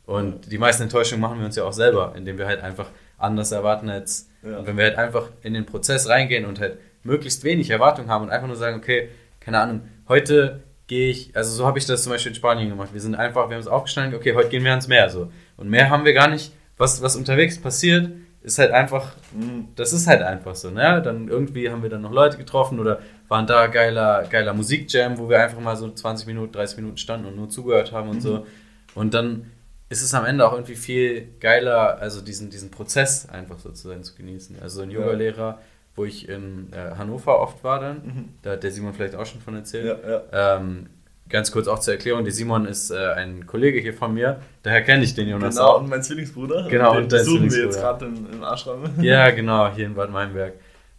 Und 0.09 0.51
die 0.51 0.57
meisten 0.57 0.85
Enttäuschungen 0.85 1.21
machen 1.21 1.39
wir 1.39 1.45
uns 1.45 1.55
ja 1.57 1.65
auch 1.65 1.73
selber, 1.75 2.15
indem 2.17 2.39
wir 2.39 2.47
halt 2.47 2.63
einfach 2.63 2.87
anders 3.19 3.53
erwarten 3.53 3.91
als. 3.91 4.31
Ja. 4.43 4.57
Und 4.59 4.67
wenn 4.67 4.79
wir 4.79 4.85
halt 4.85 4.97
einfach 4.97 5.29
in 5.43 5.53
den 5.53 5.67
Prozess 5.67 6.09
reingehen 6.09 6.47
und 6.47 6.61
halt 6.61 6.79
möglichst 7.03 7.45
wenig 7.45 7.69
Erwartung 7.69 8.09
haben 8.09 8.25
und 8.25 8.31
einfach 8.31 8.47
nur 8.47 8.57
sagen, 8.57 8.79
okay, 8.79 9.11
keine 9.39 9.61
Ahnung, 9.61 9.83
heute 10.09 10.63
gehe 10.87 11.11
ich, 11.11 11.37
also 11.37 11.55
so 11.55 11.67
habe 11.67 11.79
ich 11.79 11.85
das 11.85 12.05
zum 12.05 12.13
Beispiel 12.13 12.31
in 12.31 12.37
Spanien 12.37 12.71
gemacht. 12.71 12.89
Wir 12.95 13.03
sind 13.03 13.17
einfach, 13.17 13.51
wir 13.51 13.57
haben 13.57 13.61
es 13.61 13.69
aufgeschnitten, 13.69 14.15
okay, 14.15 14.35
heute 14.35 14.49
gehen 14.49 14.65
wir 14.65 14.71
ans 14.71 14.89
Meer 14.89 15.11
so. 15.11 15.31
Und 15.59 15.69
mehr 15.69 15.91
haben 15.91 16.07
wir 16.07 16.15
gar 16.15 16.29
nicht. 16.29 16.55
Was, 16.79 17.03
was 17.03 17.15
unterwegs 17.15 17.61
passiert, 17.61 18.09
ist 18.41 18.59
halt 18.59 18.71
einfach, 18.71 19.13
Mhm. 19.35 19.69
das 19.77 19.93
ist 19.93 20.07
halt 20.07 20.23
einfach 20.23 20.55
so, 20.55 20.71
ne? 20.71 21.03
Dann 21.03 21.29
irgendwie 21.29 21.69
haben 21.69 21.83
wir 21.83 21.91
dann 21.91 22.01
noch 22.01 22.13
Leute 22.13 22.39
getroffen 22.39 22.81
oder 22.81 23.01
waren 23.29 23.47
da 23.47 23.67
geiler, 23.67 24.25
geiler 24.31 24.55
Musikjam, 24.55 25.19
wo 25.19 25.29
wir 25.29 25.39
einfach 25.43 25.61
mal 25.61 25.77
so 25.77 25.91
20 25.91 26.27
Minuten, 26.27 26.53
30 26.53 26.79
Minuten 26.79 26.97
standen 26.97 27.27
und 27.27 27.37
nur 27.37 27.51
zugehört 27.51 27.93
haben 27.93 28.09
und 28.09 28.23
so. 28.23 28.47
Und 28.95 29.13
dann 29.13 29.51
ist 29.89 30.03
es 30.03 30.13
am 30.15 30.25
Ende 30.25 30.47
auch 30.47 30.53
irgendwie 30.53 30.75
viel 30.75 31.29
geiler, 31.41 31.99
also 31.99 32.21
diesen, 32.21 32.51
diesen 32.51 32.71
Prozess 32.71 33.29
einfach 33.29 33.59
sozusagen 33.59 34.03
zu 34.03 34.15
genießen. 34.15 34.57
Also 34.61 34.83
ein 34.83 34.91
Ja. 34.91 35.01
Yoga-Lehrer, 35.01 35.59
wo 35.97 36.05
ich 36.05 36.29
in 36.29 36.73
äh, 36.73 36.97
Hannover 36.97 37.41
oft 37.41 37.65
war 37.65 37.81
dann, 37.81 37.97
Mhm. 38.05 38.29
da 38.43 38.51
hat 38.53 38.63
der 38.63 38.71
Simon 38.71 38.93
vielleicht 38.95 39.15
auch 39.15 39.27
schon 39.27 39.41
von 39.41 39.55
erzählt. 39.57 39.99
Ja, 40.05 40.23
ja. 40.33 40.57
Ähm, 40.59 40.87
ganz 41.29 41.51
kurz 41.53 41.69
auch 41.69 41.79
zur 41.79 41.95
Erklärung, 41.95 42.25
der 42.25 42.33
Simon 42.33 42.67
ist 42.67 42.91
äh, 42.91 42.97
ein 43.15 43.47
Kollege 43.47 43.81
hier 43.81 43.95
von 43.95 44.15
mir, 44.15 44.41
daher 44.63 44.83
kenne 44.83 45.05
ich 45.05 45.15
den 45.15 45.29
Jonas 45.29 45.57
Genau, 45.57 45.69
auch. 45.69 45.81
und 45.81 45.89
mein 45.89 46.03
Zwillingsbruder. 46.03 46.69
Genau, 46.69 46.95
den 46.95 47.05
und 47.05 47.13
dein 47.13 47.19
besuchen 47.21 47.51
wir 47.51 47.65
jetzt 47.65 47.79
gerade 47.81 48.07
im, 48.07 48.31
im 48.33 48.43
Ashram. 48.43 48.85
Ja, 49.03 49.31
genau, 49.31 49.71
hier 49.75 49.87
in 49.87 49.95
Bad 49.95 50.11
Meinberg. 50.11 50.55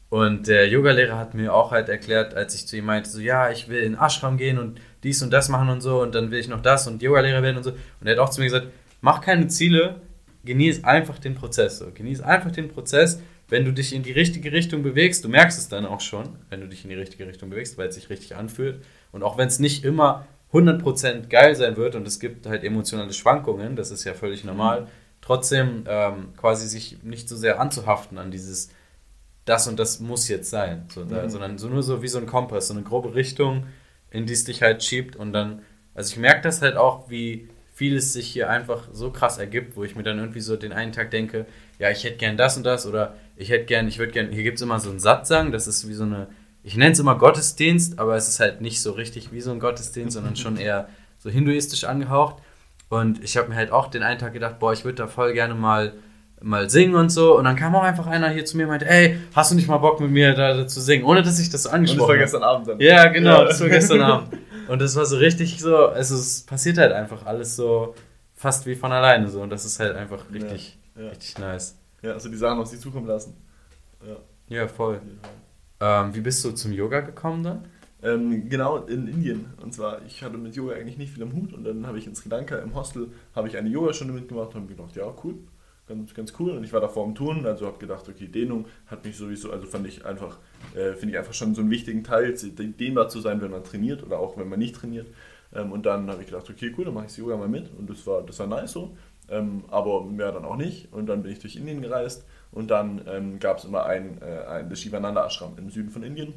Und 0.09 0.47
der 0.47 0.67
Yogalehrer 0.67 1.17
hat 1.19 1.35
mir 1.35 1.53
auch 1.53 1.71
halt 1.71 1.87
erklärt, 1.87 2.33
als 2.33 2.55
ich 2.55 2.67
zu 2.67 2.75
ihm 2.77 2.85
meinte, 2.85 3.07
so, 3.09 3.19
ja, 3.19 3.51
ich 3.51 3.69
will 3.69 3.77
in 3.79 3.93
den 3.93 4.01
Ashram 4.01 4.37
gehen 4.37 4.57
und 4.57 4.79
dies 5.03 5.21
und 5.21 5.31
das 5.31 5.49
machen 5.49 5.69
und 5.69 5.81
so 5.81 6.01
und 6.01 6.15
dann 6.15 6.31
will 6.31 6.39
ich 6.39 6.47
noch 6.47 6.61
das 6.61 6.87
und 6.87 7.01
Yogalehrer 7.01 7.41
werden 7.41 7.57
und 7.57 7.63
so. 7.63 7.71
Und 7.71 8.07
er 8.07 8.13
hat 8.13 8.19
auch 8.19 8.29
zu 8.29 8.41
mir 8.41 8.47
gesagt, 8.47 8.67
mach 9.01 9.21
keine 9.21 9.47
Ziele, 9.47 10.01
genieß 10.45 10.83
einfach 10.83 11.19
den 11.19 11.35
Prozess. 11.35 11.79
So. 11.79 11.87
Genieß 11.93 12.21
einfach 12.21 12.51
den 12.51 12.69
Prozess, 12.69 13.21
wenn 13.47 13.65
du 13.65 13.71
dich 13.73 13.93
in 13.93 14.03
die 14.03 14.11
richtige 14.11 14.51
Richtung 14.51 14.83
bewegst. 14.83 15.23
Du 15.23 15.29
merkst 15.29 15.57
es 15.57 15.69
dann 15.69 15.85
auch 15.85 16.01
schon, 16.01 16.29
wenn 16.49 16.61
du 16.61 16.67
dich 16.67 16.83
in 16.83 16.89
die 16.89 16.95
richtige 16.95 17.27
Richtung 17.27 17.49
bewegst, 17.49 17.77
weil 17.77 17.87
es 17.89 17.95
sich 17.95 18.09
richtig 18.09 18.35
anfühlt. 18.35 18.83
Und 19.11 19.23
auch 19.23 19.37
wenn 19.37 19.47
es 19.47 19.59
nicht 19.59 19.83
immer 19.83 20.27
100% 20.53 21.27
geil 21.27 21.55
sein 21.55 21.77
wird 21.77 21.95
und 21.95 22.07
es 22.07 22.19
gibt 22.19 22.45
halt 22.47 22.63
emotionale 22.63 23.13
Schwankungen, 23.13 23.75
das 23.75 23.91
ist 23.91 24.03
ja 24.03 24.13
völlig 24.13 24.43
normal, 24.43 24.87
trotzdem 25.21 25.83
ähm, 25.87 26.29
quasi 26.37 26.67
sich 26.67 27.03
nicht 27.03 27.29
so 27.29 27.35
sehr 27.35 27.59
anzuhaften 27.59 28.17
an 28.17 28.31
dieses 28.31 28.69
das 29.45 29.67
und 29.67 29.79
das 29.79 29.99
muss 29.99 30.27
jetzt 30.27 30.49
sein, 30.49 30.85
so, 30.93 31.03
da, 31.03 31.23
Mhm. 31.23 31.29
sondern 31.29 31.57
so 31.57 31.69
nur 31.69 31.81
so 31.81 32.01
wie 32.03 32.07
so 32.07 32.19
ein 32.19 32.27
Kompass, 32.27 32.67
so 32.67 32.73
eine 32.73 32.83
grobe 32.83 33.15
Richtung, 33.15 33.63
in 34.11 34.25
die 34.25 34.33
es 34.33 34.43
dich 34.43 34.61
halt 34.61 34.83
schiebt 34.83 35.15
und 35.15 35.33
dann, 35.33 35.61
also 35.93 36.11
ich 36.11 36.17
merke 36.17 36.41
das 36.41 36.61
halt 36.61 36.77
auch, 36.77 37.09
wie 37.09 37.49
vieles 37.73 38.11
sich 38.13 38.27
hier 38.27 38.49
einfach 38.49 38.89
so 38.91 39.09
krass 39.09 39.37
ergibt, 39.37 39.77
wo 39.77 39.83
ich 39.83 39.95
mir 39.95 40.03
dann 40.03 40.19
irgendwie 40.19 40.41
so 40.41 40.57
den 40.57 40.73
einen 40.73 40.91
Tag 40.91 41.11
denke, 41.11 41.45
ja, 41.77 41.89
ich 41.89 42.03
hätte 42.03 42.17
gern 42.17 42.35
das 42.35 42.57
und 42.57 42.63
das 42.63 42.85
oder 42.85 43.15
ich 43.37 43.49
hätte 43.49 43.65
gern, 43.65 43.87
ich 43.87 43.99
würde 43.99 44.11
gern, 44.11 44.31
hier 44.31 44.43
gibt 44.43 44.57
es 44.57 44.61
immer 44.61 44.79
so 44.79 44.89
einen 44.89 44.99
Satzang, 44.99 45.51
das 45.51 45.67
ist 45.67 45.87
wie 45.87 45.93
so 45.93 46.03
eine, 46.03 46.27
ich 46.61 46.75
nenne 46.75 46.91
es 46.91 46.99
immer 46.99 47.17
Gottesdienst, 47.17 47.97
aber 47.97 48.15
es 48.15 48.27
ist 48.27 48.41
halt 48.41 48.59
nicht 48.59 48.81
so 48.81 48.91
richtig 48.91 49.31
wie 49.31 49.39
so 49.39 49.51
ein 49.51 49.59
Gottesdienst, 49.59 50.13
sondern 50.13 50.35
schon 50.35 50.57
eher 50.59 50.89
so 51.19 51.29
hinduistisch 51.29 51.85
angehaucht. 51.85 52.43
Und 52.89 53.23
ich 53.23 53.37
habe 53.37 53.49
mir 53.49 53.55
halt 53.55 53.71
auch 53.71 53.87
den 53.87 54.03
einen 54.03 54.19
Tag 54.19 54.33
gedacht, 54.33 54.59
boah, 54.59 54.73
ich 54.73 54.83
würde 54.83 54.95
da 54.95 55.07
voll 55.07 55.33
gerne 55.33 55.53
mal 55.53 55.93
mal 56.41 56.69
singen 56.69 56.95
und 56.95 57.09
so. 57.09 57.37
Und 57.37 57.43
dann 57.45 57.55
kam 57.55 57.75
auch 57.75 57.83
einfach 57.83 58.07
einer 58.07 58.29
hier 58.29 58.45
zu 58.45 58.57
mir 58.57 58.63
und 58.63 58.69
meinte, 58.69 58.87
ey, 58.89 59.17
hast 59.35 59.51
du 59.51 59.55
nicht 59.55 59.67
mal 59.67 59.77
Bock 59.77 59.99
mit 59.99 60.11
mir 60.11 60.33
da, 60.33 60.53
da 60.55 60.67
zu 60.67 60.79
singen? 60.81 61.03
Ohne 61.05 61.21
dass 61.21 61.39
ich 61.39 61.49
das 61.49 61.63
so 61.63 61.69
Und 61.69 61.73
das 61.73 61.79
angesprochen 61.79 62.01
war 62.01 62.07
habe. 62.15 62.19
gestern 62.19 62.43
Abend 62.43 62.67
dann. 62.67 62.79
Ja, 62.79 63.05
genau, 63.07 63.39
Ja. 63.41 63.45
das 63.45 63.59
war 63.61 63.69
gestern 63.69 64.01
Abend. 64.01 64.37
Und 64.69 64.79
das 64.81 64.95
war 64.95 65.05
so 65.05 65.17
richtig 65.17 65.59
so, 65.59 65.75
also 65.87 66.13
es 66.15 66.41
passiert 66.43 66.77
halt 66.77 66.91
einfach 66.91 67.25
alles 67.25 67.55
so 67.55 67.95
fast 68.35 68.65
wie 68.67 68.75
von 68.75 68.91
alleine 68.91 69.27
so. 69.27 69.41
Und 69.41 69.49
das 69.49 69.65
ist 69.65 69.79
halt 69.79 69.95
einfach 69.95 70.25
richtig, 70.31 70.77
Ja, 70.95 71.03
ja. 71.03 71.09
richtig 71.09 71.37
nice. 71.39 71.75
Ja, 72.03 72.11
also 72.13 72.29
die 72.29 72.37
Sachen 72.37 72.59
auf 72.59 72.67
sich 72.67 72.79
zukommen 72.79 73.07
lassen. 73.07 73.35
Ja, 74.07 74.15
Ja, 74.61 74.67
voll. 74.67 75.01
Ähm, 75.81 76.13
wie 76.13 76.21
bist 76.21 76.43
du 76.45 76.51
zum 76.51 76.71
Yoga 76.71 76.99
gekommen 77.01 77.43
dann? 77.43 77.65
Ähm, 78.01 78.47
genau, 78.47 78.77
in 78.85 79.07
Indien. 79.07 79.45
Und 79.61 79.73
zwar, 79.73 79.99
ich 80.07 80.23
hatte 80.23 80.37
mit 80.37 80.55
Yoga 80.55 80.75
eigentlich 80.75 80.97
nicht 80.97 81.13
viel 81.13 81.23
am 81.23 81.33
Hut 81.33 81.51
und 81.53 81.63
dann 81.65 81.85
habe 81.87 81.97
ich 81.97 82.07
in 82.07 82.15
Sri 82.15 82.29
Lanka 82.29 82.57
im 82.59 82.73
Hostel 82.75 83.07
habe 83.35 83.47
ich 83.49 83.57
eine 83.57 83.69
Yogastunde 83.69 84.13
mitgemacht 84.13 84.49
und 84.49 84.61
habe 84.61 84.67
gedacht, 84.67 84.95
ja, 84.95 85.03
cool, 85.23 85.33
ganz, 85.89 86.13
ganz 86.13 86.33
cool. 86.39 86.51
Und 86.51 86.63
ich 86.63 86.71
war 86.71 86.79
davor 86.79 87.03
am 87.05 87.15
Touren, 87.15 87.45
also 87.45 87.65
habe 87.65 87.79
gedacht, 87.79 88.07
okay, 88.07 88.27
Dehnung 88.27 88.65
hat 88.87 89.03
mich 89.03 89.17
sowieso, 89.17 89.51
also 89.51 89.67
fand 89.67 89.87
ich 89.87 90.05
einfach, 90.05 90.37
äh, 90.73 90.93
finde 90.93 91.13
ich 91.13 91.17
einfach 91.17 91.33
schon 91.33 91.53
so 91.53 91.61
einen 91.61 91.69
wichtigen 91.69 92.03
Teil, 92.03 92.33
dehnbar 92.33 93.09
zu 93.09 93.19
sein, 93.19 93.41
wenn 93.41 93.51
man 93.51 93.63
trainiert 93.63 94.03
oder 94.03 94.19
auch 94.19 94.37
wenn 94.37 94.47
man 94.47 94.59
nicht 94.59 94.75
trainiert. 94.75 95.07
Ähm, 95.53 95.71
und 95.71 95.85
dann 95.85 96.09
habe 96.09 96.21
ich 96.21 96.27
gedacht, 96.27 96.49
okay, 96.49 96.73
cool, 96.77 96.85
dann 96.85 96.93
mache 96.93 97.05
ich 97.05 97.11
das 97.11 97.17
Yoga 97.17 97.35
mal 97.35 97.49
mit 97.49 97.69
und 97.77 97.89
das 97.89 98.05
war, 98.07 98.21
das 98.21 98.39
war 98.39 98.47
nice 98.47 98.71
so. 98.71 98.95
Ähm, 99.29 99.63
aber 99.69 100.05
mehr 100.05 100.31
dann 100.31 100.45
auch 100.45 100.55
nicht. 100.55 100.91
Und 100.93 101.07
dann 101.07 101.23
bin 101.23 101.31
ich 101.31 101.39
durch 101.39 101.55
Indien 101.55 101.81
gereist 101.81 102.25
und 102.51 102.71
dann 102.71 103.01
ähm, 103.07 103.39
gab 103.39 103.57
es 103.57 103.65
immer 103.65 103.85
ein, 103.85 104.21
äh, 104.21 104.45
ein 104.47 104.69
das 104.69 104.79
Shivananda 104.79 105.25
Ashram 105.25 105.57
im 105.57 105.69
Süden 105.69 105.89
von 105.89 106.03
Indien. 106.03 106.33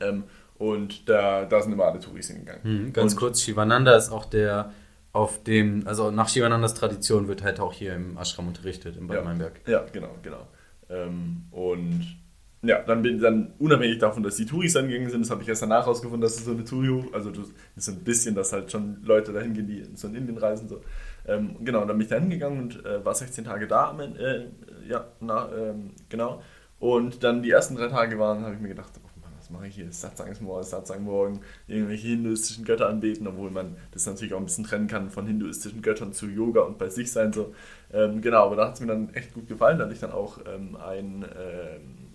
Ähm, 0.00 0.24
und 0.58 1.08
da, 1.08 1.46
da 1.46 1.62
sind 1.62 1.72
immer 1.72 1.86
alle 1.86 2.00
Touristen 2.00 2.40
gegangen. 2.40 2.62
Hm, 2.62 2.92
ganz 2.92 3.12
und, 3.12 3.18
kurz, 3.18 3.40
Shivananda 3.40 3.96
ist 3.96 4.10
auch 4.10 4.26
der, 4.26 4.72
auf 5.12 5.42
dem, 5.42 5.86
also 5.86 6.10
nach 6.10 6.28
Shivanandas 6.28 6.74
Tradition 6.74 7.26
wird 7.28 7.42
halt 7.42 7.58
auch 7.60 7.72
hier 7.72 7.94
im 7.94 8.16
Ashram 8.16 8.48
unterrichtet, 8.48 8.96
in 8.96 9.06
Bad 9.06 9.18
Ja. 9.18 9.24
Meinberg. 9.24 9.60
Ja, 9.66 9.84
genau, 9.92 10.10
genau. 10.22 10.46
Ähm, 10.88 11.44
und 11.50 12.16
ja, 12.62 12.82
dann 12.82 13.02
bin 13.02 13.18
dann 13.20 13.54
unabhängig 13.58 13.98
davon, 13.98 14.22
dass 14.22 14.36
die 14.36 14.44
Touris 14.44 14.76
angegangen 14.76 15.08
sind, 15.10 15.22
das 15.22 15.30
habe 15.30 15.42
ich 15.42 15.48
erst 15.48 15.62
danach 15.62 15.86
rausgefunden, 15.86 16.20
dass 16.20 16.36
es 16.36 16.44
so 16.44 16.50
eine 16.50 16.64
Touri, 16.64 17.04
also 17.12 17.30
das 17.30 17.46
ist 17.74 17.86
so 17.86 17.92
ein 17.92 18.04
bisschen, 18.04 18.34
dass 18.34 18.52
halt 18.52 18.70
schon 18.70 19.02
Leute 19.02 19.32
dahin 19.32 19.54
gehen, 19.54 19.66
die 19.66 19.86
so 19.94 20.08
in 20.08 20.14
Indien 20.14 20.36
reisen. 20.38 20.68
So. 20.68 20.80
Ähm, 21.26 21.56
genau, 21.64 21.82
und 21.82 21.88
dann 21.88 21.96
bin 21.96 22.04
ich 22.04 22.10
da 22.10 22.18
hingegangen 22.18 22.60
und 22.60 22.84
äh, 22.84 23.04
war 23.04 23.14
16 23.14 23.44
Tage 23.44 23.66
da. 23.66 23.98
Äh, 23.98 24.46
ja, 24.88 25.06
na, 25.20 25.48
ähm, 25.56 25.92
genau. 26.08 26.42
Und 26.78 27.24
dann 27.24 27.42
die 27.42 27.50
ersten 27.50 27.76
drei 27.76 27.88
Tage 27.88 28.18
waren, 28.18 28.42
habe 28.44 28.54
ich 28.54 28.60
mir 28.60 28.68
gedacht, 28.68 28.92
oh 29.02 29.08
mache 29.50 29.68
ich 29.68 29.74
hier? 29.74 29.90
Satsang 29.92 30.30
ist 30.30 30.40
morgen, 30.40 30.64
Satsang 30.64 31.04
morgen, 31.04 31.40
irgendwelche 31.66 32.08
hinduistischen 32.08 32.64
Götter 32.64 32.88
anbeten, 32.88 33.26
obwohl 33.26 33.50
man 33.50 33.76
das 33.92 34.06
natürlich 34.06 34.34
auch 34.34 34.38
ein 34.38 34.46
bisschen 34.46 34.64
trennen 34.64 34.86
kann 34.88 35.10
von 35.10 35.26
hinduistischen 35.26 35.82
Göttern 35.82 36.12
zu 36.12 36.26
Yoga 36.26 36.62
und 36.62 36.78
bei 36.78 36.88
sich 36.88 37.10
sein. 37.12 37.32
So. 37.32 37.54
Ähm, 37.92 38.20
genau, 38.20 38.46
aber 38.46 38.56
da 38.56 38.66
hat 38.66 38.74
es 38.74 38.80
mir 38.80 38.86
dann 38.86 39.12
echt 39.14 39.34
gut 39.34 39.48
gefallen. 39.48 39.78
Da 39.78 39.84
hatte 39.84 39.94
ich 39.94 40.00
dann 40.00 40.12
auch 40.12 40.38
ähm, 40.46 40.76
einen 40.76 41.24
ähm, 41.24 42.09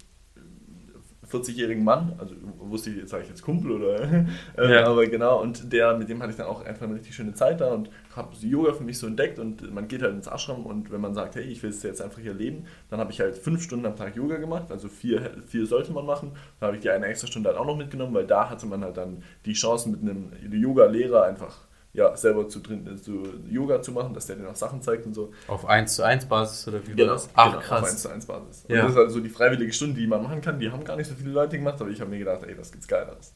40-jährigen 1.35 1.83
Mann, 1.83 2.13
also 2.17 2.35
wusste 2.59 2.89
ich, 2.89 3.09
sage 3.09 3.23
ich 3.23 3.29
jetzt 3.29 3.41
Kumpel 3.41 3.71
oder, 3.71 4.03
ähm, 4.11 4.27
Ja. 4.57 4.85
aber 4.87 5.05
genau, 5.07 5.41
und 5.41 5.71
der, 5.71 5.97
mit 5.97 6.09
dem 6.09 6.21
hatte 6.21 6.31
ich 6.31 6.37
dann 6.37 6.47
auch 6.47 6.65
einfach 6.65 6.83
eine 6.85 6.95
richtig 6.95 7.15
schöne 7.15 7.33
Zeit 7.33 7.61
da 7.61 7.73
und 7.73 7.89
habe 8.15 8.35
Yoga 8.41 8.73
für 8.73 8.83
mich 8.83 8.97
so 8.97 9.07
entdeckt 9.07 9.39
und 9.39 9.73
man 9.73 9.87
geht 9.87 10.01
halt 10.01 10.13
ins 10.13 10.27
Ashram 10.27 10.65
und 10.65 10.91
wenn 10.91 11.01
man 11.01 11.13
sagt, 11.13 11.35
hey, 11.35 11.43
ich 11.43 11.61
will 11.63 11.69
es 11.69 11.83
jetzt 11.83 12.01
einfach 12.01 12.19
hier 12.19 12.33
leben, 12.33 12.65
dann 12.89 12.99
habe 12.99 13.11
ich 13.11 13.19
halt 13.19 13.35
fünf 13.37 13.61
Stunden 13.61 13.85
am 13.85 13.95
Tag 13.95 14.15
Yoga 14.15 14.37
gemacht, 14.37 14.71
also 14.71 14.87
vier, 14.87 15.31
vier 15.47 15.65
sollte 15.65 15.91
man 15.91 16.05
machen, 16.05 16.31
da 16.59 16.67
habe 16.67 16.77
ich 16.77 16.81
die 16.81 16.89
eine 16.89 17.05
extra 17.07 17.27
Stunde 17.27 17.49
halt 17.49 17.57
auch 17.59 17.65
noch 17.65 17.77
mitgenommen, 17.77 18.13
weil 18.13 18.25
da 18.27 18.49
hatte 18.49 18.65
man 18.65 18.83
halt 18.83 18.97
dann 18.97 19.23
die 19.45 19.53
Chance 19.53 19.89
mit 19.89 20.01
einem 20.01 20.31
Yoga-Lehrer 20.51 21.23
einfach 21.23 21.55
ja, 21.95 22.15
selber 22.17 22.47
zu, 22.47 22.59
drin, 22.59 22.97
zu 22.97 23.23
Yoga 23.49 23.81
zu 23.81 23.91
machen, 23.91 24.13
dass 24.13 24.27
der 24.27 24.35
dir 24.35 24.43
noch 24.43 24.55
Sachen 24.55 24.81
zeigt 24.81 25.05
und 25.05 25.13
so. 25.13 25.31
Auf 25.47 25.65
1 25.65 25.95
zu 25.95 26.03
1 26.03 26.25
Basis 26.25 26.67
oder 26.67 26.83
wie 26.83 26.89
war 26.89 26.95
Genau, 26.95 27.13
das? 27.13 27.29
Ach, 27.33 27.51
genau, 27.51 27.59
krass. 27.61 27.83
Auf 27.83 27.89
1 27.89 28.01
zu 28.01 28.09
1 28.09 28.25
Basis. 28.25 28.65
Ja. 28.67 28.81
Und 28.81 28.83
das 28.87 28.91
ist 28.91 28.97
also 28.97 29.19
die 29.21 29.29
freiwillige 29.29 29.71
Stunde, 29.71 29.99
die 29.99 30.07
man 30.07 30.21
machen 30.21 30.41
kann. 30.41 30.59
Die 30.59 30.69
haben 30.71 30.83
gar 30.83 30.97
nicht 30.97 31.07
so 31.07 31.15
viele 31.15 31.31
Leute 31.31 31.57
gemacht, 31.57 31.79
aber 31.79 31.89
ich 31.89 32.01
habe 32.01 32.09
mir 32.09 32.19
gedacht, 32.19 32.43
ey, 32.43 32.55
das 32.55 32.71
gibt's 32.71 32.87
Geileres. 32.87 33.33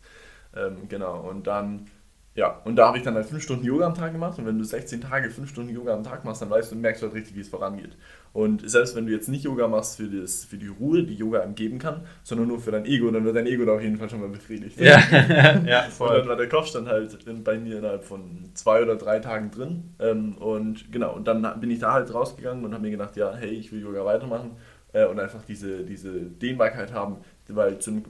Ähm, 0.55 0.89
genau, 0.89 1.21
und 1.29 1.47
dann 1.47 1.87
ja, 2.39 2.61
und 2.63 2.77
da 2.77 2.87
habe 2.87 2.97
ich 2.97 3.03
dann 3.03 3.15
halt 3.15 3.25
5 3.25 3.43
Stunden 3.43 3.65
Yoga 3.65 3.85
am 3.85 3.95
Tag 3.95 4.13
gemacht 4.13 4.39
und 4.39 4.45
wenn 4.45 4.57
du 4.57 4.63
16 4.63 5.01
Tage 5.01 5.29
5 5.29 5.49
Stunden 5.49 5.75
Yoga 5.75 5.93
am 5.93 6.05
Tag 6.05 6.23
machst, 6.23 6.41
dann 6.41 6.49
weißt 6.49 6.71
du, 6.71 6.77
merkst 6.77 7.01
du 7.01 7.07
halt 7.07 7.15
richtig, 7.15 7.35
wie 7.35 7.41
es 7.41 7.49
vorangeht. 7.49 7.97
Und 8.31 8.69
selbst 8.69 8.95
wenn 8.95 9.05
du 9.05 9.11
jetzt 9.11 9.27
nicht 9.27 9.43
Yoga 9.43 9.67
machst 9.67 9.97
für, 9.97 10.07
das, 10.07 10.45
für 10.45 10.55
die 10.55 10.69
Ruhe, 10.69 11.03
die 11.03 11.15
Yoga 11.15 11.41
einem 11.41 11.53
geben 11.53 11.79
kann, 11.79 12.05
sondern 12.23 12.47
nur 12.47 12.61
für 12.61 12.71
dein 12.71 12.85
Ego, 12.85 13.11
dann 13.11 13.25
wird 13.25 13.35
dein 13.35 13.45
Ego 13.45 13.65
da 13.65 13.73
auf 13.73 13.81
jeden 13.81 13.97
Fall 13.97 14.09
schon 14.09 14.21
mal 14.21 14.29
befriedigt. 14.29 14.79
Ja, 14.79 15.01
ja, 15.65 15.83
Und 15.83 15.91
voll. 15.91 16.17
dann 16.17 16.29
war 16.29 16.37
der 16.37 16.47
Kopfstand 16.47 16.87
halt 16.87 17.17
bei 17.43 17.57
mir 17.57 17.79
innerhalb 17.79 18.05
von 18.05 18.49
zwei 18.53 18.83
oder 18.83 18.95
drei 18.95 19.19
Tagen 19.19 19.51
drin. 19.51 19.93
Ähm, 19.99 20.37
und 20.37 20.93
genau, 20.93 21.15
und 21.15 21.27
dann 21.27 21.59
bin 21.59 21.69
ich 21.71 21.79
da 21.79 21.91
halt 21.91 22.13
rausgegangen 22.13 22.63
und 22.63 22.73
habe 22.73 22.83
mir 22.83 22.91
gedacht, 22.91 23.17
ja, 23.17 23.35
hey, 23.35 23.49
ich 23.49 23.73
will 23.73 23.81
Yoga 23.81 24.05
weitermachen 24.05 24.51
äh, 24.93 25.05
und 25.05 25.19
einfach 25.19 25.43
diese, 25.43 25.83
diese 25.83 26.21
Dehnbarkeit 26.21 26.93
haben, 26.93 27.17
weil 27.49 27.79
zum, 27.79 28.03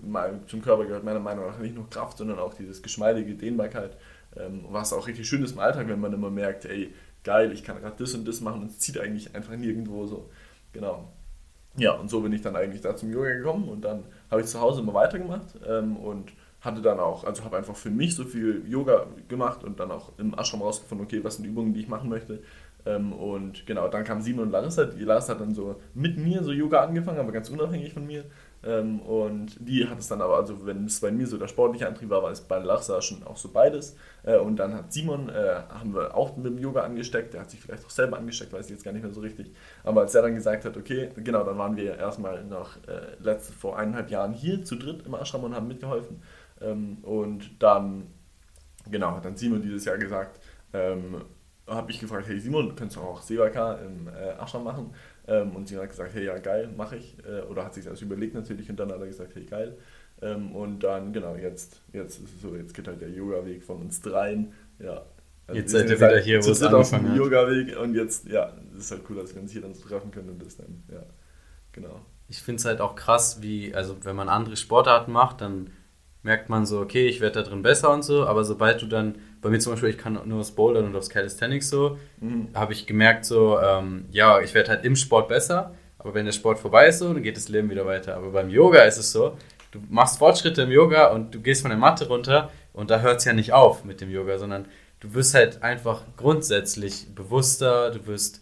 zum 0.46 0.62
Körper 0.62 0.86
gehört 0.86 1.04
meiner 1.04 1.20
Meinung 1.20 1.48
nach 1.48 1.58
nicht 1.60 1.76
nur 1.76 1.90
Kraft, 1.90 2.20
sondern 2.20 2.40
auch 2.40 2.54
dieses 2.54 2.82
geschmeidige 2.82 3.34
Dehnbarkeit, 3.34 3.98
ähm, 4.38 4.66
was 4.70 4.94
auch 4.94 5.08
richtig 5.08 5.28
schön 5.28 5.44
ist 5.44 5.54
im 5.54 5.60
Alltag, 5.60 5.88
wenn 5.88 6.00
man 6.00 6.14
immer 6.14 6.30
merkt, 6.30 6.66
ey, 6.66 6.94
geil, 7.24 7.52
ich 7.52 7.64
kann 7.64 7.80
gerade 7.80 7.96
das 7.98 8.14
und 8.14 8.28
das 8.28 8.42
machen 8.42 8.62
und 8.62 8.72
es 8.72 8.80
zieht 8.80 9.00
eigentlich 9.00 9.36
einfach 9.36 9.56
nirgendwo 9.56 10.06
so. 10.06 10.30
Genau. 10.74 11.12
Ja, 11.78 11.94
und 11.94 12.10
so 12.10 12.22
bin 12.22 12.34
ich 12.34 12.42
dann 12.42 12.56
eigentlich 12.56 12.82
da 12.82 12.96
zum 12.96 13.12
Yoga 13.12 13.32
gekommen 13.32 13.70
und 13.70 13.82
dann 13.82 14.04
habe 14.30 14.42
ich 14.42 14.48
zu 14.48 14.60
Hause 14.60 14.82
immer 14.82 14.94
weitergemacht 14.94 15.56
ähm, 15.68 15.98
und 15.98 16.34
hatte 16.62 16.82
dann 16.82 17.00
auch, 17.00 17.24
also 17.24 17.44
habe 17.44 17.58
einfach 17.58 17.76
für 17.76 17.90
mich 17.90 18.16
so 18.16 18.26
viel 18.26 18.64
Yoga 18.68 19.08
gemacht 19.30 19.64
und 19.64 19.80
dann 19.80 19.92
auch 19.92 20.12
im 20.18 20.34
Ashram 20.34 20.62
rausgefunden, 20.62 21.06
okay, 21.06 21.24
was 21.24 21.36
sind 21.36 21.44
die 21.44 21.50
Übungen, 21.50 21.74
die 21.74 21.82
ich 21.82 21.88
machen 21.88 22.10
möchte. 22.10 22.42
Ähm, 22.86 23.14
und 23.14 23.66
genau, 23.66 23.88
dann 23.88 24.04
kam 24.04 24.22
Simon 24.22 24.46
und 24.46 24.52
Larissa. 24.52 24.86
Die 24.86 25.04
Larissa 25.04 25.34
hat 25.34 25.42
dann 25.42 25.54
so 25.54 25.80
mit 25.94 26.18
mir 26.18 26.44
so 26.44 26.52
Yoga 26.52 26.82
angefangen, 26.84 27.20
aber 27.20 27.32
ganz 27.32 27.50
unabhängig 27.50 27.94
von 27.94 28.06
mir. 28.06 28.26
Ähm, 28.62 29.00
und 29.00 29.56
die 29.60 29.88
hat 29.88 30.00
es 30.00 30.08
dann 30.10 30.22
aber, 30.22 30.38
also 30.38 30.66
wenn 30.66 30.86
es 30.86 31.00
bei 31.00 31.12
mir 31.12 31.28
so 31.28 31.38
der 31.38 31.48
sportliche 31.48 31.88
Antrieb 31.88 32.10
war, 32.10 32.24
war 32.24 32.32
es 32.32 32.42
bei 32.42 32.60
Larissa 32.60 33.02
schon 33.02 33.24
auch 33.24 33.38
so 33.38 33.50
beides. 33.50 33.96
Äh, 34.24 34.38
und 34.38 34.58
dann 34.58 34.74
hat 34.74 34.92
Simon, 34.92 35.30
äh, 35.30 35.62
haben 35.70 35.94
wir 35.94 36.16
auch 36.16 36.36
mit 36.36 36.46
dem 36.46 36.58
Yoga 36.58 36.82
angesteckt, 36.82 37.34
der 37.34 37.42
hat 37.42 37.52
sich 37.52 37.62
vielleicht 37.62 37.86
auch 37.86 37.90
selber 37.90 38.18
angesteckt, 38.18 38.52
weiß 38.52 38.66
ich 38.66 38.72
jetzt 38.72 38.84
gar 38.84 38.92
nicht 38.92 39.04
mehr 39.04 39.14
so 39.14 39.22
richtig. 39.22 39.52
Aber 39.84 40.02
als 40.02 40.14
er 40.14 40.24
dann 40.24 40.36
gesagt 40.36 40.66
hat, 40.66 40.76
okay, 40.76 41.10
genau, 41.16 41.44
dann 41.44 41.58
waren 41.58 41.78
wir 41.78 41.98
erstmal 41.98 42.44
noch 42.44 42.76
äh, 42.88 43.16
letzte, 43.22 43.54
vor 43.54 43.78
eineinhalb 43.78 44.10
Jahren 44.12 44.34
hier 44.34 44.64
zu 44.64 44.76
dritt 44.76 45.06
im 45.06 45.14
Ashram 45.14 45.44
und 45.44 45.56
haben 45.56 45.68
mitgeholfen. 45.68 46.22
Ähm, 46.62 46.98
und 47.04 47.62
dann, 47.64 48.08
genau, 48.92 49.12
hat 49.16 49.24
dann 49.24 49.38
Simon 49.38 49.62
dieses 49.62 49.86
Jahr 49.86 49.98
gesagt, 49.98 50.42
ähm, 50.74 51.22
habe 51.70 51.92
ich 51.92 52.00
gefragt, 52.00 52.28
hey 52.28 52.40
Simon, 52.40 52.76
könntest 52.76 52.98
du 52.98 53.02
auch 53.02 53.22
Sevaka 53.22 53.76
im 53.76 54.08
äh, 54.08 54.42
Ashram 54.42 54.64
machen? 54.64 54.94
Ähm, 55.30 55.56
und 55.56 55.68
Simon 55.68 55.84
hat 55.84 55.92
gesagt, 55.92 56.14
hey, 56.14 56.26
ja, 56.26 56.38
geil, 56.40 56.70
mache 56.76 56.98
ich. 56.98 57.16
Äh, 57.26 57.42
oder 57.44 57.64
hat 57.64 57.76
sich 57.76 57.86
das 57.86 58.02
überlegt 58.02 58.34
natürlich 58.34 58.70
und 58.70 58.80
dann 58.80 58.92
hat 58.92 59.00
er 59.00 59.08
gesagt, 59.08 59.36
hey, 59.36 59.46
geil. 59.46 59.78
Ähm, 60.22 60.56
und 60.56 60.84
dann, 60.84 61.14
genau, 61.14 61.36
jetzt, 61.36 61.82
jetzt 61.94 62.20
ist 62.20 62.36
es 62.36 62.42
so, 62.42 62.56
jetzt 62.56 62.74
geht 62.74 62.88
halt 62.88 63.00
der 63.00 63.10
Yoga-Weg 63.10 63.64
von 63.64 63.82
uns 63.82 64.02
dreien. 64.02 64.54
Ja. 64.80 65.06
Also 65.48 65.62
Jetzt 65.62 65.72
seid 65.72 65.90
ihr 65.90 65.98
wieder 65.98 66.08
halt 66.08 66.24
hier, 66.24 66.44
wo 66.44 66.50
es 66.52 66.60
dritt 66.60 66.74
auf 66.74 66.90
dem 66.90 67.00
angefangen. 67.00 67.18
Yoga-Weg 67.18 67.80
und 67.80 67.96
jetzt, 67.96 68.28
ja, 68.28 68.54
es 68.76 68.86
ist 68.86 68.92
halt 68.92 69.02
cool, 69.10 69.18
dass 69.18 69.34
wir 69.34 69.42
uns 69.42 69.52
hier 69.52 69.62
dann 69.62 69.74
so 69.74 69.88
treffen 69.88 70.12
können 70.12 70.30
und 70.30 70.46
das 70.46 70.58
dann, 70.58 70.84
ja, 70.92 71.04
genau. 71.72 72.02
Ich 72.28 72.42
finde 72.42 72.60
es 72.60 72.66
halt 72.66 72.82
auch 72.82 72.96
krass, 72.96 73.42
wie, 73.42 73.74
also 73.74 73.98
wenn 74.04 74.16
man 74.16 74.30
andere 74.30 74.58
Sportarten 74.58 75.12
macht, 75.12 75.42
dann 75.42 75.72
merkt 76.22 76.50
man 76.50 76.66
so, 76.66 76.80
okay, 76.82 77.08
ich 77.08 77.22
werde 77.22 77.42
da 77.42 77.50
drin 77.50 77.62
besser 77.62 77.92
und 77.92 78.04
so, 78.04 78.26
aber 78.26 78.44
sobald 78.44 78.82
du 78.82 78.86
dann, 78.86 79.16
bei 79.42 79.50
mir 79.50 79.60
zum 79.60 79.74
Beispiel, 79.74 79.90
ich 79.90 79.98
kann 79.98 80.20
nur 80.26 80.40
aufs 80.40 80.52
Bouldern 80.52 80.86
und 80.86 80.96
aufs 80.96 81.10
Calisthenics 81.10 81.70
so, 81.70 81.98
Mhm. 82.20 82.50
habe 82.54 82.74
ich 82.74 82.86
gemerkt 82.86 83.26
so, 83.26 83.60
ähm, 83.60 84.06
ja, 84.12 84.40
ich 84.42 84.54
werde 84.54 84.70
halt 84.70 84.86
im 84.86 84.96
Sport 84.96 85.28
besser, 85.30 85.74
aber 85.98 86.14
wenn 86.14 86.26
der 86.26 86.32
Sport 86.34 86.60
vorbei 86.60 86.88
ist 86.88 87.00
so, 87.00 87.14
dann 87.14 87.24
geht 87.24 87.38
das 87.38 87.50
Leben 87.50 87.70
wieder 87.70 87.86
weiter. 87.86 88.16
Aber 88.16 88.32
beim 88.32 88.50
Yoga 88.50 88.82
ist 88.84 88.98
es 88.98 89.12
so, 89.12 89.38
du 89.72 89.80
machst 89.90 90.18
Fortschritte 90.20 90.64
im 90.64 90.72
Yoga 90.72 91.08
und 91.12 91.34
du 91.36 91.42
gehst 91.42 91.62
von 91.62 91.70
der 91.70 91.78
Matte 91.80 92.08
runter 92.08 92.50
und 92.74 92.90
da 92.90 93.00
hört 93.02 93.20
es 93.20 93.26
ja 93.26 93.34
nicht 93.34 93.54
auf 93.54 93.84
mit 93.86 94.02
dem 94.02 94.10
Yoga, 94.10 94.38
sondern 94.38 94.66
du 95.00 95.14
wirst 95.14 95.34
halt 95.36 95.64
einfach 95.64 96.04
grundsätzlich 96.18 97.14
bewusster, 97.16 97.92
du 97.92 98.06
wirst 98.08 98.42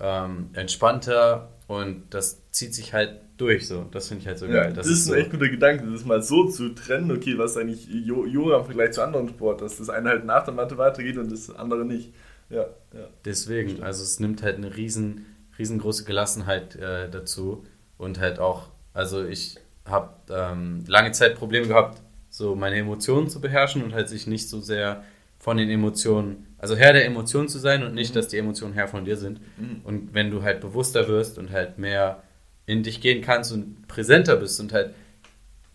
ähm, 0.00 0.50
entspannter 0.54 1.50
und 1.68 2.02
das 2.10 2.40
zieht 2.50 2.74
sich 2.74 2.92
halt 2.92 3.20
durch 3.42 3.66
so. 3.66 3.84
Das 3.90 4.08
finde 4.08 4.22
ich 4.22 4.26
halt 4.28 4.38
so 4.38 4.46
Ja, 4.46 4.64
geil. 4.64 4.72
das, 4.72 4.86
ist 4.86 5.06
so. 5.06 5.12
ein 5.12 5.20
echt 5.20 5.30
guter 5.30 5.48
Gedanke, 5.48 5.84
das 5.90 6.04
mal 6.04 6.22
so 6.22 6.48
zu 6.48 6.70
trennen, 6.70 7.10
okay, 7.10 7.36
was 7.36 7.56
eigentlich 7.56 7.88
Yoga 7.88 8.58
im 8.58 8.64
Vergleich 8.64 8.92
zu 8.92 9.02
anderen 9.02 9.28
Sport, 9.28 9.60
dass 9.60 9.78
das 9.78 9.90
eine 9.90 10.10
halt 10.10 10.24
nach 10.24 10.44
der 10.44 10.54
Matte 10.54 10.78
weitergeht 10.78 11.18
und 11.18 11.30
das 11.30 11.54
andere 11.54 11.84
nicht. 11.84 12.12
Ja, 12.48 12.66
ja. 12.92 13.08
Deswegen, 13.24 13.82
also 13.82 14.02
es 14.02 14.20
nimmt 14.20 14.42
halt 14.42 14.56
eine 14.56 14.76
riesen, 14.76 15.26
riesengroße 15.58 16.04
Gelassenheit 16.04 16.76
äh, 16.76 17.10
dazu 17.10 17.64
und 17.98 18.20
halt 18.20 18.38
auch, 18.38 18.68
also 18.94 19.24
ich 19.24 19.58
habe 19.84 20.10
ähm, 20.30 20.84
lange 20.86 21.12
Zeit 21.12 21.34
Probleme 21.34 21.66
gehabt, 21.66 22.00
so 22.30 22.54
meine 22.54 22.76
Emotionen 22.76 23.28
zu 23.28 23.40
beherrschen 23.40 23.82
und 23.82 23.92
halt 23.92 24.08
sich 24.08 24.26
nicht 24.26 24.48
so 24.48 24.60
sehr 24.60 25.02
von 25.38 25.56
den 25.56 25.68
Emotionen, 25.68 26.46
also 26.58 26.76
Herr 26.76 26.92
der 26.92 27.04
Emotionen 27.04 27.48
zu 27.48 27.58
sein 27.58 27.82
und 27.82 27.94
nicht, 27.94 28.14
dass 28.14 28.28
die 28.28 28.38
Emotionen 28.38 28.74
Herr 28.74 28.86
von 28.86 29.04
dir 29.04 29.16
sind. 29.16 29.40
Mhm. 29.58 29.80
Und 29.82 30.14
wenn 30.14 30.30
du 30.30 30.42
halt 30.42 30.60
bewusster 30.60 31.08
wirst 31.08 31.38
und 31.38 31.50
halt 31.50 31.78
mehr 31.78 32.22
in 32.66 32.82
dich 32.82 33.00
gehen 33.00 33.22
kannst 33.22 33.52
und 33.52 33.88
präsenter 33.88 34.36
bist 34.36 34.60
und 34.60 34.72
halt 34.72 34.94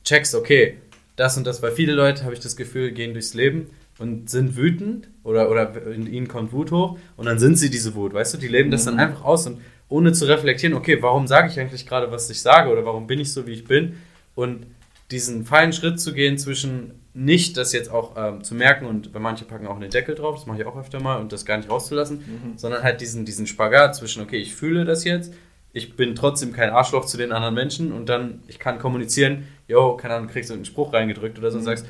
checkst, 0.04 0.36
okay, 0.36 0.78
das 1.16 1.38
und 1.38 1.46
das, 1.46 1.62
weil 1.62 1.72
viele 1.72 1.94
Leute, 1.94 2.24
habe 2.24 2.34
ich 2.34 2.40
das 2.40 2.56
Gefühl, 2.56 2.92
gehen 2.92 3.14
durchs 3.14 3.34
Leben 3.34 3.70
und 4.00 4.30
sind 4.30 4.56
wütend 4.56 5.10
oder, 5.24 5.50
oder 5.50 5.86
in 5.88 6.12
ihnen 6.12 6.28
kommt 6.28 6.54
Wut 6.54 6.72
hoch 6.72 6.98
und 7.18 7.26
dann 7.26 7.40
sind 7.40 7.58
sie 7.58 7.70
diese 7.70 7.96
Wut, 7.96 8.14
weißt 8.14 8.36
du, 8.36 8.38
die 8.38 8.48
leben 8.48 8.72
das 8.72 8.86
dann 8.86 9.00
einfach 9.00 9.24
aus 9.24 9.48
und 9.48 9.60
ohne 9.90 10.14
zu 10.14 10.26
reflektieren, 10.26 10.76
okay, 10.76 11.02
warum 11.02 11.28
sage 11.28 11.50
ich 11.50 11.60
eigentlich 11.60 11.88
gerade, 11.88 12.12
was 12.12 12.30
ich 12.30 12.42
sage 12.42 12.70
oder 12.70 12.86
warum 12.86 13.08
bin 13.08 13.20
ich 13.20 13.32
so, 13.32 13.48
wie 13.48 13.54
ich 13.54 13.64
bin? 13.64 13.96
Und 14.36 14.66
diesen 15.12 15.46
feinen 15.46 15.72
Schritt 15.72 16.00
zu 16.00 16.14
gehen 16.14 16.38
zwischen 16.38 16.92
nicht 17.14 17.58
das 17.58 17.74
jetzt 17.74 17.90
auch 17.90 18.16
ähm, 18.16 18.44
zu 18.44 18.54
merken 18.54 18.86
und 18.86 19.12
bei 19.12 19.20
manche 19.20 19.46
packen 19.46 19.66
auch 19.66 19.78
einen 19.78 19.90
Deckel 19.90 20.14
drauf, 20.14 20.36
das 20.36 20.46
mache 20.46 20.60
ich 20.60 20.68
auch 20.68 20.78
öfter 20.78 21.00
mal 21.00 21.20
und 21.20 21.32
das 21.32 21.46
gar 21.46 21.58
nicht 21.58 21.70
rauszulassen, 21.70 22.20
sondern 22.58 22.84
halt 22.84 23.02
diesen, 23.02 23.26
diesen 23.26 23.48
Spagat 23.48 23.96
zwischen, 23.96 24.22
okay, 24.22 24.38
ich 24.38 24.54
fühle 24.54 24.86
das 24.86 25.04
jetzt, 25.04 25.34
ich 25.78 25.96
bin 25.96 26.16
trotzdem 26.16 26.52
kein 26.54 26.70
Arschloch 26.72 27.06
zu 27.06 27.18
den 27.18 27.32
anderen 27.32 27.56
Menschen 27.56 27.92
und 27.94 28.10
dann, 28.10 28.42
ich 28.48 28.60
kann 28.60 28.80
kommunizieren, 28.80 29.48
yo, 29.68 29.96
keine 29.96 30.16
Ahnung, 30.16 30.30
kriegst 30.30 30.50
du 30.50 30.54
einen 30.56 30.66
Spruch 30.66 30.92
reingedrückt 30.94 31.38
oder 31.38 31.52
so 31.52 31.58
und 31.60 31.64
sagst, 31.64 31.86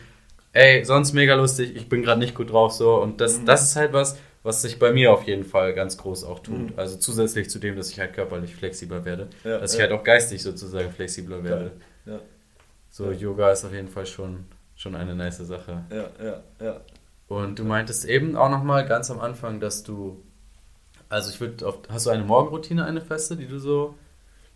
ey, 0.54 0.84
sonst 0.86 1.14
mega 1.14 1.36
lustig, 1.36 1.76
ich 1.76 1.90
bin 1.90 2.04
gerade 2.04 2.20
nicht 2.20 2.36
gut 2.36 2.52
drauf 2.52 2.74
so 2.74 3.02
und 3.02 3.22
das, 3.22 3.44
das 3.46 3.64
ist 3.64 3.76
halt 3.76 3.94
was, 3.94 4.18
was 4.44 4.62
sich 4.62 4.80
bei 4.80 4.92
mir 4.94 5.12
auf 5.12 5.24
jeden 5.28 5.44
Fall 5.44 5.74
ganz 5.74 5.98
groß 5.98 6.24
auch 6.24 6.40
tut. 6.40 6.72
Mhm. 6.72 6.74
Also 6.78 6.98
zusätzlich 6.98 7.50
zu 7.50 7.60
dem, 7.60 7.76
dass 7.76 7.90
ich 7.92 8.00
halt 8.00 8.14
körperlich 8.14 8.56
flexibler 8.56 9.04
werde, 9.06 9.28
Ja, 9.44 9.58
dass 9.60 9.74
ja. 9.74 9.80
ich 9.80 9.90
halt 9.90 10.00
auch 10.00 10.04
geistig 10.04 10.42
sozusagen 10.44 10.92
flexibler 10.92 11.44
werde. 11.44 11.72
Ja, 12.06 12.20
So, 12.90 13.12
Yoga 13.12 13.52
ist 13.52 13.66
auf 13.66 13.74
jeden 13.74 13.90
Fall 13.90 14.06
schon, 14.06 14.46
schon 14.76 14.96
eine 14.96 15.16
nice 15.16 15.38
Sache. 15.40 15.84
ja, 15.92 16.10
ja, 16.24 16.44
ja. 16.62 16.82
Und 17.28 17.60
du 17.60 17.66
meintest 17.66 18.06
eben 18.06 18.38
auch 18.38 18.50
nochmal 18.50 18.86
ganz 18.88 19.12
am 19.12 19.20
Anfang, 19.20 19.60
dass 19.60 19.84
du, 19.84 20.24
also 21.10 21.30
ich 21.32 21.40
würde 21.40 21.66
hast 21.90 22.06
du 22.06 22.10
eine 22.10 22.24
Morgenroutine, 22.24 22.86
eine 22.86 23.02
feste, 23.02 23.36
die 23.38 23.48
du 23.48 23.60
so, 23.60 23.96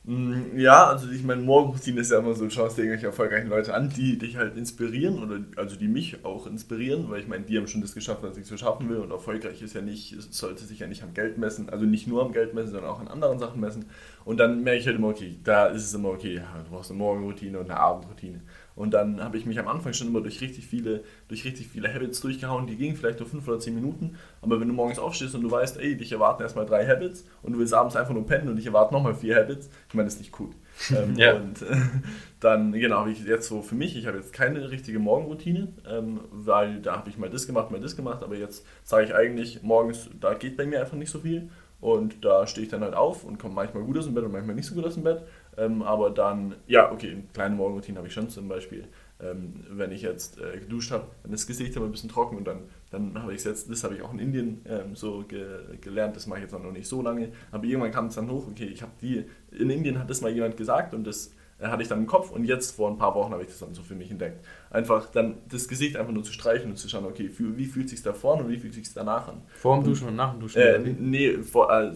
Mm, 0.03 0.57
Ja, 0.57 0.87
also 0.87 1.11
ich 1.11 1.23
meine, 1.23 1.41
Morgenroutine 1.43 2.01
ist 2.01 2.11
ja 2.11 2.19
immer 2.19 2.33
so, 2.33 2.45
du 2.45 2.49
schaust 2.51 2.77
dir 2.77 2.83
irgendwelche 2.83 3.07
erfolgreichen 3.07 3.49
Leute 3.49 3.73
an, 3.75 3.89
die 3.89 4.17
dich 4.17 4.37
halt 4.37 4.57
inspirieren 4.57 5.21
oder 5.23 5.41
also 5.57 5.75
die 5.75 5.87
mich 5.87 6.25
auch 6.25 6.47
inspirieren, 6.47 7.09
weil 7.09 7.21
ich 7.21 7.27
meine, 7.27 7.45
die 7.45 7.57
haben 7.57 7.67
schon 7.67 7.81
das 7.81 7.93
geschafft, 7.93 8.23
was 8.23 8.37
ich 8.37 8.47
so 8.47 8.57
schaffen 8.57 8.89
will 8.89 8.97
und 8.97 9.11
erfolgreich 9.11 9.61
ist 9.61 9.75
ja 9.75 9.81
nicht, 9.81 10.15
sollte 10.33 10.63
sich 10.65 10.79
ja 10.79 10.87
nicht 10.87 11.03
am 11.03 11.13
Geld 11.13 11.37
messen, 11.37 11.69
also 11.69 11.85
nicht 11.85 12.07
nur 12.07 12.23
am 12.23 12.33
Geld 12.33 12.53
messen, 12.55 12.71
sondern 12.71 12.89
auch 12.91 12.99
an 12.99 13.09
anderen 13.09 13.39
Sachen 13.39 13.61
messen. 13.61 13.85
Und 14.25 14.39
dann 14.39 14.63
merke 14.63 14.79
ich 14.79 14.87
halt 14.87 14.97
immer, 14.97 15.09
okay, 15.09 15.39
da 15.43 15.67
ist 15.67 15.83
es 15.83 15.93
immer 15.93 16.09
okay, 16.09 16.35
ja, 16.35 16.63
du 16.63 16.71
brauchst 16.71 16.91
eine 16.91 16.99
Morgenroutine 16.99 17.59
und 17.59 17.69
eine 17.69 17.79
Abendroutine. 17.79 18.41
Und 18.75 18.93
dann 18.93 19.21
habe 19.21 19.37
ich 19.37 19.45
mich 19.45 19.59
am 19.59 19.67
Anfang 19.67 19.93
schon 19.93 20.07
immer 20.07 20.21
durch 20.21 20.41
richtig 20.41 20.65
viele, 20.65 21.03
durch 21.27 21.43
richtig 21.45 21.67
viele 21.67 21.93
Habits 21.93 22.21
durchgehauen, 22.21 22.67
die 22.67 22.77
gingen 22.77 22.95
vielleicht 22.95 23.19
nur 23.19 23.27
5 23.27 23.47
oder 23.47 23.59
10 23.59 23.75
Minuten, 23.75 24.15
aber 24.41 24.59
wenn 24.59 24.67
du 24.67 24.73
morgens 24.73 24.97
aufstehst 24.97 25.35
und 25.35 25.41
du 25.41 25.51
weißt, 25.51 25.79
ey, 25.79 25.97
dich 25.97 26.11
erwarten 26.11 26.41
erstmal 26.41 26.65
drei 26.65 26.87
Habits 26.87 27.25
und 27.43 27.53
du 27.53 27.59
willst 27.59 27.73
abends 27.73 27.95
einfach 27.95 28.13
nur 28.13 28.25
pennen 28.25 28.47
und 28.47 28.55
dich 28.55 28.65
erwarten 28.65 28.93
nochmal 28.95 29.13
vier 29.13 29.35
Habits, 29.35 29.69
ich 29.89 29.93
meine, 29.93 30.05
das 30.05 30.15
ist 30.15 30.21
nicht 30.21 30.39
cool. 30.39 30.49
Ähm, 30.95 31.15
Ja. 31.15 31.35
Und 31.35 31.61
äh, 31.61 31.75
dann, 32.39 32.71
genau, 32.71 32.99
habe 32.99 33.11
ich 33.11 33.23
jetzt 33.23 33.47
so 33.47 33.61
für 33.61 33.75
mich, 33.75 33.95
ich 33.95 34.07
habe 34.07 34.17
jetzt 34.17 34.33
keine 34.33 34.71
richtige 34.71 34.99
Morgenroutine, 34.99 35.67
ähm, 35.87 36.21
weil 36.31 36.81
da 36.81 36.97
habe 36.97 37.09
ich 37.09 37.17
mal 37.17 37.29
das 37.29 37.45
gemacht, 37.45 37.71
mal 37.71 37.79
das 37.79 37.95
gemacht, 37.95 38.23
aber 38.23 38.35
jetzt 38.35 38.65
sage 38.83 39.05
ich 39.05 39.13
eigentlich, 39.13 39.61
morgens, 39.61 40.09
da 40.19 40.33
geht 40.33 40.57
bei 40.57 40.65
mir 40.65 40.79
einfach 40.79 40.97
nicht 40.97 41.11
so 41.11 41.19
viel. 41.19 41.49
Und 41.81 42.23
da 42.23 42.45
stehe 42.45 42.65
ich 42.65 42.71
dann 42.71 42.81
halt 42.81 42.93
auf 42.93 43.23
und 43.23 43.39
komme 43.39 43.55
manchmal 43.55 43.83
gut 43.83 43.97
aus 43.97 44.05
dem 44.05 44.13
Bett 44.13 44.23
und 44.23 44.31
manchmal 44.31 44.55
nicht 44.55 44.67
so 44.67 44.75
gut 44.75 44.85
aus 44.85 44.93
dem 44.93 45.03
Bett. 45.03 45.23
Ähm, 45.57 45.81
aber 45.81 46.11
dann, 46.11 46.55
ja, 46.67 46.91
okay, 46.91 47.11
eine 47.11 47.23
kleine 47.33 47.55
Morgenroutine 47.55 47.97
habe 47.97 48.07
ich 48.07 48.13
schon 48.13 48.29
zum 48.29 48.47
Beispiel. 48.47 48.87
Ähm, 49.19 49.65
wenn 49.69 49.91
ich 49.91 50.03
jetzt 50.03 50.39
äh, 50.39 50.59
geduscht 50.59 50.91
habe, 50.91 51.05
dann 51.23 51.33
ist 51.33 51.41
das 51.41 51.47
Gesicht 51.47 51.75
immer 51.75 51.85
ein 51.85 51.91
bisschen 51.91 52.09
trocken 52.09 52.37
und 52.37 52.45
dann, 52.45 52.61
dann 52.89 53.21
habe 53.21 53.33
ich 53.33 53.39
es 53.39 53.43
jetzt, 53.43 53.69
das 53.69 53.83
habe 53.83 53.95
ich 53.95 54.01
auch 54.01 54.13
in 54.13 54.19
Indien 54.19 54.61
ähm, 54.65 54.95
so 54.95 55.23
ge 55.27 55.45
gelernt, 55.79 56.15
das 56.15 56.25
mache 56.27 56.39
ich 56.39 56.43
jetzt 56.43 56.53
noch 56.53 56.71
nicht 56.71 56.87
so 56.87 57.01
lange. 57.01 57.31
Aber 57.51 57.63
irgendwann 57.63 57.91
kam 57.91 58.07
es 58.07 58.15
dann 58.15 58.29
hoch, 58.29 58.47
okay, 58.47 58.65
ich 58.65 58.81
habe 58.81 58.91
die, 59.01 59.25
in 59.51 59.69
Indien 59.69 59.99
hat 59.99 60.09
das 60.09 60.21
mal 60.21 60.31
jemand 60.31 60.57
gesagt 60.57 60.93
und 60.93 61.05
das 61.05 61.33
hatte 61.69 61.83
ich 61.83 61.89
dann 61.89 61.99
im 61.99 62.07
Kopf 62.07 62.31
und 62.31 62.45
jetzt 62.45 62.75
vor 62.75 62.89
ein 62.89 62.97
paar 62.97 63.13
Wochen 63.13 63.31
habe 63.31 63.43
ich 63.43 63.49
das 63.49 63.59
dann 63.59 63.73
so 63.73 63.83
für 63.83 63.93
mich 63.95 64.09
entdeckt. 64.09 64.43
Einfach 64.71 65.09
dann 65.11 65.35
das 65.49 65.67
Gesicht 65.67 65.95
einfach 65.97 66.11
nur 66.13 66.23
zu 66.23 66.33
streichen 66.33 66.71
und 66.71 66.77
zu 66.77 66.89
schauen, 66.89 67.05
okay, 67.05 67.29
für, 67.29 67.57
wie 67.57 67.65
fühlt 67.65 67.85
es 67.85 67.91
sich 67.91 68.01
da 68.01 68.13
vorne 68.13 68.43
und 68.43 68.49
wie 68.49 68.57
fühlt 68.57 68.73
es 68.73 68.79
sich 68.79 68.93
danach 68.93 69.27
an. 69.27 69.41
vor 69.53 69.75
dem 69.77 69.83
Duschen 69.83 70.07
und 70.07 70.15
nach 70.15 70.31
dem 70.31 70.39
Duschen? 70.39 70.61
Äh, 70.61 70.79
nee, 70.79 71.37
vor, 71.39 71.71
eine 71.71 71.93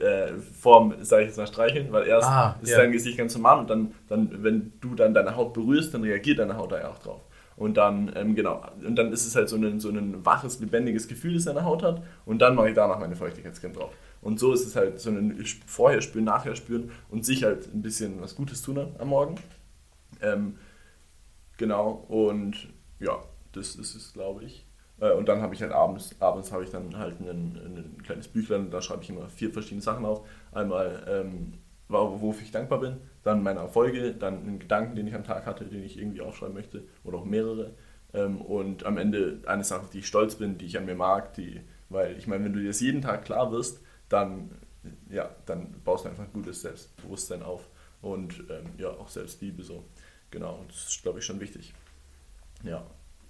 äh, 0.00 0.32
Form, 0.38 0.94
sage 1.00 1.22
ich 1.22 1.28
jetzt 1.28 1.38
mal, 1.38 1.46
streicheln, 1.46 1.90
weil 1.90 2.06
erst 2.06 2.28
Ah, 2.28 2.56
ist 2.62 2.70
ja. 2.70 2.78
dein 2.78 2.92
Gesicht 2.92 3.18
ganz 3.18 3.34
normal 3.34 3.58
und 3.60 3.70
dann, 3.70 3.92
dann, 4.08 4.42
wenn 4.42 4.72
du 4.80 4.94
dann 4.94 5.14
deine 5.14 5.34
Haut 5.36 5.54
berührst, 5.54 5.94
dann 5.94 6.02
reagiert 6.02 6.38
deine 6.38 6.56
Haut 6.56 6.72
da 6.72 6.78
ja 6.78 6.90
auch 6.90 6.98
drauf. 6.98 7.20
Und 7.56 7.76
dann, 7.76 8.12
ähm, 8.16 8.34
genau, 8.34 8.62
und 8.84 8.96
dann 8.96 9.12
ist 9.12 9.26
es 9.26 9.36
halt 9.36 9.48
so 9.48 9.56
ein, 9.56 9.78
so 9.78 9.88
ein 9.88 10.24
waches, 10.24 10.58
lebendiges 10.58 11.06
Gefühl, 11.06 11.34
das 11.34 11.44
seine 11.44 11.64
Haut 11.64 11.82
hat. 11.84 12.02
Und 12.26 12.40
dann 12.42 12.56
mache 12.56 12.68
ich 12.70 12.74
danach 12.74 12.98
meine 12.98 13.14
Feuchtigkeitscreme 13.14 13.74
drauf. 13.74 13.92
Und 14.24 14.40
so 14.40 14.52
ist 14.52 14.66
es 14.66 14.74
halt 14.74 14.98
so 15.00 15.10
ein 15.10 15.44
Vorher 15.66 16.00
spüren, 16.00 16.24
Nachher 16.24 16.56
spüren 16.56 16.90
und 17.10 17.24
sich 17.24 17.44
halt 17.44 17.72
ein 17.72 17.82
bisschen 17.82 18.20
was 18.22 18.34
Gutes 18.34 18.62
tun 18.62 18.78
am 18.98 19.08
Morgen. 19.08 19.36
Ähm, 20.22 20.56
genau, 21.58 22.04
und 22.08 22.68
ja, 22.98 23.22
das 23.52 23.76
ist 23.76 23.94
es, 23.94 24.14
glaube 24.14 24.44
ich. 24.44 24.66
Äh, 24.98 25.12
und 25.12 25.28
dann 25.28 25.42
habe 25.42 25.54
ich 25.54 25.60
halt 25.60 25.72
abends, 25.72 26.16
abends 26.20 26.52
habe 26.52 26.64
ich 26.64 26.70
dann 26.70 26.96
halt 26.96 27.20
ein, 27.20 27.26
ein 27.26 28.02
kleines 28.02 28.28
Büchlein, 28.28 28.70
da 28.70 28.80
schreibe 28.80 29.02
ich 29.02 29.10
immer 29.10 29.28
vier 29.28 29.50
verschiedene 29.52 29.82
Sachen 29.82 30.06
auf. 30.06 30.26
Einmal, 30.52 31.04
ähm, 31.06 31.54
wofür 31.88 32.42
ich 32.42 32.50
dankbar 32.50 32.80
bin, 32.80 32.96
dann 33.24 33.42
meine 33.42 33.60
Erfolge, 33.60 34.14
dann 34.14 34.38
einen 34.38 34.58
Gedanken, 34.58 34.96
den 34.96 35.06
ich 35.06 35.14
am 35.14 35.24
Tag 35.24 35.44
hatte, 35.44 35.66
den 35.66 35.84
ich 35.84 35.98
irgendwie 35.98 36.22
aufschreiben 36.22 36.54
möchte, 36.54 36.84
oder 37.04 37.18
auch 37.18 37.26
mehrere. 37.26 37.72
Ähm, 38.14 38.40
und 38.40 38.86
am 38.86 38.96
Ende 38.96 39.42
eine 39.46 39.64
Sache, 39.64 39.82
auf 39.82 39.90
die 39.90 39.98
ich 39.98 40.06
stolz 40.06 40.36
bin, 40.36 40.56
die 40.56 40.64
ich 40.64 40.78
an 40.78 40.86
mir 40.86 40.94
mag, 40.94 41.34
die, 41.34 41.60
weil 41.90 42.16
ich 42.16 42.26
meine, 42.26 42.44
wenn 42.44 42.54
du 42.54 42.60
dir 42.60 42.68
das 42.68 42.80
jeden 42.80 43.02
Tag 43.02 43.26
klar 43.26 43.52
wirst, 43.52 43.83
dann, 44.14 44.50
ja, 45.10 45.28
dann 45.46 45.74
baust 45.84 46.04
du 46.04 46.08
einfach 46.08 46.24
ein 46.24 46.32
gutes 46.32 46.62
Selbstbewusstsein 46.62 47.42
auf 47.42 47.68
und 48.00 48.44
ähm, 48.50 48.70
ja, 48.78 48.88
auch 48.90 49.08
Selbstliebe 49.08 49.62
so. 49.62 49.84
Genau, 50.30 50.64
das 50.68 50.88
ist, 50.88 51.02
glaube 51.02 51.18
ich, 51.18 51.24
schon 51.24 51.40
wichtig. 51.40 51.74
Ja. 52.62 52.84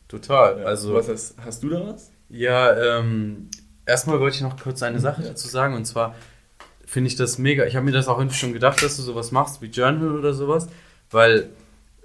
Total. 0.08 0.60
Ja. 0.60 0.66
Also, 0.66 0.94
was 0.94 1.08
hast, 1.08 1.36
hast 1.38 1.62
du 1.62 1.70
da 1.70 1.86
was? 1.86 2.12
Ja, 2.28 2.98
ähm, 2.98 3.48
erstmal 3.86 4.20
wollte 4.20 4.36
ich 4.36 4.42
noch 4.42 4.60
kurz 4.60 4.82
eine 4.82 5.00
Sache 5.00 5.22
ja. 5.22 5.28
dazu 5.28 5.48
sagen 5.48 5.74
und 5.74 5.86
zwar 5.86 6.14
finde 6.86 7.08
ich 7.08 7.16
das 7.16 7.38
mega. 7.38 7.64
Ich 7.64 7.76
habe 7.76 7.86
mir 7.86 7.92
das 7.92 8.08
auch 8.08 8.30
schon 8.32 8.52
gedacht, 8.52 8.82
dass 8.82 8.96
du 8.96 9.02
sowas 9.02 9.32
machst 9.32 9.62
wie 9.62 9.66
Journal 9.66 10.16
oder 10.18 10.34
sowas, 10.34 10.68
weil 11.10 11.50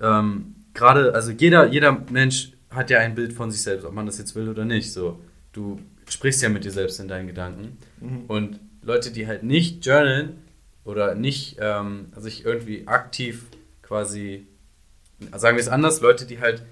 ähm, 0.01 0.55
gerade, 0.73 1.13
also 1.13 1.31
jeder, 1.31 1.67
jeder 1.67 1.91
Mensch 2.09 2.53
hat 2.69 2.89
ja 2.89 2.99
ein 2.99 3.15
Bild 3.15 3.33
von 3.33 3.51
sich 3.51 3.61
selbst, 3.61 3.85
ob 3.85 3.93
man 3.93 4.05
das 4.05 4.17
jetzt 4.17 4.35
will 4.35 4.47
oder 4.47 4.65
nicht. 4.65 4.93
So, 4.93 5.19
du 5.51 5.79
sprichst 6.07 6.41
ja 6.41 6.49
mit 6.49 6.63
dir 6.63 6.71
selbst 6.71 6.99
in 6.99 7.07
deinen 7.07 7.27
Gedanken. 7.27 7.77
Mhm. 7.99 8.25
Und 8.27 8.59
Leute, 8.81 9.11
die 9.11 9.27
halt 9.27 9.43
nicht 9.43 9.85
journalen 9.85 10.43
oder 10.83 11.15
nicht 11.15 11.57
ähm, 11.59 12.07
sich 12.17 12.45
irgendwie 12.45 12.87
aktiv 12.87 13.45
quasi, 13.81 14.47
sagen 15.35 15.57
wir 15.57 15.61
es 15.61 15.69
anders, 15.69 16.01
Leute, 16.01 16.25
die 16.25 16.39
halt 16.39 16.63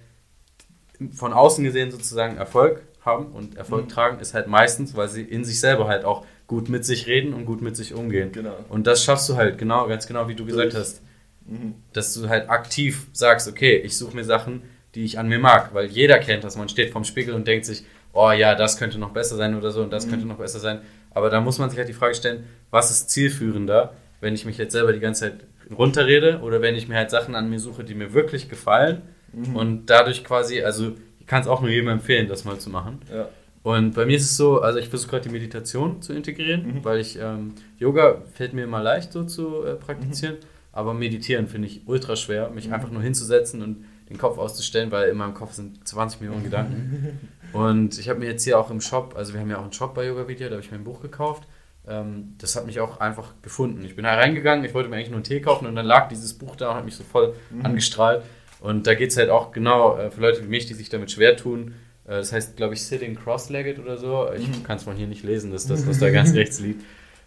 von 1.13 1.33
außen 1.33 1.63
gesehen 1.63 1.91
sozusagen 1.91 2.37
Erfolg 2.37 2.81
haben 3.01 3.27
und 3.27 3.55
Erfolg 3.57 3.85
mhm. 3.85 3.89
tragen, 3.89 4.19
ist 4.19 4.33
halt 4.33 4.47
meistens, 4.47 4.95
weil 4.95 5.07
sie 5.07 5.23
in 5.23 5.45
sich 5.45 5.59
selber 5.59 5.87
halt 5.87 6.05
auch 6.05 6.25
gut 6.47 6.69
mit 6.69 6.85
sich 6.85 7.07
reden 7.07 7.33
und 7.33 7.45
gut 7.45 7.61
mit 7.61 7.75
sich 7.75 7.93
umgehen. 7.93 8.31
Genau. 8.31 8.55
Und 8.69 8.87
das 8.87 9.03
schaffst 9.03 9.27
du 9.29 9.35
halt 9.35 9.57
genau, 9.57 9.87
ganz 9.87 10.07
genau, 10.07 10.27
wie 10.27 10.35
du 10.35 10.45
gesagt 10.45 10.75
hast. 10.75 11.01
Mhm. 11.45 11.75
Dass 11.93 12.13
du 12.13 12.29
halt 12.29 12.49
aktiv 12.49 13.07
sagst, 13.13 13.47
okay, 13.47 13.77
ich 13.77 13.97
suche 13.97 14.15
mir 14.15 14.23
Sachen, 14.23 14.63
die 14.95 15.03
ich 15.03 15.19
an 15.19 15.27
mir 15.27 15.39
mag, 15.39 15.73
weil 15.73 15.87
jeder 15.87 16.19
kennt 16.19 16.43
das. 16.43 16.57
Man 16.57 16.69
steht 16.69 16.91
vorm 16.91 17.03
Spiegel 17.03 17.33
und 17.33 17.47
denkt 17.47 17.65
sich, 17.65 17.83
oh 18.13 18.31
ja, 18.31 18.55
das 18.55 18.77
könnte 18.77 18.97
noch 18.97 19.11
besser 19.11 19.35
sein 19.35 19.55
oder 19.55 19.71
so 19.71 19.81
und 19.81 19.91
das 19.91 20.05
mhm. 20.05 20.11
könnte 20.11 20.27
noch 20.27 20.37
besser 20.37 20.59
sein. 20.59 20.81
Aber 21.17 21.31
da 21.31 21.41
muss 21.41 21.57
man 21.57 21.71
sich 21.71 21.79
halt 21.79 21.89
die 21.89 21.93
Frage 21.93 22.13
stellen, 22.13 22.43
was 22.69 22.91
ist 22.91 23.09
zielführender, 23.09 23.95
wenn 24.21 24.35
ich 24.35 24.45
mich 24.45 24.59
jetzt 24.59 24.71
selber 24.71 24.93
die 24.93 24.99
ganze 24.99 25.21
Zeit 25.21 25.33
runterrede 25.75 26.41
oder 26.43 26.61
wenn 26.61 26.75
ich 26.75 26.87
mir 26.87 26.95
halt 26.95 27.09
Sachen 27.09 27.33
an 27.33 27.49
mir 27.49 27.59
suche, 27.59 27.83
die 27.83 27.95
mir 27.95 28.13
wirklich 28.13 28.49
gefallen 28.49 29.01
mhm. 29.33 29.55
und 29.55 29.85
dadurch 29.87 30.23
quasi, 30.23 30.61
also 30.61 30.93
ich 31.19 31.25
kann 31.25 31.41
es 31.41 31.47
auch 31.47 31.61
nur 31.61 31.71
jedem 31.71 31.87
empfehlen, 31.87 32.27
das 32.27 32.45
mal 32.45 32.59
zu 32.59 32.69
machen. 32.69 32.99
Ja. 33.11 33.29
Und 33.63 33.95
bei 33.95 34.05
mir 34.05 34.17
ist 34.17 34.25
es 34.25 34.37
so, 34.37 34.61
also 34.61 34.77
ich 34.77 34.89
versuche 34.89 35.09
gerade 35.09 35.23
die 35.23 35.33
Meditation 35.33 36.03
zu 36.03 36.13
integrieren, 36.13 36.67
mhm. 36.67 36.85
weil 36.85 36.99
ich 36.99 37.17
ähm, 37.19 37.55
Yoga 37.79 38.21
fällt 38.35 38.53
mir 38.53 38.65
immer 38.65 38.83
leicht 38.83 39.11
so 39.11 39.23
zu 39.23 39.65
äh, 39.65 39.73
praktizieren, 39.73 40.35
mhm. 40.35 40.71
aber 40.71 40.93
meditieren 40.93 41.47
finde 41.47 41.67
ich 41.67 41.81
ultra 41.87 42.15
schwer, 42.15 42.51
mich 42.51 42.67
mhm. 42.67 42.73
einfach 42.73 42.91
nur 42.91 43.01
hinzusetzen 43.01 43.63
und 43.63 43.85
den 44.09 44.19
Kopf 44.19 44.37
auszustellen, 44.37 44.91
weil 44.91 45.09
in 45.09 45.17
meinem 45.17 45.33
Kopf 45.33 45.53
sind 45.53 45.85
20 45.87 46.21
Millionen 46.21 46.43
Gedanken. 46.43 47.19
Und 47.53 47.97
ich 47.97 48.09
habe 48.09 48.19
mir 48.19 48.27
jetzt 48.27 48.43
hier 48.43 48.59
auch 48.59 48.69
im 48.69 48.81
Shop, 48.81 49.15
also 49.17 49.33
wir 49.33 49.39
haben 49.39 49.49
ja 49.49 49.57
auch 49.57 49.63
einen 49.63 49.73
Shop 49.73 49.93
bei 49.93 50.05
Yoga 50.05 50.27
Video, 50.27 50.47
da 50.47 50.55
habe 50.55 50.63
ich 50.63 50.71
mir 50.71 50.77
ein 50.77 50.83
Buch 50.83 51.01
gekauft. 51.01 51.47
Ähm, 51.87 52.35
das 52.37 52.55
hat 52.55 52.65
mich 52.65 52.79
auch 52.79 52.99
einfach 52.99 53.33
gefunden. 53.41 53.83
Ich 53.85 53.95
bin 53.95 54.03
da 54.03 54.13
reingegangen, 54.13 54.65
ich 54.65 54.73
wollte 54.73 54.89
mir 54.89 54.97
eigentlich 54.97 55.09
nur 55.09 55.17
einen 55.17 55.23
Tee 55.23 55.41
kaufen 55.41 55.67
und 55.67 55.75
dann 55.75 55.85
lag 55.85 56.09
dieses 56.09 56.33
Buch 56.33 56.55
da 56.55 56.71
und 56.71 56.75
hat 56.75 56.85
mich 56.85 56.95
so 56.95 57.03
voll 57.03 57.33
mhm. 57.49 57.65
angestrahlt. 57.65 58.23
Und 58.59 58.87
da 58.87 58.95
geht 58.95 59.11
es 59.11 59.17
halt 59.17 59.29
auch 59.29 59.51
genau 59.51 59.97
äh, 59.97 60.11
für 60.11 60.21
Leute 60.21 60.43
wie 60.43 60.47
mich, 60.47 60.65
die 60.65 60.73
sich 60.73 60.89
damit 60.89 61.11
schwer 61.11 61.37
tun. 61.37 61.75
Äh, 62.05 62.17
das 62.17 62.33
heißt, 62.33 62.57
glaube 62.57 62.73
ich, 62.73 62.83
Sitting 62.83 63.15
Cross-Legged 63.15 63.79
oder 63.79 63.97
so. 63.97 64.29
Ich 64.35 64.47
mhm. 64.47 64.63
kann 64.63 64.77
es 64.77 64.85
mal 64.85 64.95
hier 64.95 65.07
nicht 65.07 65.23
lesen, 65.23 65.51
das 65.51 65.63
ist 65.63 65.71
das, 65.71 65.87
was 65.87 65.99
da 65.99 66.09
ganz 66.09 66.33
rechts 66.35 66.59
liegt. 66.59 66.83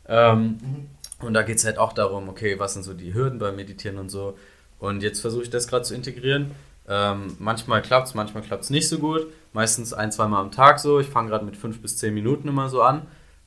Ähm, 0.09 0.59
mhm. 0.61 1.27
Und 1.27 1.35
da 1.35 1.43
geht 1.43 1.57
es 1.57 1.65
halt 1.65 1.79
auch 1.79 1.93
darum, 1.93 2.29
okay, 2.29 2.59
was 2.59 2.75
sind 2.75 2.83
so 2.83 2.95
die 2.95 3.15
Hürden 3.15 3.39
beim 3.39 3.57
Meditieren 3.57 3.99
und 3.99 4.11
so. 4.11 4.37
Und 4.79 5.03
jetzt 5.03 5.21
versuche 5.21 5.43
ich 5.43 5.51
das 5.51 5.69
gerade 5.69 5.85
zu 5.85 5.95
integrieren. 5.95 6.53
Ähm, 6.93 7.37
manchmal 7.39 7.83
klappt 7.83 8.09
es, 8.09 8.15
manchmal 8.15 8.43
klappt 8.43 8.65
es 8.65 8.71
nicht 8.71 8.89
so 8.89 8.99
gut. 8.99 9.29
Meistens 9.53 9.93
ein, 9.93 10.11
zweimal 10.11 10.43
am 10.43 10.51
Tag 10.51 10.81
so. 10.81 10.99
Ich 10.99 11.07
fange 11.07 11.31
gerade 11.31 11.45
mit 11.45 11.57
fünf 11.57 11.81
bis 11.81 11.97
zehn 11.97 12.13
Minuten 12.13 12.49
immer 12.49 12.69
so 12.69 12.83
an. 12.83 13.03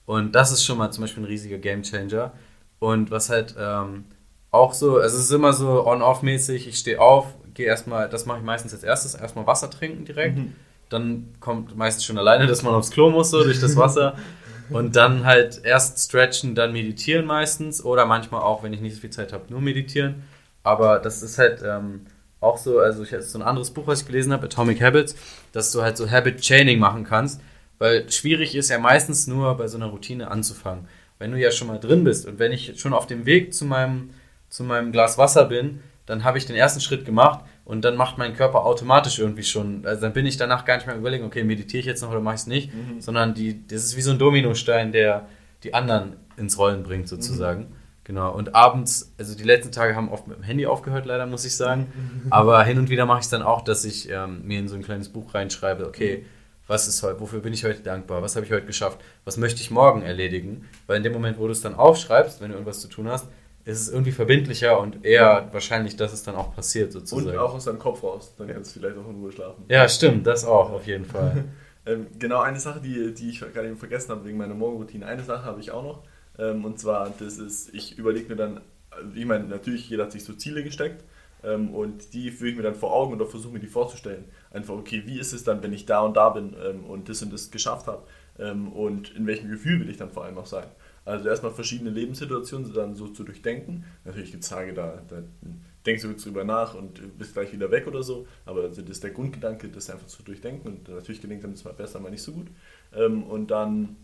Und 0.05 0.33
das 0.33 0.53
ist 0.53 0.63
schon 0.63 0.77
mal 0.77 0.91
zum 0.91 1.03
Beispiel 1.03 1.23
ein 1.23 1.27
riesiger 1.27 1.57
Gamechanger. 1.57 2.31
Und 2.79 3.11
was 3.11 3.29
halt 3.29 3.53
ähm, 3.59 4.05
auch 4.49 4.73
so, 4.73 4.97
also 4.97 5.17
es 5.17 5.25
ist 5.25 5.31
immer 5.31 5.51
so 5.51 5.85
on-off-mäßig. 5.85 6.67
Ich 6.69 6.77
stehe 6.77 7.01
auf, 7.01 7.27
gehe 7.53 7.65
erstmal, 7.65 8.07
das 8.07 8.25
mache 8.25 8.39
ich 8.39 8.45
meistens 8.45 8.73
als 8.73 8.83
erstes, 8.83 9.13
erstmal 9.13 9.45
Wasser 9.45 9.69
trinken 9.69 10.05
direkt. 10.05 10.37
Mhm. 10.37 10.55
Dann 10.89 11.35
kommt 11.41 11.75
meistens 11.75 12.05
schon 12.05 12.17
alleine, 12.17 12.47
dass 12.47 12.63
man 12.63 12.73
aufs 12.73 12.91
Klo 12.91 13.09
muss, 13.09 13.31
so 13.31 13.43
durch 13.43 13.59
das 13.59 13.75
Wasser. 13.75 14.15
Und 14.69 14.95
dann 14.95 15.25
halt 15.25 15.61
erst 15.65 15.99
stretchen, 15.99 16.55
dann 16.55 16.71
meditieren 16.71 17.25
meistens. 17.25 17.83
Oder 17.83 18.05
manchmal 18.05 18.41
auch, 18.41 18.63
wenn 18.63 18.71
ich 18.71 18.79
nicht 18.79 18.95
so 18.95 19.01
viel 19.01 19.09
Zeit 19.09 19.33
habe, 19.33 19.43
nur 19.49 19.59
meditieren. 19.59 20.23
Aber 20.63 20.99
das 20.99 21.21
ist 21.23 21.37
halt 21.37 21.61
ähm, 21.65 22.05
auch 22.43 22.57
so, 22.57 22.79
also 22.79 23.03
ich 23.03 23.11
hatte 23.11 23.23
so 23.23 23.39
ein 23.39 23.43
anderes 23.43 23.71
Buch, 23.71 23.87
was 23.87 24.01
ich 24.01 24.07
gelesen 24.07 24.33
habe, 24.33 24.45
Atomic 24.45 24.81
Habits, 24.81 25.15
dass 25.51 25.71
du 25.71 25.81
halt 25.81 25.97
so 25.97 26.09
Habit 26.09 26.41
Chaining 26.41 26.79
machen 26.79 27.03
kannst. 27.03 27.41
Weil 27.79 28.09
schwierig 28.09 28.55
ist 28.55 28.69
ja 28.69 28.79
meistens 28.79 29.27
nur 29.27 29.57
bei 29.57 29.67
so 29.67 29.77
einer 29.77 29.87
Routine 29.87 30.29
anzufangen. 30.29 30.87
Wenn 31.19 31.31
du 31.31 31.37
ja 31.37 31.51
schon 31.51 31.67
mal 31.67 31.79
drin 31.79 32.03
bist 32.03 32.27
und 32.27 32.39
wenn 32.39 32.51
ich 32.51 32.79
schon 32.79 32.93
auf 32.93 33.07
dem 33.07 33.25
Weg 33.25 33.53
zu 33.53 33.65
meinem, 33.65 34.11
zu 34.49 34.63
meinem 34.63 34.91
Glas 34.91 35.17
Wasser 35.17 35.45
bin, 35.45 35.79
dann 36.05 36.23
habe 36.23 36.37
ich 36.37 36.45
den 36.45 36.55
ersten 36.55 36.81
Schritt 36.81 37.05
gemacht 37.05 37.43
und 37.65 37.83
dann 37.85 37.95
macht 37.95 38.17
mein 38.17 38.35
Körper 38.35 38.65
automatisch 38.65 39.19
irgendwie 39.19 39.43
schon, 39.43 39.85
also 39.85 40.01
dann 40.01 40.13
bin 40.13 40.25
ich 40.25 40.37
danach 40.37 40.65
gar 40.65 40.75
nicht 40.75 40.85
mehr 40.85 40.97
überlegen, 40.97 41.23
okay, 41.23 41.43
meditiere 41.43 41.79
ich 41.79 41.85
jetzt 41.85 42.01
noch 42.01 42.11
oder 42.11 42.19
mache 42.19 42.35
ich 42.35 42.41
es 42.41 42.47
nicht, 42.47 42.73
mhm. 42.73 42.99
sondern 42.99 43.33
die, 43.33 43.65
das 43.67 43.83
ist 43.85 43.97
wie 43.97 44.01
so 44.01 44.11
ein 44.11 44.19
Dominostein, 44.19 44.91
der 44.91 45.27
die 45.63 45.73
anderen 45.73 46.17
ins 46.35 46.57
Rollen 46.57 46.83
bringt 46.83 47.07
sozusagen. 47.07 47.61
Mhm. 47.61 47.75
Genau, 48.05 48.33
und 48.33 48.53
abends, 48.53 49.13
also 49.17 49.35
die 49.35 49.43
letzten 49.43 49.71
Tage 49.71 49.95
haben 49.95 50.09
oft 50.09 50.27
mit 50.27 50.37
dem 50.37 50.43
Handy 50.43 50.65
aufgehört, 50.65 51.05
leider 51.05 51.25
muss 51.25 51.45
ich 51.45 51.55
sagen. 51.55 51.91
Aber 52.29 52.63
hin 52.63 52.77
und 52.77 52.89
wieder 52.89 53.05
mache 53.05 53.19
ich 53.19 53.25
es 53.25 53.29
dann 53.29 53.41
auch, 53.41 53.61
dass 53.61 53.85
ich 53.85 54.09
ähm, 54.09 54.45
mir 54.45 54.59
in 54.59 54.67
so 54.67 54.75
ein 54.75 54.83
kleines 54.83 55.09
Buch 55.09 55.33
reinschreibe, 55.33 55.87
okay, 55.87 56.25
was 56.67 56.87
ist 56.87 57.03
heute, 57.03 57.19
wofür 57.19 57.39
bin 57.39 57.53
ich 57.53 57.63
heute 57.65 57.81
dankbar, 57.81 58.21
was 58.21 58.35
habe 58.35 58.45
ich 58.45 58.51
heute 58.51 58.65
geschafft, 58.65 58.99
was 59.25 59.37
möchte 59.37 59.61
ich 59.61 59.71
morgen 59.71 60.01
erledigen. 60.01 60.67
Weil 60.87 60.97
in 60.97 61.03
dem 61.03 61.13
Moment, 61.13 61.37
wo 61.37 61.45
du 61.45 61.51
es 61.51 61.61
dann 61.61 61.75
aufschreibst, 61.75 62.41
wenn 62.41 62.49
du 62.49 62.55
irgendwas 62.55 62.79
zu 62.79 62.87
tun 62.87 63.07
hast, 63.09 63.27
ist 63.65 63.81
es 63.81 63.89
irgendwie 63.89 64.11
verbindlicher 64.11 64.79
und 64.79 65.05
eher 65.05 65.47
wahrscheinlich, 65.53 65.95
dass 65.95 66.11
es 66.11 66.23
dann 66.23 66.35
auch 66.35 66.53
passiert 66.53 66.91
sozusagen. 66.91 67.29
Und 67.29 67.37
auch 67.37 67.53
aus 67.53 67.65
deinem 67.65 67.79
Kopf 67.79 68.03
raus, 68.03 68.33
dann 68.37 68.47
kannst 68.47 68.75
du 68.75 68.79
vielleicht 68.79 68.97
auch 68.97 69.09
in 69.09 69.15
Ruhe 69.15 69.31
schlafen. 69.31 69.63
Ja, 69.69 69.87
stimmt, 69.87 70.27
das 70.27 70.43
auch 70.43 70.71
auf 70.71 70.85
jeden 70.85 71.05
Fall. 71.05 71.45
ähm, 71.85 72.07
genau, 72.19 72.41
eine 72.41 72.59
Sache, 72.59 72.81
die, 72.81 73.13
die 73.13 73.29
ich 73.29 73.39
gerade 73.39 73.67
eben 73.67 73.77
vergessen 73.77 74.11
habe 74.11 74.25
wegen 74.25 74.37
meiner 74.37 74.53
Morgenroutine, 74.53 75.05
eine 75.05 75.23
Sache 75.23 75.45
habe 75.45 75.61
ich 75.61 75.71
auch 75.71 75.83
noch. 75.83 76.03
Ähm, 76.37 76.65
und 76.65 76.79
zwar, 76.79 77.09
das 77.19 77.37
ist, 77.37 77.73
ich 77.73 77.97
überlege 77.97 78.29
mir 78.29 78.35
dann, 78.35 78.61
ich 79.15 79.25
meine, 79.25 79.45
natürlich, 79.45 79.89
jeder 79.89 80.03
hat 80.03 80.11
sich 80.11 80.23
so 80.23 80.33
Ziele 80.33 80.63
gesteckt 80.63 81.03
ähm, 81.43 81.73
und 81.73 82.13
die 82.13 82.31
führe 82.31 82.51
ich 82.51 82.57
mir 82.57 82.63
dann 82.63 82.75
vor 82.75 82.93
Augen 82.93 83.13
oder 83.13 83.25
versuche 83.25 83.53
mir 83.53 83.59
die 83.59 83.67
vorzustellen. 83.67 84.25
Einfach, 84.51 84.75
okay, 84.75 85.03
wie 85.05 85.19
ist 85.19 85.33
es 85.33 85.43
dann, 85.43 85.63
wenn 85.63 85.73
ich 85.73 85.85
da 85.85 86.01
und 86.01 86.15
da 86.15 86.29
bin 86.29 86.55
ähm, 86.63 86.83
und 86.85 87.09
das 87.09 87.21
und 87.21 87.33
das 87.33 87.51
geschafft 87.51 87.87
habe 87.87 88.03
ähm, 88.39 88.71
und 88.71 89.15
in 89.15 89.27
welchem 89.27 89.49
Gefühl 89.49 89.79
will 89.79 89.89
ich 89.89 89.97
dann 89.97 90.09
vor 90.09 90.25
allem 90.25 90.37
auch 90.37 90.45
sein. 90.45 90.67
Also 91.05 91.27
erstmal 91.27 91.51
verschiedene 91.51 91.89
Lebenssituationen 91.89 92.73
dann 92.73 92.95
so 92.95 93.07
zu 93.07 93.23
durchdenken. 93.23 93.83
Natürlich 94.05 94.31
gibt 94.31 94.43
es 94.43 94.49
Tage, 94.49 94.73
da, 94.73 95.01
da 95.09 95.23
denkst 95.85 96.03
du 96.03 96.09
jetzt 96.09 96.25
drüber 96.25 96.45
nach 96.45 96.75
und 96.75 97.17
bist 97.17 97.33
gleich 97.33 97.51
wieder 97.51 97.71
weg 97.71 97.87
oder 97.87 98.03
so. 98.03 98.25
Aber 98.45 98.69
das 98.69 98.77
ist 98.77 99.03
der 99.03 99.11
Grundgedanke, 99.11 99.67
das 99.67 99.89
einfach 99.89 100.07
zu 100.07 100.23
durchdenken. 100.23 100.67
Und 100.67 100.87
natürlich 100.87 101.21
gelingt 101.21 101.43
dann 101.43 101.51
das 101.51 101.65
mal 101.65 101.73
besser, 101.73 101.99
mal 101.99 102.09
nicht 102.09 102.21
so 102.21 102.31
gut. 102.31 102.47
Ähm, 102.95 103.23
und 103.23 103.51
dann, 103.51 103.97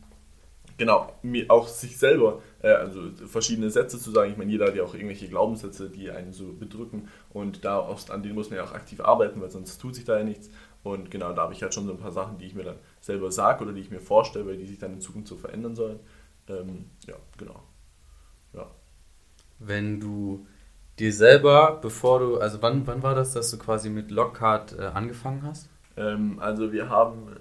genau, 0.80 1.14
auch 1.50 1.68
sich 1.68 1.98
selber, 1.98 2.42
äh, 2.64 2.70
also 2.70 3.12
verschiedene 3.28 3.70
Sätze 3.70 4.00
zu 4.00 4.10
sagen. 4.10 4.32
Ich 4.32 4.38
meine, 4.38 4.52
jeder 4.52 4.68
hat 4.68 4.76
ja 4.76 4.84
auch 4.84 4.96
irgendwelche 4.96 5.28
Glaubenssätze, 5.28 5.90
die 5.90 6.10
einen 6.10 6.34
so 6.34 6.54
bedrücken. 6.54 7.10
Und 7.30 7.64
da 7.64 7.82
an 8.10 8.24
denen 8.24 8.34
muss 8.34 8.50
man 8.50 8.58
ja 8.58 8.64
auch 8.64 8.74
aktiv 8.74 9.02
arbeiten, 9.02 9.40
weil 9.42 9.52
sonst 9.52 9.78
tut 9.78 9.94
sich 9.94 10.06
da 10.06 10.18
ja 10.18 10.24
nichts. 10.24 10.50
Und 10.82 11.12
genau, 11.12 11.34
da 11.34 11.44
habe 11.44 11.54
ich 11.54 11.62
halt 11.62 11.74
schon 11.74 11.86
so 11.86 11.92
ein 11.92 12.00
paar 12.00 12.14
Sachen, 12.14 12.40
die 12.40 12.46
ich 12.46 12.56
mir 12.56 12.64
dann 12.64 12.78
selber 13.02 13.32
sage 13.32 13.64
oder 13.64 13.74
die 13.74 13.82
ich 13.82 13.92
mir 13.92 14.00
vorstelle, 14.00 14.48
weil 14.48 14.58
die 14.58 14.66
sich 14.66 14.80
dann 14.80 14.94
in 14.94 15.02
Zukunft 15.02 15.28
so 15.28 15.36
verändern 15.36 15.76
sollen. 15.76 16.00
Ähm, 16.48 16.86
ja, 17.06 17.16
genau. 17.38 17.62
Ja. 18.54 18.72
Wenn 19.60 20.00
du 20.00 20.48
dir 20.98 21.14
selber, 21.14 21.80
bevor 21.82 22.20
du, 22.20 22.38
also 22.38 22.62
wann, 22.62 22.88
wann 22.88 23.04
war 23.04 23.14
das, 23.14 23.34
dass 23.34 23.52
du 23.52 23.58
quasi 23.58 23.90
mit 23.90 24.10
Lockhart 24.10 24.78
äh, 24.80 24.84
angefangen 24.84 25.44
hast? 25.44 25.70
Ähm, 25.98 26.40
also 26.40 26.72
wir 26.72 26.90
haben 26.90 27.36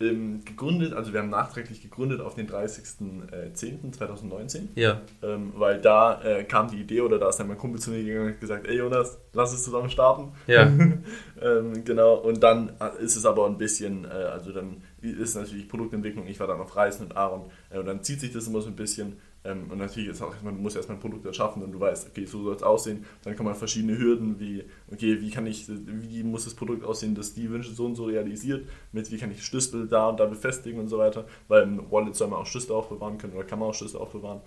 ähm, 0.00 0.44
gegründet, 0.44 0.92
also 0.92 1.12
wir 1.12 1.20
haben 1.20 1.30
nachträglich 1.30 1.80
gegründet 1.80 2.20
auf 2.20 2.34
den 2.34 2.48
30.10.2019. 2.48 4.62
Ja. 4.74 5.02
Ähm, 5.22 5.52
weil 5.56 5.80
da 5.80 6.20
äh, 6.22 6.42
kam 6.44 6.68
die 6.68 6.80
Idee 6.80 7.02
oder 7.02 7.18
da 7.18 7.28
ist 7.28 7.36
dann 7.36 7.46
mein 7.46 7.58
Kumpel 7.58 7.80
zu 7.80 7.90
mir 7.90 8.02
gegangen 8.02 8.26
und 8.26 8.32
hat 8.32 8.40
gesagt, 8.40 8.66
ey 8.66 8.76
Jonas, 8.76 9.18
lass 9.32 9.52
es 9.52 9.62
zusammen 9.62 9.90
starten. 9.90 10.32
Ja. 10.48 10.62
ähm, 11.42 11.84
genau, 11.84 12.16
und 12.16 12.42
dann 12.42 12.72
ist 13.00 13.14
es 13.14 13.24
aber 13.24 13.46
ein 13.46 13.56
bisschen, 13.56 14.04
äh, 14.04 14.08
also 14.08 14.50
dann 14.52 14.82
ist 15.00 15.36
natürlich 15.36 15.68
Produktentwicklung, 15.68 16.26
ich 16.26 16.40
war 16.40 16.48
dann 16.48 16.60
auf 16.60 16.74
Reisen 16.74 17.06
mit 17.08 17.16
Aaron 17.16 17.52
äh, 17.70 17.78
und 17.78 17.86
dann 17.86 18.02
zieht 18.02 18.18
sich 18.20 18.32
das 18.32 18.48
immer 18.48 18.60
so 18.60 18.68
ein 18.68 18.76
bisschen 18.76 19.20
ähm, 19.44 19.70
und 19.70 19.78
natürlich 19.78 20.08
ist 20.08 20.22
auch, 20.22 20.34
man 20.42 20.60
muss 20.60 20.74
erstmal 20.74 20.96
ein 20.96 21.00
Produkt 21.00 21.26
erschaffen 21.26 21.62
und 21.62 21.72
du 21.72 21.78
weißt, 21.78 22.08
okay, 22.08 22.24
so 22.24 22.42
soll 22.42 22.56
es 22.56 22.62
aussehen. 22.62 23.04
Dann 23.22 23.36
kommen 23.36 23.54
verschiedene 23.54 23.98
Hürden, 23.98 24.40
wie, 24.40 24.64
okay, 24.90 25.20
wie 25.20 25.30
kann 25.30 25.46
ich, 25.46 25.66
wie 25.68 26.22
muss 26.22 26.44
das 26.44 26.54
Produkt 26.54 26.82
aussehen, 26.82 27.14
dass 27.14 27.34
die 27.34 27.50
Wünsche 27.50 27.72
so 27.72 27.84
und 27.84 27.94
so 27.94 28.06
realisiert, 28.06 28.66
mit 28.92 29.10
wie 29.12 29.18
kann 29.18 29.30
ich 29.30 29.44
Schlüssel 29.44 29.86
da 29.86 30.08
und 30.08 30.18
da 30.18 30.24
befestigen 30.24 30.80
und 30.80 30.88
so 30.88 30.96
weiter, 30.96 31.26
weil 31.48 31.64
im 31.64 31.90
Wallet 31.90 32.16
soll 32.16 32.28
man 32.28 32.40
auch 32.40 32.46
Schlüssel 32.46 32.72
aufbewahren 32.72 33.18
können 33.18 33.34
oder 33.34 33.44
kann 33.44 33.58
man 33.58 33.68
auch 33.68 33.74
Schlüssel 33.74 33.98
aufbewahren. 33.98 34.40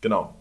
Genau. 0.00 0.36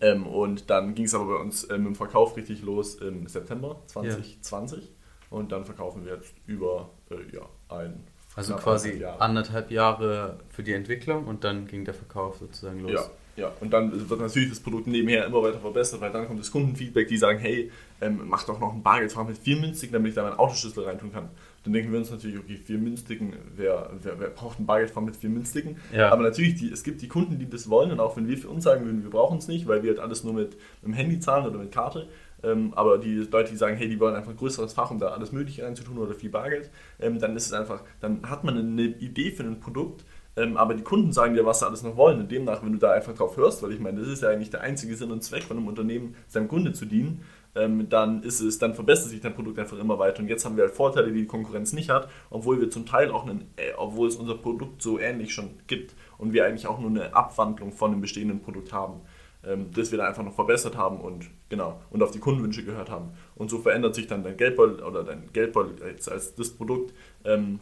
Ähm, 0.00 0.26
und 0.26 0.68
dann 0.68 0.96
ging 0.96 1.04
es 1.04 1.14
aber 1.14 1.26
bei 1.26 1.40
uns 1.40 1.70
ähm, 1.70 1.84
mit 1.84 1.86
dem 1.86 1.94
Verkauf 1.94 2.36
richtig 2.36 2.62
los 2.62 2.96
im 2.96 3.28
September 3.28 3.80
2020 3.86 4.80
ja. 4.80 4.88
und 5.30 5.52
dann 5.52 5.64
verkaufen 5.64 6.04
wir 6.04 6.14
jetzt 6.14 6.34
über 6.46 6.90
äh, 7.10 7.32
ja, 7.32 7.42
ein 7.68 8.08
also 8.34 8.56
quasi 8.56 9.02
anderthalb 9.18 9.70
Jahre 9.70 10.40
für 10.48 10.64
die 10.64 10.72
Entwicklung 10.72 11.26
und 11.26 11.44
dann 11.44 11.68
ging 11.68 11.84
der 11.84 11.94
Verkauf 11.94 12.36
sozusagen 12.38 12.80
los. 12.80 12.92
Ja, 12.92 13.06
ja, 13.36 13.52
und 13.60 13.70
dann 13.72 14.08
wird 14.08 14.20
natürlich 14.20 14.48
das 14.48 14.60
Produkt 14.60 14.86
nebenher 14.86 15.26
immer 15.26 15.42
weiter 15.42 15.58
verbessert, 15.58 16.00
weil 16.00 16.10
dann 16.10 16.26
kommt 16.26 16.40
das 16.40 16.50
Kundenfeedback, 16.50 17.06
die 17.06 17.18
sagen, 17.18 17.38
hey, 17.38 17.70
ähm, 18.00 18.22
mach 18.26 18.44
doch 18.44 18.58
noch 18.58 18.72
ein 18.72 18.82
Bargeldfach 18.82 19.26
mit 19.26 19.36
vier 19.36 19.56
Münztigen, 19.56 19.92
damit 19.92 20.10
ich 20.10 20.14
da 20.14 20.22
meinen 20.22 20.38
Autoschlüssel 20.38 20.84
reintun 20.84 21.12
kann. 21.12 21.28
Dann 21.64 21.72
denken 21.72 21.92
wir 21.92 21.98
uns 21.98 22.10
natürlich, 22.10 22.38
okay, 22.38 22.56
vier 22.56 22.78
Münztigen, 22.78 23.34
wer, 23.56 23.90
wer, 24.02 24.18
wer 24.18 24.28
braucht 24.28 24.58
ein 24.58 24.66
Bargeldfach 24.66 25.02
mit 25.02 25.16
vier 25.16 25.30
Münztigen? 25.30 25.76
Ja. 25.92 26.10
Aber 26.10 26.22
natürlich, 26.22 26.54
die, 26.54 26.70
es 26.70 26.82
gibt 26.82 27.02
die 27.02 27.08
Kunden, 27.08 27.38
die 27.38 27.48
das 27.48 27.68
wollen 27.68 27.90
und 27.90 28.00
auch 28.00 28.16
wenn 28.16 28.26
wir 28.26 28.38
für 28.38 28.48
uns 28.48 28.64
sagen 28.64 28.86
würden, 28.86 29.02
wir 29.02 29.10
brauchen 29.10 29.38
es 29.38 29.48
nicht, 29.48 29.66
weil 29.68 29.82
wir 29.82 29.90
halt 29.90 30.00
alles 30.00 30.24
nur 30.24 30.32
mit, 30.32 30.52
mit 30.52 30.84
dem 30.84 30.92
Handy 30.94 31.20
zahlen 31.20 31.46
oder 31.46 31.58
mit 31.58 31.72
Karte, 31.72 32.08
ähm, 32.42 32.72
aber 32.74 32.98
die 32.98 33.16
Leute, 33.16 33.50
die 33.50 33.56
sagen, 33.56 33.76
hey, 33.76 33.88
die 33.88 33.98
wollen 33.98 34.14
einfach 34.14 34.30
ein 34.30 34.36
größeres 34.36 34.72
Fach, 34.72 34.90
um 34.90 34.98
da 34.98 35.08
alles 35.08 35.32
Mögliche 35.32 35.64
reinzutun 35.64 35.98
oder 35.98 36.14
viel 36.14 36.30
Bargeld, 36.30 36.70
ähm, 37.00 37.18
dann 37.18 37.34
ist 37.36 37.46
es 37.46 37.52
einfach, 37.52 37.82
dann 38.00 38.28
hat 38.28 38.44
man 38.44 38.56
eine 38.56 38.82
Idee 38.82 39.30
für 39.30 39.42
ein 39.42 39.60
Produkt, 39.60 40.04
ähm, 40.36 40.56
aber 40.56 40.74
die 40.74 40.82
Kunden 40.82 41.12
sagen 41.12 41.34
dir, 41.34 41.46
was 41.46 41.60
sie 41.60 41.66
alles 41.66 41.82
noch 41.82 41.96
wollen. 41.96 42.20
Und 42.20 42.30
demnach, 42.30 42.62
wenn 42.62 42.72
du 42.72 42.78
da 42.78 42.92
einfach 42.92 43.14
drauf 43.14 43.36
hörst, 43.36 43.62
weil 43.62 43.72
ich 43.72 43.80
meine, 43.80 44.00
das 44.00 44.08
ist 44.08 44.22
ja 44.22 44.28
eigentlich 44.28 44.50
der 44.50 44.60
einzige 44.60 44.94
Sinn 44.94 45.10
und 45.10 45.24
Zweck 45.24 45.44
von 45.44 45.56
einem 45.56 45.66
Unternehmen, 45.66 46.14
seinem 46.28 46.48
Kunde 46.48 46.72
zu 46.72 46.84
dienen, 46.84 47.22
ähm, 47.54 47.88
dann 47.88 48.22
ist 48.22 48.40
es, 48.40 48.58
dann 48.58 48.74
verbessert 48.74 49.10
sich 49.10 49.22
dein 49.22 49.34
Produkt 49.34 49.58
einfach 49.58 49.78
immer 49.78 49.98
weiter. 49.98 50.20
Und 50.20 50.28
jetzt 50.28 50.44
haben 50.44 50.56
wir 50.56 50.64
halt 50.64 50.74
Vorteile, 50.74 51.10
die 51.10 51.20
die 51.20 51.26
Konkurrenz 51.26 51.72
nicht 51.72 51.88
hat, 51.88 52.08
obwohl 52.28 52.60
wir 52.60 52.70
zum 52.70 52.84
Teil 52.84 53.10
auch 53.10 53.24
einen, 53.24 53.50
äh, 53.56 53.72
obwohl 53.76 54.08
es 54.08 54.16
unser 54.16 54.36
Produkt 54.36 54.82
so 54.82 54.98
ähnlich 54.98 55.32
schon 55.32 55.50
gibt 55.66 55.94
und 56.18 56.34
wir 56.34 56.44
eigentlich 56.44 56.66
auch 56.66 56.78
nur 56.78 56.90
eine 56.90 57.14
Abwandlung 57.14 57.72
von 57.72 57.92
einem 57.92 58.02
bestehenden 58.02 58.40
Produkt 58.40 58.72
haben 58.72 59.00
ähm, 59.46 59.70
das 59.74 59.90
wir 59.90 59.98
da 59.98 60.08
einfach 60.08 60.24
noch 60.24 60.34
verbessert 60.34 60.76
haben 60.76 61.00
und 61.00 61.26
genau 61.48 61.80
und 61.90 62.02
auf 62.02 62.10
die 62.10 62.18
Kundenwünsche 62.18 62.64
gehört 62.64 62.90
haben. 62.90 63.10
Und 63.34 63.50
so 63.50 63.58
verändert 63.58 63.94
sich 63.94 64.06
dann 64.06 64.24
dein 64.24 64.36
Geldbeutel 64.36 64.82
oder 64.82 65.04
dein 65.04 65.32
Geldbeutel 65.32 65.82
als, 65.82 66.08
als 66.08 66.34
das 66.34 66.50
Produkt 66.50 66.92
ähm, 67.24 67.60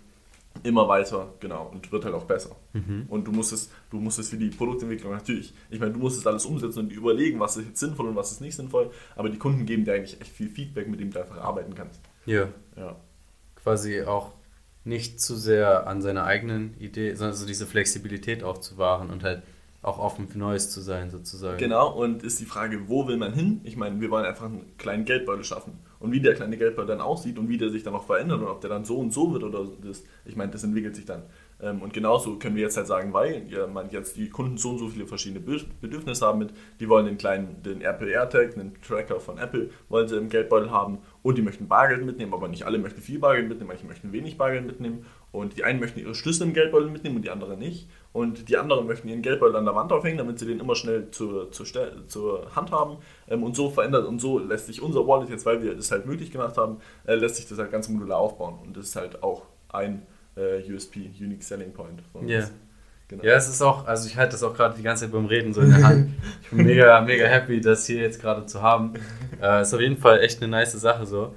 immer 0.63 0.89
weiter, 0.89 1.35
genau, 1.41 1.71
und 1.73 1.91
wird 1.93 2.05
halt 2.05 2.15
auch 2.15 2.25
besser. 2.25 2.57
Mhm. 2.73 3.07
Und 3.09 3.27
du 3.27 3.33
musst 3.33 3.53
es, 3.53 3.71
du 3.91 3.99
musst 3.99 4.19
es 4.19 4.29
für 4.29 4.37
die 4.37 4.51
Produktentwicklung 4.51 5.13
natürlich, 5.13 5.53
ich 5.71 5.81
meine, 5.81 5.93
du 5.93 5.99
musst 5.99 6.19
es 6.19 6.27
alles 6.27 6.47
umsetzen 6.47 6.81
und 6.81 6.93
überlegen, 6.93 7.41
was 7.41 7.57
ist 7.57 7.67
jetzt 7.67 7.81
sinnvoll 7.81 8.09
und 8.09 8.17
was 8.17 8.33
ist 8.33 8.41
nicht 8.41 8.57
sinnvoll, 8.57 8.91
aber 9.17 9.29
die 9.29 9.39
Kunden 9.39 9.67
geben 9.67 9.85
dir 9.85 9.95
eigentlich 9.95 10.21
echt 10.21 10.31
viel 10.31 10.49
Feedback, 10.49 10.89
mit 10.89 11.01
dem 11.01 11.11
du 11.11 11.21
einfach 11.21 11.39
arbeiten 11.39 11.75
kannst. 11.75 12.01
Ja. 12.27 12.49
ja. 12.77 12.97
Quasi 13.57 14.03
auch 14.03 14.33
nicht 14.85 15.21
zu 15.21 15.35
sehr 15.35 15.87
an 15.87 16.03
seiner 16.03 16.25
eigenen 16.25 16.79
Idee, 16.79 17.15
sondern 17.15 17.37
so 17.37 17.47
diese 17.47 17.67
Flexibilität 17.67 18.45
auch 18.45 18.59
zu 18.59 18.79
wahren 18.79 19.11
und 19.11 19.25
halt 19.25 19.43
auch 19.85 19.99
offen 19.99 20.29
für 20.29 20.39
Neues 20.39 20.71
zu 20.71 20.81
sein, 20.81 21.11
sozusagen. 21.11 21.59
Genau, 21.59 21.93
und 21.93 22.23
ist 22.23 22.41
die 22.41 22.47
Frage, 22.47 22.89
wo 22.89 23.07
will 23.07 23.17
man 23.17 23.35
hin? 23.35 23.61
Ich 23.65 23.77
meine, 23.77 24.01
wir 24.01 24.11
wollen 24.11 24.25
einfach 24.25 24.47
einen 24.47 24.77
kleinen 24.79 25.05
Geldbeutel 25.05 25.45
schaffen. 25.45 25.79
Und 26.01 26.13
wie 26.13 26.21
der 26.21 26.35
kleine 26.35 26.57
Geldbeutel 26.57 26.89
dann 26.89 27.01
aussieht 27.01 27.39
und 27.39 27.49
wie 27.49 27.57
der 27.57 27.71
sich 27.71 27.83
dann 27.83 27.95
auch 27.95 28.05
verändert 28.05 28.41
und 28.41 28.49
ob 28.49 28.61
der 28.61 28.71
dann 28.71 28.85
so 28.85 28.99
und 28.99 29.13
so 29.13 29.33
wird 29.33 29.43
oder 29.43 29.67
das, 29.83 30.05
ich 30.25 30.37
meine, 30.37 30.53
das 30.53 30.63
entwickelt 30.63 30.97
sich 30.97 31.07
dann. 31.07 31.23
Ähm, 31.63 31.81
und 31.81 31.93
genauso 31.95 32.39
können 32.39 32.57
wir 32.57 32.63
jetzt 32.63 32.77
halt 32.77 32.87
sagen, 32.87 33.13
weil 33.13 33.47
ja, 33.49 33.67
man 33.67 33.91
jetzt 33.91 34.17
die 34.17 34.29
Kunden 34.29 34.59
so 34.59 34.71
und 34.71 34.79
so 34.79 34.89
viele 34.89 35.07
verschiedene 35.07 35.41
Bedürfnisse 35.41 36.27
haben 36.27 36.41
mit, 36.41 36.51
die 36.81 36.89
wollen 36.89 37.07
den 37.07 37.17
kleinen, 37.17 37.63
den 37.63 37.81
Apple 37.81 38.11
AirTag, 38.11 38.55
einen 38.55 38.75
Tracker 38.83 39.19
von 39.19 39.39
Apple, 39.39 39.71
wollen 39.89 40.09
sie 40.09 40.17
im 40.17 40.29
Geldbeutel 40.29 40.71
haben 40.71 40.99
und 41.23 41.39
die 41.39 41.43
möchten 41.43 41.69
Bargeld 41.69 42.05
mitnehmen, 42.05 42.35
aber 42.35 42.49
nicht 42.49 42.65
alle 42.65 42.79
möchten 42.79 43.01
viel 43.01 43.19
Bargeld 43.19 43.49
mitnehmen, 43.49 43.69
manche 43.69 43.87
möchten 43.87 44.13
wenig 44.13 44.37
Bargeld 44.37 44.67
mitnehmen 44.67 45.07
und 45.33 45.57
die 45.57 45.65
einen 45.65 45.81
möchten 45.81 46.01
ihre 46.01 46.15
Schlüssel 46.15 46.47
im 46.49 46.55
Geldbeutel 46.55 46.91
mitnehmen 46.91 47.17
und 47.17 47.23
die 47.23 47.31
anderen 47.31 47.59
nicht 47.59 47.89
und 48.15 48.49
die 48.49 48.57
anderen 48.57 48.87
möchten 48.87 49.09
ihren 49.09 49.23
Geldbeutel 49.23 49.57
an 49.57 49.65
der 49.65 49.75
Wand 49.75 49.93
aufhängen, 49.93 50.19
damit 50.19 50.39
sie 50.39 50.47
den 50.47 50.61
immer 50.61 50.77
schnell 50.77 51.11
zur, 51.11 51.51
zur, 51.51 51.67
zur 52.07 52.55
Hand 52.55 52.71
haben 52.71 52.99
ähm, 53.29 53.43
und 53.43 53.57
so 53.57 53.71
verändert 53.71 54.07
und 54.07 54.21
so 54.21 54.39
lässt 54.39 54.67
sich 54.67 54.81
unser 54.81 55.05
Wallet 55.09 55.31
jetzt, 55.31 55.45
weil 55.45 55.63
wir 55.65 55.75
das 55.75 55.91
halt 55.91 56.07
möglich 56.07 56.31
gemacht 56.31 56.57
haben, 56.57 56.79
äh, 57.07 57.17
lässt 57.17 57.37
sich 57.37 57.49
das 57.49 57.59
halt 57.59 57.73
ganz 57.73 57.89
modular 57.89 58.19
aufbauen 58.19 58.61
und 58.65 58.77
das 58.77 58.87
ist 58.87 58.97
halt 58.97 59.25
auch 59.25 59.43
ein 59.69 60.07
äh, 60.37 60.63
USP, 60.73 61.11
Unique 61.21 61.43
Selling 61.43 61.73
Point 61.73 62.03
von 62.13 62.21
uns. 62.21 62.31
Yeah. 62.31 62.51
Genau. 63.09 63.25
Ja, 63.25 63.35
es 63.35 63.49
ist 63.49 63.61
auch, 63.61 63.85
also 63.85 64.07
ich 64.07 64.17
halte 64.17 64.33
das 64.33 64.45
auch 64.45 64.55
gerade 64.55 64.77
die 64.77 64.83
ganze 64.85 65.05
Zeit 65.05 65.13
beim 65.13 65.27
Reden 65.27 65.53
so 65.53 65.61
in 65.61 65.71
der 65.71 65.83
Hand. 65.83 66.11
Ich 66.43 66.51
bin 66.51 66.65
mega, 66.67 67.01
mega 67.01 67.27
happy, 67.27 67.61
das 67.61 67.85
hier 67.85 68.01
jetzt 68.01 68.21
gerade 68.21 68.47
zu 68.47 68.63
haben. 68.63 68.95
Äh, 69.43 69.63
ist 69.63 69.75
auf 69.75 69.81
jeden 69.81 69.99
Fall 69.99 70.21
echt 70.21 70.41
eine 70.41 70.49
nice 70.49 70.73
Sache 70.73 71.05
so. 71.05 71.35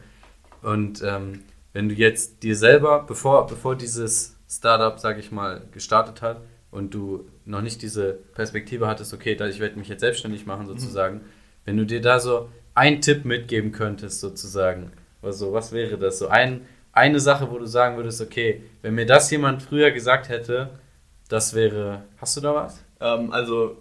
Und 0.62 1.02
ähm, 1.04 1.42
wenn 1.74 1.90
du 1.90 1.96
jetzt 1.96 2.44
dir 2.44 2.56
selber, 2.56 3.04
bevor, 3.06 3.48
bevor 3.48 3.76
dieses 3.76 4.38
Startup, 4.48 4.98
sag 5.00 5.18
ich 5.18 5.32
mal, 5.32 5.64
gestartet 5.72 6.22
hat 6.22 6.40
und 6.72 6.94
du 6.94 7.28
noch 7.46 7.62
nicht 7.62 7.82
diese 7.82 8.14
Perspektive 8.34 8.88
hattest, 8.88 9.14
okay, 9.14 9.34
ich 9.50 9.60
werde 9.60 9.80
mich 9.80 9.88
jetzt 9.88 10.02
selbstständig 10.02 10.46
machen 10.46 10.68
sozusagen, 10.68 11.18
mhm. 11.18 11.22
wenn 11.66 11.78
du 11.78 11.86
dir 11.86 12.02
da 12.02 12.20
so 12.20 12.50
einen 12.76 13.02
Tipp 13.02 13.26
mitgeben 13.26 13.72
könntest 13.72 14.20
sozusagen, 14.20 14.92
also 15.22 15.54
was 15.54 15.72
wäre 15.72 15.98
das? 15.98 16.20
So 16.20 16.28
ein, 16.28 16.62
eine 16.92 17.20
Sache, 17.20 17.50
wo 17.50 17.58
du 17.58 17.66
sagen 17.66 17.98
würdest, 17.98 18.22
okay, 18.22 18.64
wenn 18.82 18.96
mir 18.96 19.06
das 19.06 19.30
jemand 19.32 19.62
früher 19.62 19.92
gesagt 19.92 20.30
hätte, 20.30 20.70
das 21.30 21.54
wäre. 21.54 22.04
Hast 22.18 22.38
du 22.38 22.42
da 22.42 22.56
was? 22.56 22.84
Ähm, 23.00 23.32
also 23.32 23.78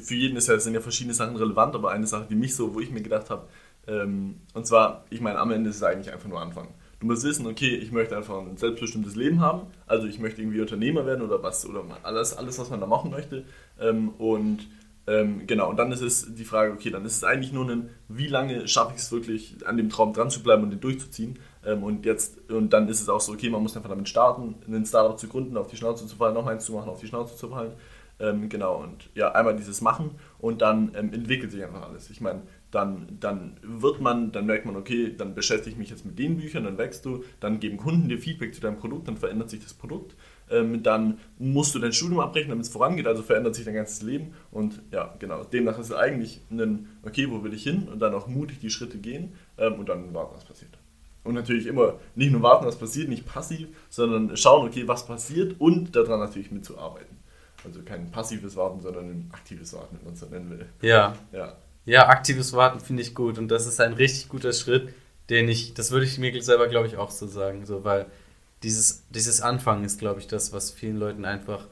für 0.00 0.14
jeden 0.14 0.36
ist 0.36 0.48
ja, 0.48 0.58
sind 0.58 0.74
ja 0.74 0.80
verschiedene 0.80 1.14
Sachen 1.14 1.36
relevant, 1.36 1.74
aber 1.74 1.90
eine 1.90 2.06
Sache, 2.06 2.26
die 2.28 2.34
mich 2.34 2.54
so, 2.54 2.74
wo 2.74 2.80
ich 2.80 2.90
mir 2.90 3.02
gedacht 3.02 3.30
habe, 3.30 3.48
ähm, 3.86 4.40
und 4.54 4.66
zwar, 4.66 5.04
ich 5.10 5.20
meine, 5.20 5.38
am 5.38 5.50
Ende 5.50 5.70
ist 5.70 5.76
es 5.76 5.82
eigentlich 5.82 6.12
einfach 6.12 6.28
nur 6.28 6.40
anfangen. 6.40 6.74
Du 7.00 7.06
musst 7.06 7.22
wissen, 7.22 7.46
okay, 7.46 7.76
ich 7.76 7.92
möchte 7.92 8.16
einfach 8.16 8.38
ein 8.38 8.56
selbstbestimmtes 8.56 9.14
Leben 9.14 9.40
haben, 9.40 9.68
also 9.86 10.08
ich 10.08 10.18
möchte 10.18 10.42
irgendwie 10.42 10.60
Unternehmer 10.60 11.06
werden 11.06 11.24
oder 11.24 11.42
was, 11.42 11.64
oder 11.64 11.84
alles, 12.02 12.36
alles 12.36 12.58
was 12.58 12.70
man 12.70 12.80
da 12.80 12.86
machen 12.86 13.10
möchte. 13.12 13.44
Ähm, 13.80 14.08
und 14.18 14.66
ähm, 15.06 15.46
genau, 15.46 15.70
und 15.70 15.76
dann 15.76 15.92
ist 15.92 16.00
es 16.02 16.34
die 16.34 16.44
Frage, 16.44 16.72
okay, 16.72 16.90
dann 16.90 17.04
ist 17.04 17.16
es 17.16 17.24
eigentlich 17.24 17.52
nur 17.52 17.70
ein, 17.70 17.88
wie 18.08 18.26
lange 18.26 18.66
schaffe 18.66 18.94
ich 18.96 19.00
es 19.00 19.12
wirklich, 19.12 19.56
an 19.64 19.76
dem 19.76 19.90
Traum 19.90 20.12
dran 20.12 20.28
zu 20.28 20.42
bleiben 20.42 20.64
und 20.64 20.70
den 20.70 20.80
durchzuziehen. 20.80 21.38
Ähm, 21.64 21.84
und 21.84 22.04
jetzt, 22.04 22.50
und 22.50 22.72
dann 22.72 22.88
ist 22.88 23.00
es 23.00 23.08
auch 23.08 23.20
so, 23.20 23.32
okay, 23.32 23.48
man 23.48 23.62
muss 23.62 23.76
einfach 23.76 23.90
damit 23.90 24.08
starten, 24.08 24.56
einen 24.66 24.84
Startup 24.84 25.16
zu 25.16 25.28
gründen, 25.28 25.56
auf 25.56 25.68
die 25.68 25.76
Schnauze 25.76 26.04
zu 26.06 26.16
fallen, 26.16 26.34
noch 26.34 26.46
eins 26.46 26.64
zu 26.64 26.72
machen, 26.72 26.88
auf 26.88 27.00
die 27.00 27.06
Schnauze 27.06 27.36
zu 27.36 27.48
fallen. 27.48 27.72
Genau, 28.48 28.82
und 28.82 29.10
ja, 29.14 29.30
einmal 29.30 29.54
dieses 29.54 29.80
Machen 29.80 30.10
und 30.40 30.60
dann 30.60 30.92
entwickelt 30.92 31.52
sich 31.52 31.62
einfach 31.62 31.88
alles. 31.88 32.10
Ich 32.10 32.20
meine, 32.20 32.42
dann, 32.70 33.16
dann 33.20 33.56
wird 33.62 34.00
man, 34.00 34.32
dann 34.32 34.46
merkt 34.46 34.66
man, 34.66 34.76
okay, 34.76 35.14
dann 35.16 35.34
beschäftige 35.34 35.70
ich 35.70 35.78
mich 35.78 35.90
jetzt 35.90 36.04
mit 36.04 36.18
den 36.18 36.36
Büchern, 36.36 36.64
dann 36.64 36.78
wächst 36.78 37.04
du, 37.04 37.24
dann 37.40 37.60
geben 37.60 37.78
Kunden 37.78 38.08
dir 38.08 38.18
Feedback 38.18 38.54
zu 38.54 38.60
deinem 38.60 38.78
Produkt, 38.78 39.08
dann 39.08 39.16
verändert 39.16 39.50
sich 39.50 39.62
das 39.62 39.74
Produkt 39.74 40.14
ähm, 40.50 40.82
dann 40.82 41.18
musst 41.38 41.74
du 41.74 41.78
dein 41.78 41.92
Studium 41.92 42.20
abbrechen, 42.20 42.50
damit 42.50 42.66
es 42.66 42.72
vorangeht, 42.72 43.06
also 43.06 43.22
verändert 43.22 43.54
sich 43.54 43.64
dein 43.64 43.74
ganzes 43.74 44.02
Leben. 44.02 44.34
Und 44.50 44.80
ja, 44.90 45.14
genau, 45.18 45.44
demnach 45.44 45.78
ist 45.78 45.90
es 45.90 45.96
eigentlich 45.96 46.40
ein, 46.50 46.88
okay, 47.04 47.30
wo 47.30 47.42
will 47.42 47.54
ich 47.54 47.62
hin? 47.62 47.88
Und 47.88 48.00
dann 48.00 48.14
auch 48.14 48.26
mutig 48.26 48.58
die 48.60 48.70
Schritte 48.70 48.98
gehen 48.98 49.34
ähm, 49.56 49.74
und 49.74 49.88
dann 49.88 50.14
warten, 50.14 50.34
was 50.34 50.44
passiert. 50.44 50.78
Und 51.24 51.34
natürlich 51.34 51.66
immer 51.66 51.94
nicht 52.14 52.32
nur 52.32 52.42
warten, 52.42 52.66
was 52.66 52.78
passiert, 52.78 53.08
nicht 53.08 53.26
passiv, 53.26 53.68
sondern 53.90 54.36
schauen, 54.36 54.66
okay, 54.66 54.88
was 54.88 55.06
passiert 55.06 55.60
und 55.60 55.94
daran 55.94 56.20
natürlich 56.20 56.50
mitzuarbeiten. 56.50 57.18
Also 57.64 57.82
kein 57.82 58.10
passives 58.10 58.56
Warten, 58.56 58.80
sondern 58.80 59.06
ein 59.06 59.30
aktives 59.32 59.74
Warten, 59.74 59.96
wenn 59.98 60.04
man 60.04 60.14
es 60.14 60.20
so 60.20 60.26
nennen 60.26 60.48
will. 60.48 60.66
Ja. 60.80 61.14
Ja, 61.32 61.56
ja 61.84 62.08
aktives 62.08 62.52
Warten 62.52 62.80
finde 62.80 63.02
ich 63.02 63.14
gut 63.14 63.38
und 63.38 63.48
das 63.48 63.66
ist 63.66 63.80
ein 63.80 63.92
richtig 63.94 64.28
guter 64.28 64.52
Schritt, 64.52 64.92
den 65.30 65.48
ich, 65.48 65.74
das 65.74 65.90
würde 65.90 66.06
ich 66.06 66.18
mir 66.18 66.42
selber, 66.42 66.68
glaube 66.68 66.86
ich, 66.86 66.96
auch 66.96 67.10
so 67.10 67.26
sagen, 67.26 67.66
so, 67.66 67.84
weil 67.84 68.06
dieses, 68.62 69.04
dieses 69.10 69.40
Anfangen 69.40 69.84
ist, 69.84 69.98
glaube 69.98 70.20
ich, 70.20 70.26
das, 70.26 70.52
was 70.52 70.70
vielen 70.70 70.96
Leuten 70.96 71.24
einfach, 71.24 71.66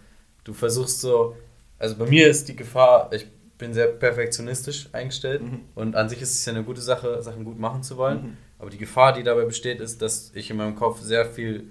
du 0.44 0.52
versuchst 0.52 1.00
so, 1.00 1.36
also 1.78 1.96
bei 1.96 2.06
mir 2.06 2.28
ist 2.28 2.48
die 2.48 2.56
Gefahr, 2.56 3.10
ich 3.12 3.26
bin 3.58 3.72
sehr 3.72 3.88
perfektionistisch 3.88 4.88
eingestellt 4.92 5.42
mhm. 5.42 5.60
und 5.74 5.96
an 5.96 6.08
sich 6.08 6.20
ist 6.20 6.34
es 6.34 6.44
ja 6.44 6.52
eine 6.52 6.64
gute 6.64 6.80
Sache, 6.80 7.22
Sachen 7.22 7.44
gut 7.44 7.58
machen 7.58 7.82
zu 7.82 7.96
wollen, 7.96 8.22
mhm. 8.22 8.36
aber 8.58 8.70
die 8.70 8.78
Gefahr, 8.78 9.12
die 9.12 9.22
dabei 9.22 9.44
besteht, 9.44 9.80
ist, 9.80 10.02
dass 10.02 10.30
ich 10.34 10.50
in 10.50 10.56
meinem 10.56 10.76
Kopf 10.76 11.00
sehr 11.00 11.24
viel 11.26 11.70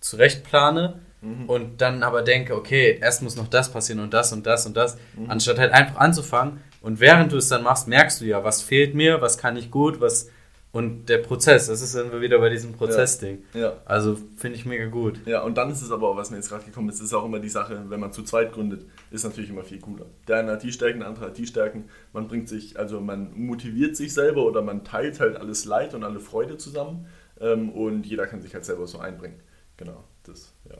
zurecht 0.00 0.44
plane 0.44 1.00
mhm. 1.20 1.48
und 1.48 1.80
dann 1.80 2.02
aber 2.02 2.22
denke, 2.22 2.56
okay, 2.56 2.98
erst 3.00 3.22
muss 3.22 3.36
noch 3.36 3.48
das 3.48 3.72
passieren 3.72 4.00
und 4.00 4.12
das 4.12 4.32
und 4.32 4.46
das 4.46 4.66
und 4.66 4.76
das, 4.76 4.96
mhm. 5.16 5.30
anstatt 5.30 5.58
halt 5.58 5.72
einfach 5.72 5.96
anzufangen 5.96 6.60
und 6.80 7.00
während 7.00 7.32
du 7.32 7.36
es 7.36 7.48
dann 7.48 7.62
machst, 7.62 7.88
merkst 7.88 8.20
du 8.20 8.24
ja, 8.24 8.44
was 8.44 8.62
fehlt 8.62 8.94
mir, 8.94 9.20
was 9.20 9.38
kann 9.38 9.56
ich 9.56 9.70
gut, 9.70 10.00
was 10.00 10.30
und 10.72 11.08
der 11.08 11.18
Prozess, 11.18 11.66
das 11.66 11.82
ist 11.82 11.96
dann 11.96 12.20
wieder 12.20 12.38
bei 12.38 12.48
diesem 12.48 12.72
Prozessding. 12.72 13.42
Ja. 13.54 13.78
Also 13.86 14.16
finde 14.36 14.56
ich 14.56 14.64
mega 14.66 14.86
gut. 14.86 15.18
Ja, 15.26 15.42
und 15.42 15.58
dann 15.58 15.68
ist 15.68 15.82
es 15.82 15.90
aber 15.90 16.08
auch, 16.08 16.16
was 16.16 16.30
mir 16.30 16.36
jetzt 16.36 16.48
gerade 16.48 16.64
gekommen 16.64 16.88
ist, 16.88 17.00
ist 17.00 17.12
auch 17.12 17.24
immer 17.24 17.40
die 17.40 17.48
Sache, 17.48 17.86
wenn 17.88 17.98
man 17.98 18.12
zu 18.12 18.22
zweit 18.22 18.52
gründet, 18.52 18.86
ist 19.10 19.24
natürlich 19.24 19.50
immer 19.50 19.64
viel 19.64 19.80
cooler. 19.80 20.06
Der 20.28 20.38
eine 20.38 20.52
hat 20.52 20.62
die 20.62 20.70
Stärken, 20.70 21.00
der 21.00 21.08
andere 21.08 21.26
hat 21.26 21.38
die 21.38 21.46
Stärken. 21.46 21.86
Man 22.12 22.28
bringt 22.28 22.48
sich, 22.48 22.78
also 22.78 23.00
man 23.00 23.32
motiviert 23.34 23.96
sich 23.96 24.14
selber 24.14 24.44
oder 24.44 24.62
man 24.62 24.84
teilt 24.84 25.18
halt 25.18 25.36
alles 25.36 25.64
Leid 25.64 25.92
und 25.94 26.04
alle 26.04 26.20
Freude 26.20 26.56
zusammen 26.56 27.06
ähm, 27.40 27.70
und 27.70 28.06
jeder 28.06 28.28
kann 28.28 28.40
sich 28.40 28.54
halt 28.54 28.64
selber 28.64 28.86
so 28.86 29.00
einbringen. 29.00 29.40
Genau, 29.76 30.04
das, 30.22 30.52
ja. 30.68 30.76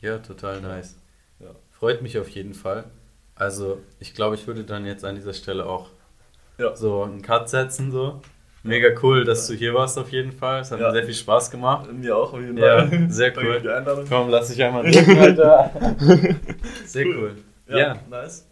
Ja, 0.00 0.18
total 0.18 0.60
nice. 0.60 0.94
Ja. 1.40 1.50
Freut 1.72 2.00
mich 2.00 2.16
auf 2.18 2.28
jeden 2.28 2.54
Fall. 2.54 2.84
Also, 3.36 3.78
ich 4.00 4.14
glaube, 4.14 4.34
ich 4.34 4.46
würde 4.46 4.64
dann 4.64 4.86
jetzt 4.86 5.04
an 5.04 5.14
dieser 5.14 5.34
Stelle 5.34 5.66
auch 5.66 5.88
Ja. 6.58 6.74
so 6.74 7.02
einen 7.02 7.20
Cut 7.22 7.48
setzen. 7.48 7.92
So. 7.92 8.20
Mega 8.62 8.88
cool, 9.02 9.24
dass 9.24 9.46
du 9.46 9.54
hier 9.54 9.74
warst 9.74 9.96
auf 9.98 10.10
jeden 10.10 10.32
Fall. 10.32 10.60
Es 10.62 10.72
hat 10.72 10.80
Ja. 10.80 10.86
mir 10.88 10.92
sehr 10.92 11.04
viel 11.04 11.14
Spaß 11.14 11.50
gemacht. 11.50 11.92
Mir 11.92 12.16
auch 12.16 12.32
auf 12.32 12.40
jeden 12.40 12.56
Ja, 12.56 12.86
Fall. 12.86 13.06
sehr 13.10 13.30
Danke 13.30 13.60
cool. 13.62 14.04
Komm, 14.08 14.28
lass 14.30 14.48
dich 14.48 14.62
einmal 14.64 14.82
drücken, 14.90 15.18
Alter. 15.18 15.70
Sehr 16.86 17.06
cool. 17.06 17.36
Ja, 17.68 17.78
Ja. 17.78 17.96
nice. 18.10 18.45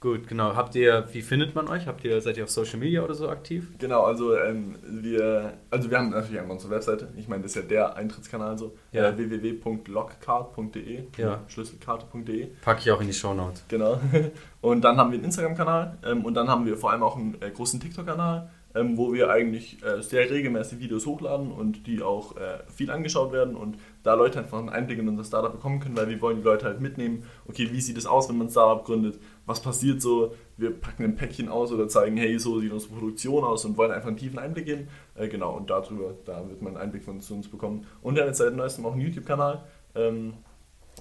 Gut, 0.00 0.26
genau. 0.26 0.56
Habt 0.56 0.74
ihr, 0.74 1.06
wie 1.12 1.22
findet 1.22 1.54
man 1.54 1.68
euch? 1.68 1.86
Habt 1.86 2.04
ihr, 2.04 2.20
seid 2.20 2.36
ihr 2.36 2.44
auf 2.44 2.50
Social 2.50 2.78
Media 2.78 3.02
oder 3.02 3.14
so 3.14 3.28
aktiv? 3.28 3.68
Genau, 3.78 4.02
also 4.02 4.36
ähm, 4.36 4.76
wir, 4.82 5.54
also 5.70 5.90
wir 5.90 5.98
haben 5.98 6.10
natürlich 6.10 6.40
einmal 6.40 6.56
unsere 6.56 6.72
Webseite. 6.72 7.08
Ich 7.16 7.28
meine, 7.28 7.42
das 7.42 7.52
ist 7.52 7.56
ja 7.56 7.62
der 7.62 7.96
Eintrittskanal 7.96 8.58
so. 8.58 8.74
Ja. 8.92 9.08
Äh, 9.10 9.18
www.lockcard.de 9.18 11.04
Ja. 11.16 11.42
Schlüsselkarte.de 11.48 12.46
Packe 12.62 12.80
ich 12.80 12.90
auch 12.90 13.00
in 13.00 13.06
die 13.06 13.12
Shownotes. 13.12 13.64
Genau. 13.68 14.00
Und 14.60 14.82
dann 14.82 14.96
haben 14.96 15.10
wir 15.10 15.16
einen 15.16 15.24
Instagram-Kanal 15.24 15.98
ähm, 16.04 16.24
und 16.24 16.34
dann 16.34 16.48
haben 16.48 16.66
wir 16.66 16.76
vor 16.76 16.90
allem 16.90 17.02
auch 17.02 17.16
einen 17.16 17.40
äh, 17.40 17.50
großen 17.50 17.80
TikTok-Kanal, 17.80 18.50
ähm, 18.74 18.98
wo 18.98 19.12
wir 19.12 19.30
eigentlich 19.30 19.82
äh, 19.82 20.02
sehr 20.02 20.28
regelmäßig 20.30 20.80
Videos 20.80 21.06
hochladen 21.06 21.50
und 21.50 21.86
die 21.86 22.02
auch 22.02 22.36
äh, 22.36 22.58
viel 22.70 22.90
angeschaut 22.90 23.32
werden 23.32 23.56
und 23.56 23.78
da 24.02 24.12
Leute 24.14 24.38
einfach 24.38 24.58
einen 24.58 24.68
Einblick 24.68 24.98
in 24.98 25.08
unser 25.08 25.24
Startup 25.24 25.50
bekommen 25.50 25.80
können, 25.80 25.96
weil 25.96 26.08
wir 26.10 26.20
wollen 26.20 26.36
die 26.36 26.42
Leute 26.42 26.66
halt 26.66 26.80
mitnehmen. 26.80 27.24
Okay, 27.48 27.70
wie 27.72 27.80
sieht 27.80 27.96
es 27.96 28.04
aus, 28.04 28.28
wenn 28.28 28.36
man 28.36 28.48
ein 28.48 28.50
Startup 28.50 28.84
gründet? 28.84 29.18
Was 29.50 29.60
passiert 29.60 30.00
so? 30.00 30.36
Wir 30.56 30.70
packen 30.70 31.02
ein 31.02 31.16
Päckchen 31.16 31.48
aus 31.48 31.72
oder 31.72 31.88
zeigen, 31.88 32.16
hey, 32.16 32.38
so 32.38 32.60
sieht 32.60 32.70
unsere 32.70 32.92
Produktion 32.92 33.42
aus 33.42 33.64
und 33.64 33.76
wollen 33.76 33.90
einfach 33.90 34.06
einen 34.06 34.16
tiefen 34.16 34.38
Einblick 34.38 34.64
geben. 34.64 34.86
Äh, 35.16 35.26
genau, 35.26 35.56
und 35.56 35.68
darüber, 35.68 36.14
da 36.24 36.48
wird 36.48 36.62
man 36.62 36.76
einen 36.76 36.84
Einblick 36.84 37.02
von 37.02 37.16
uns 37.16 37.48
bekommen. 37.48 37.84
Und 38.00 38.16
haben 38.16 38.28
jetzt 38.28 38.38
seit 38.38 38.54
neuestem 38.54 38.86
auch 38.86 38.92
einen 38.92 39.00
YouTube-Kanal. 39.00 39.64
Ähm, 39.96 40.34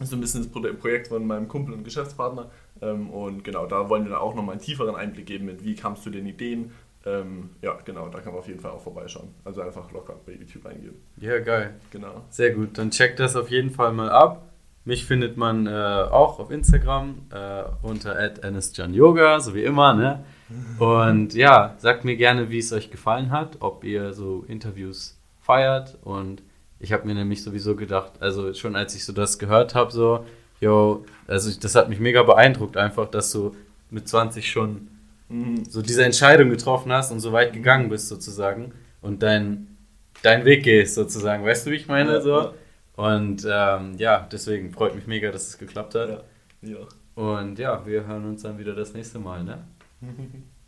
ist 0.02 0.10
so 0.10 0.16
ein 0.16 0.22
bisschen 0.22 0.42
das 0.42 0.52
Pro- 0.52 0.62
Projekt 0.62 1.10
von 1.10 1.28
meinem 1.28 1.48
Kumpel 1.48 1.76
und 1.76 1.84
Geschäftspartner. 1.84 2.50
Ähm, 2.82 3.12
und 3.12 3.44
genau, 3.44 3.68
da 3.68 3.88
wollen 3.88 4.06
wir 4.06 4.10
dann 4.10 4.20
auch 4.20 4.34
nochmal 4.34 4.54
einen 4.54 4.62
tieferen 4.62 4.96
Einblick 4.96 5.28
geben 5.28 5.46
mit, 5.46 5.64
wie 5.64 5.76
kamst 5.76 6.04
du 6.08 6.10
den 6.10 6.26
Ideen. 6.26 6.72
Ähm, 7.06 7.52
ja, 7.62 7.78
genau, 7.86 8.10
da 8.10 8.20
kann 8.20 8.34
man 8.34 8.40
auf 8.40 8.48
jeden 8.48 8.62
Fall 8.62 8.72
auch 8.72 8.82
vorbeischauen. 8.82 9.30
Also 9.46 9.62
einfach 9.62 9.92
locker 9.92 10.16
bei 10.26 10.32
YouTube 10.34 10.66
eingeben. 10.66 11.00
Ja, 11.18 11.38
geil. 11.38 11.76
Genau. 11.92 12.24
Sehr 12.32 12.52
gut, 12.56 12.80
dann 12.80 12.90
checkt 12.90 13.20
das 13.20 13.36
auf 13.36 13.52
jeden 13.52 13.70
Fall 13.70 13.94
mal 13.94 14.10
ab. 14.10 14.49
Mich 14.90 15.06
findet 15.06 15.38
man 15.38 15.68
äh, 15.68 15.70
auch 15.70 16.40
auf 16.40 16.50
Instagram 16.50 17.16
äh, 17.32 17.64
unter 17.84 18.18
@anisjohnyoga, 18.44 19.40
so 19.40 19.54
wie 19.54 19.64
immer, 19.64 19.94
ne? 19.94 20.24
Und 20.80 21.36
ja, 21.36 21.76
sagt 21.78 22.06
mir 22.06 22.16
gerne, 22.18 22.50
wie 22.50 22.58
es 22.58 22.74
euch 22.74 22.90
gefallen 22.90 23.30
hat, 23.30 23.58
ob 23.60 23.84
ihr 23.84 24.14
so 24.14 24.44
Interviews 24.48 25.16
feiert. 25.42 26.00
Und 26.04 26.42
ich 26.80 26.92
habe 26.92 27.06
mir 27.06 27.14
nämlich 27.14 27.44
sowieso 27.44 27.76
gedacht, 27.76 28.14
also 28.20 28.52
schon 28.56 28.76
als 28.76 28.96
ich 28.96 29.06
so 29.06 29.14
das 29.14 29.38
gehört 29.38 29.76
habe, 29.76 29.92
so, 29.92 30.26
yo, 30.60 31.06
also 31.28 31.52
das 31.60 31.76
hat 31.76 31.88
mich 31.88 32.00
mega 32.00 32.24
beeindruckt 32.24 32.78
einfach, 32.78 33.08
dass 33.12 33.32
du 33.32 33.56
mit 33.92 34.08
20 34.08 34.50
schon 34.52 34.88
Mhm. 35.30 35.64
so 35.66 35.84
diese 35.84 36.04
Entscheidung 36.04 36.50
getroffen 36.50 36.92
hast 36.92 37.12
und 37.12 37.20
so 37.20 37.32
weit 37.32 37.54
gegangen 37.54 37.90
bist 37.90 38.08
sozusagen 38.08 38.72
und 39.04 39.22
dein, 39.22 39.68
dein 40.24 40.44
Weg 40.44 40.64
gehst 40.64 40.96
sozusagen. 40.96 41.46
Weißt 41.46 41.68
du, 41.68 41.72
wie 41.72 41.76
ich 41.76 41.88
meine? 41.88 42.14
Ja, 42.14 42.22
so? 42.22 42.40
ja. 42.40 42.54
Und 43.00 43.48
ähm, 43.50 43.94
ja, 43.98 44.28
deswegen 44.30 44.74
freut 44.74 44.94
mich 44.94 45.08
mega, 45.08 45.32
dass 45.32 45.48
es 45.48 45.58
geklappt 45.58 45.96
hat. 45.96 46.26
Ja, 46.62 46.70
ja. 46.70 46.80
Und 47.16 47.58
ja, 47.58 47.86
wir 47.86 48.06
hören 48.06 48.26
uns 48.26 48.42
dann 48.42 48.58
wieder 48.58 48.76
das 48.76 48.94
nächste 48.94 49.20
Mal. 49.20 49.42
Ne? 49.46 49.64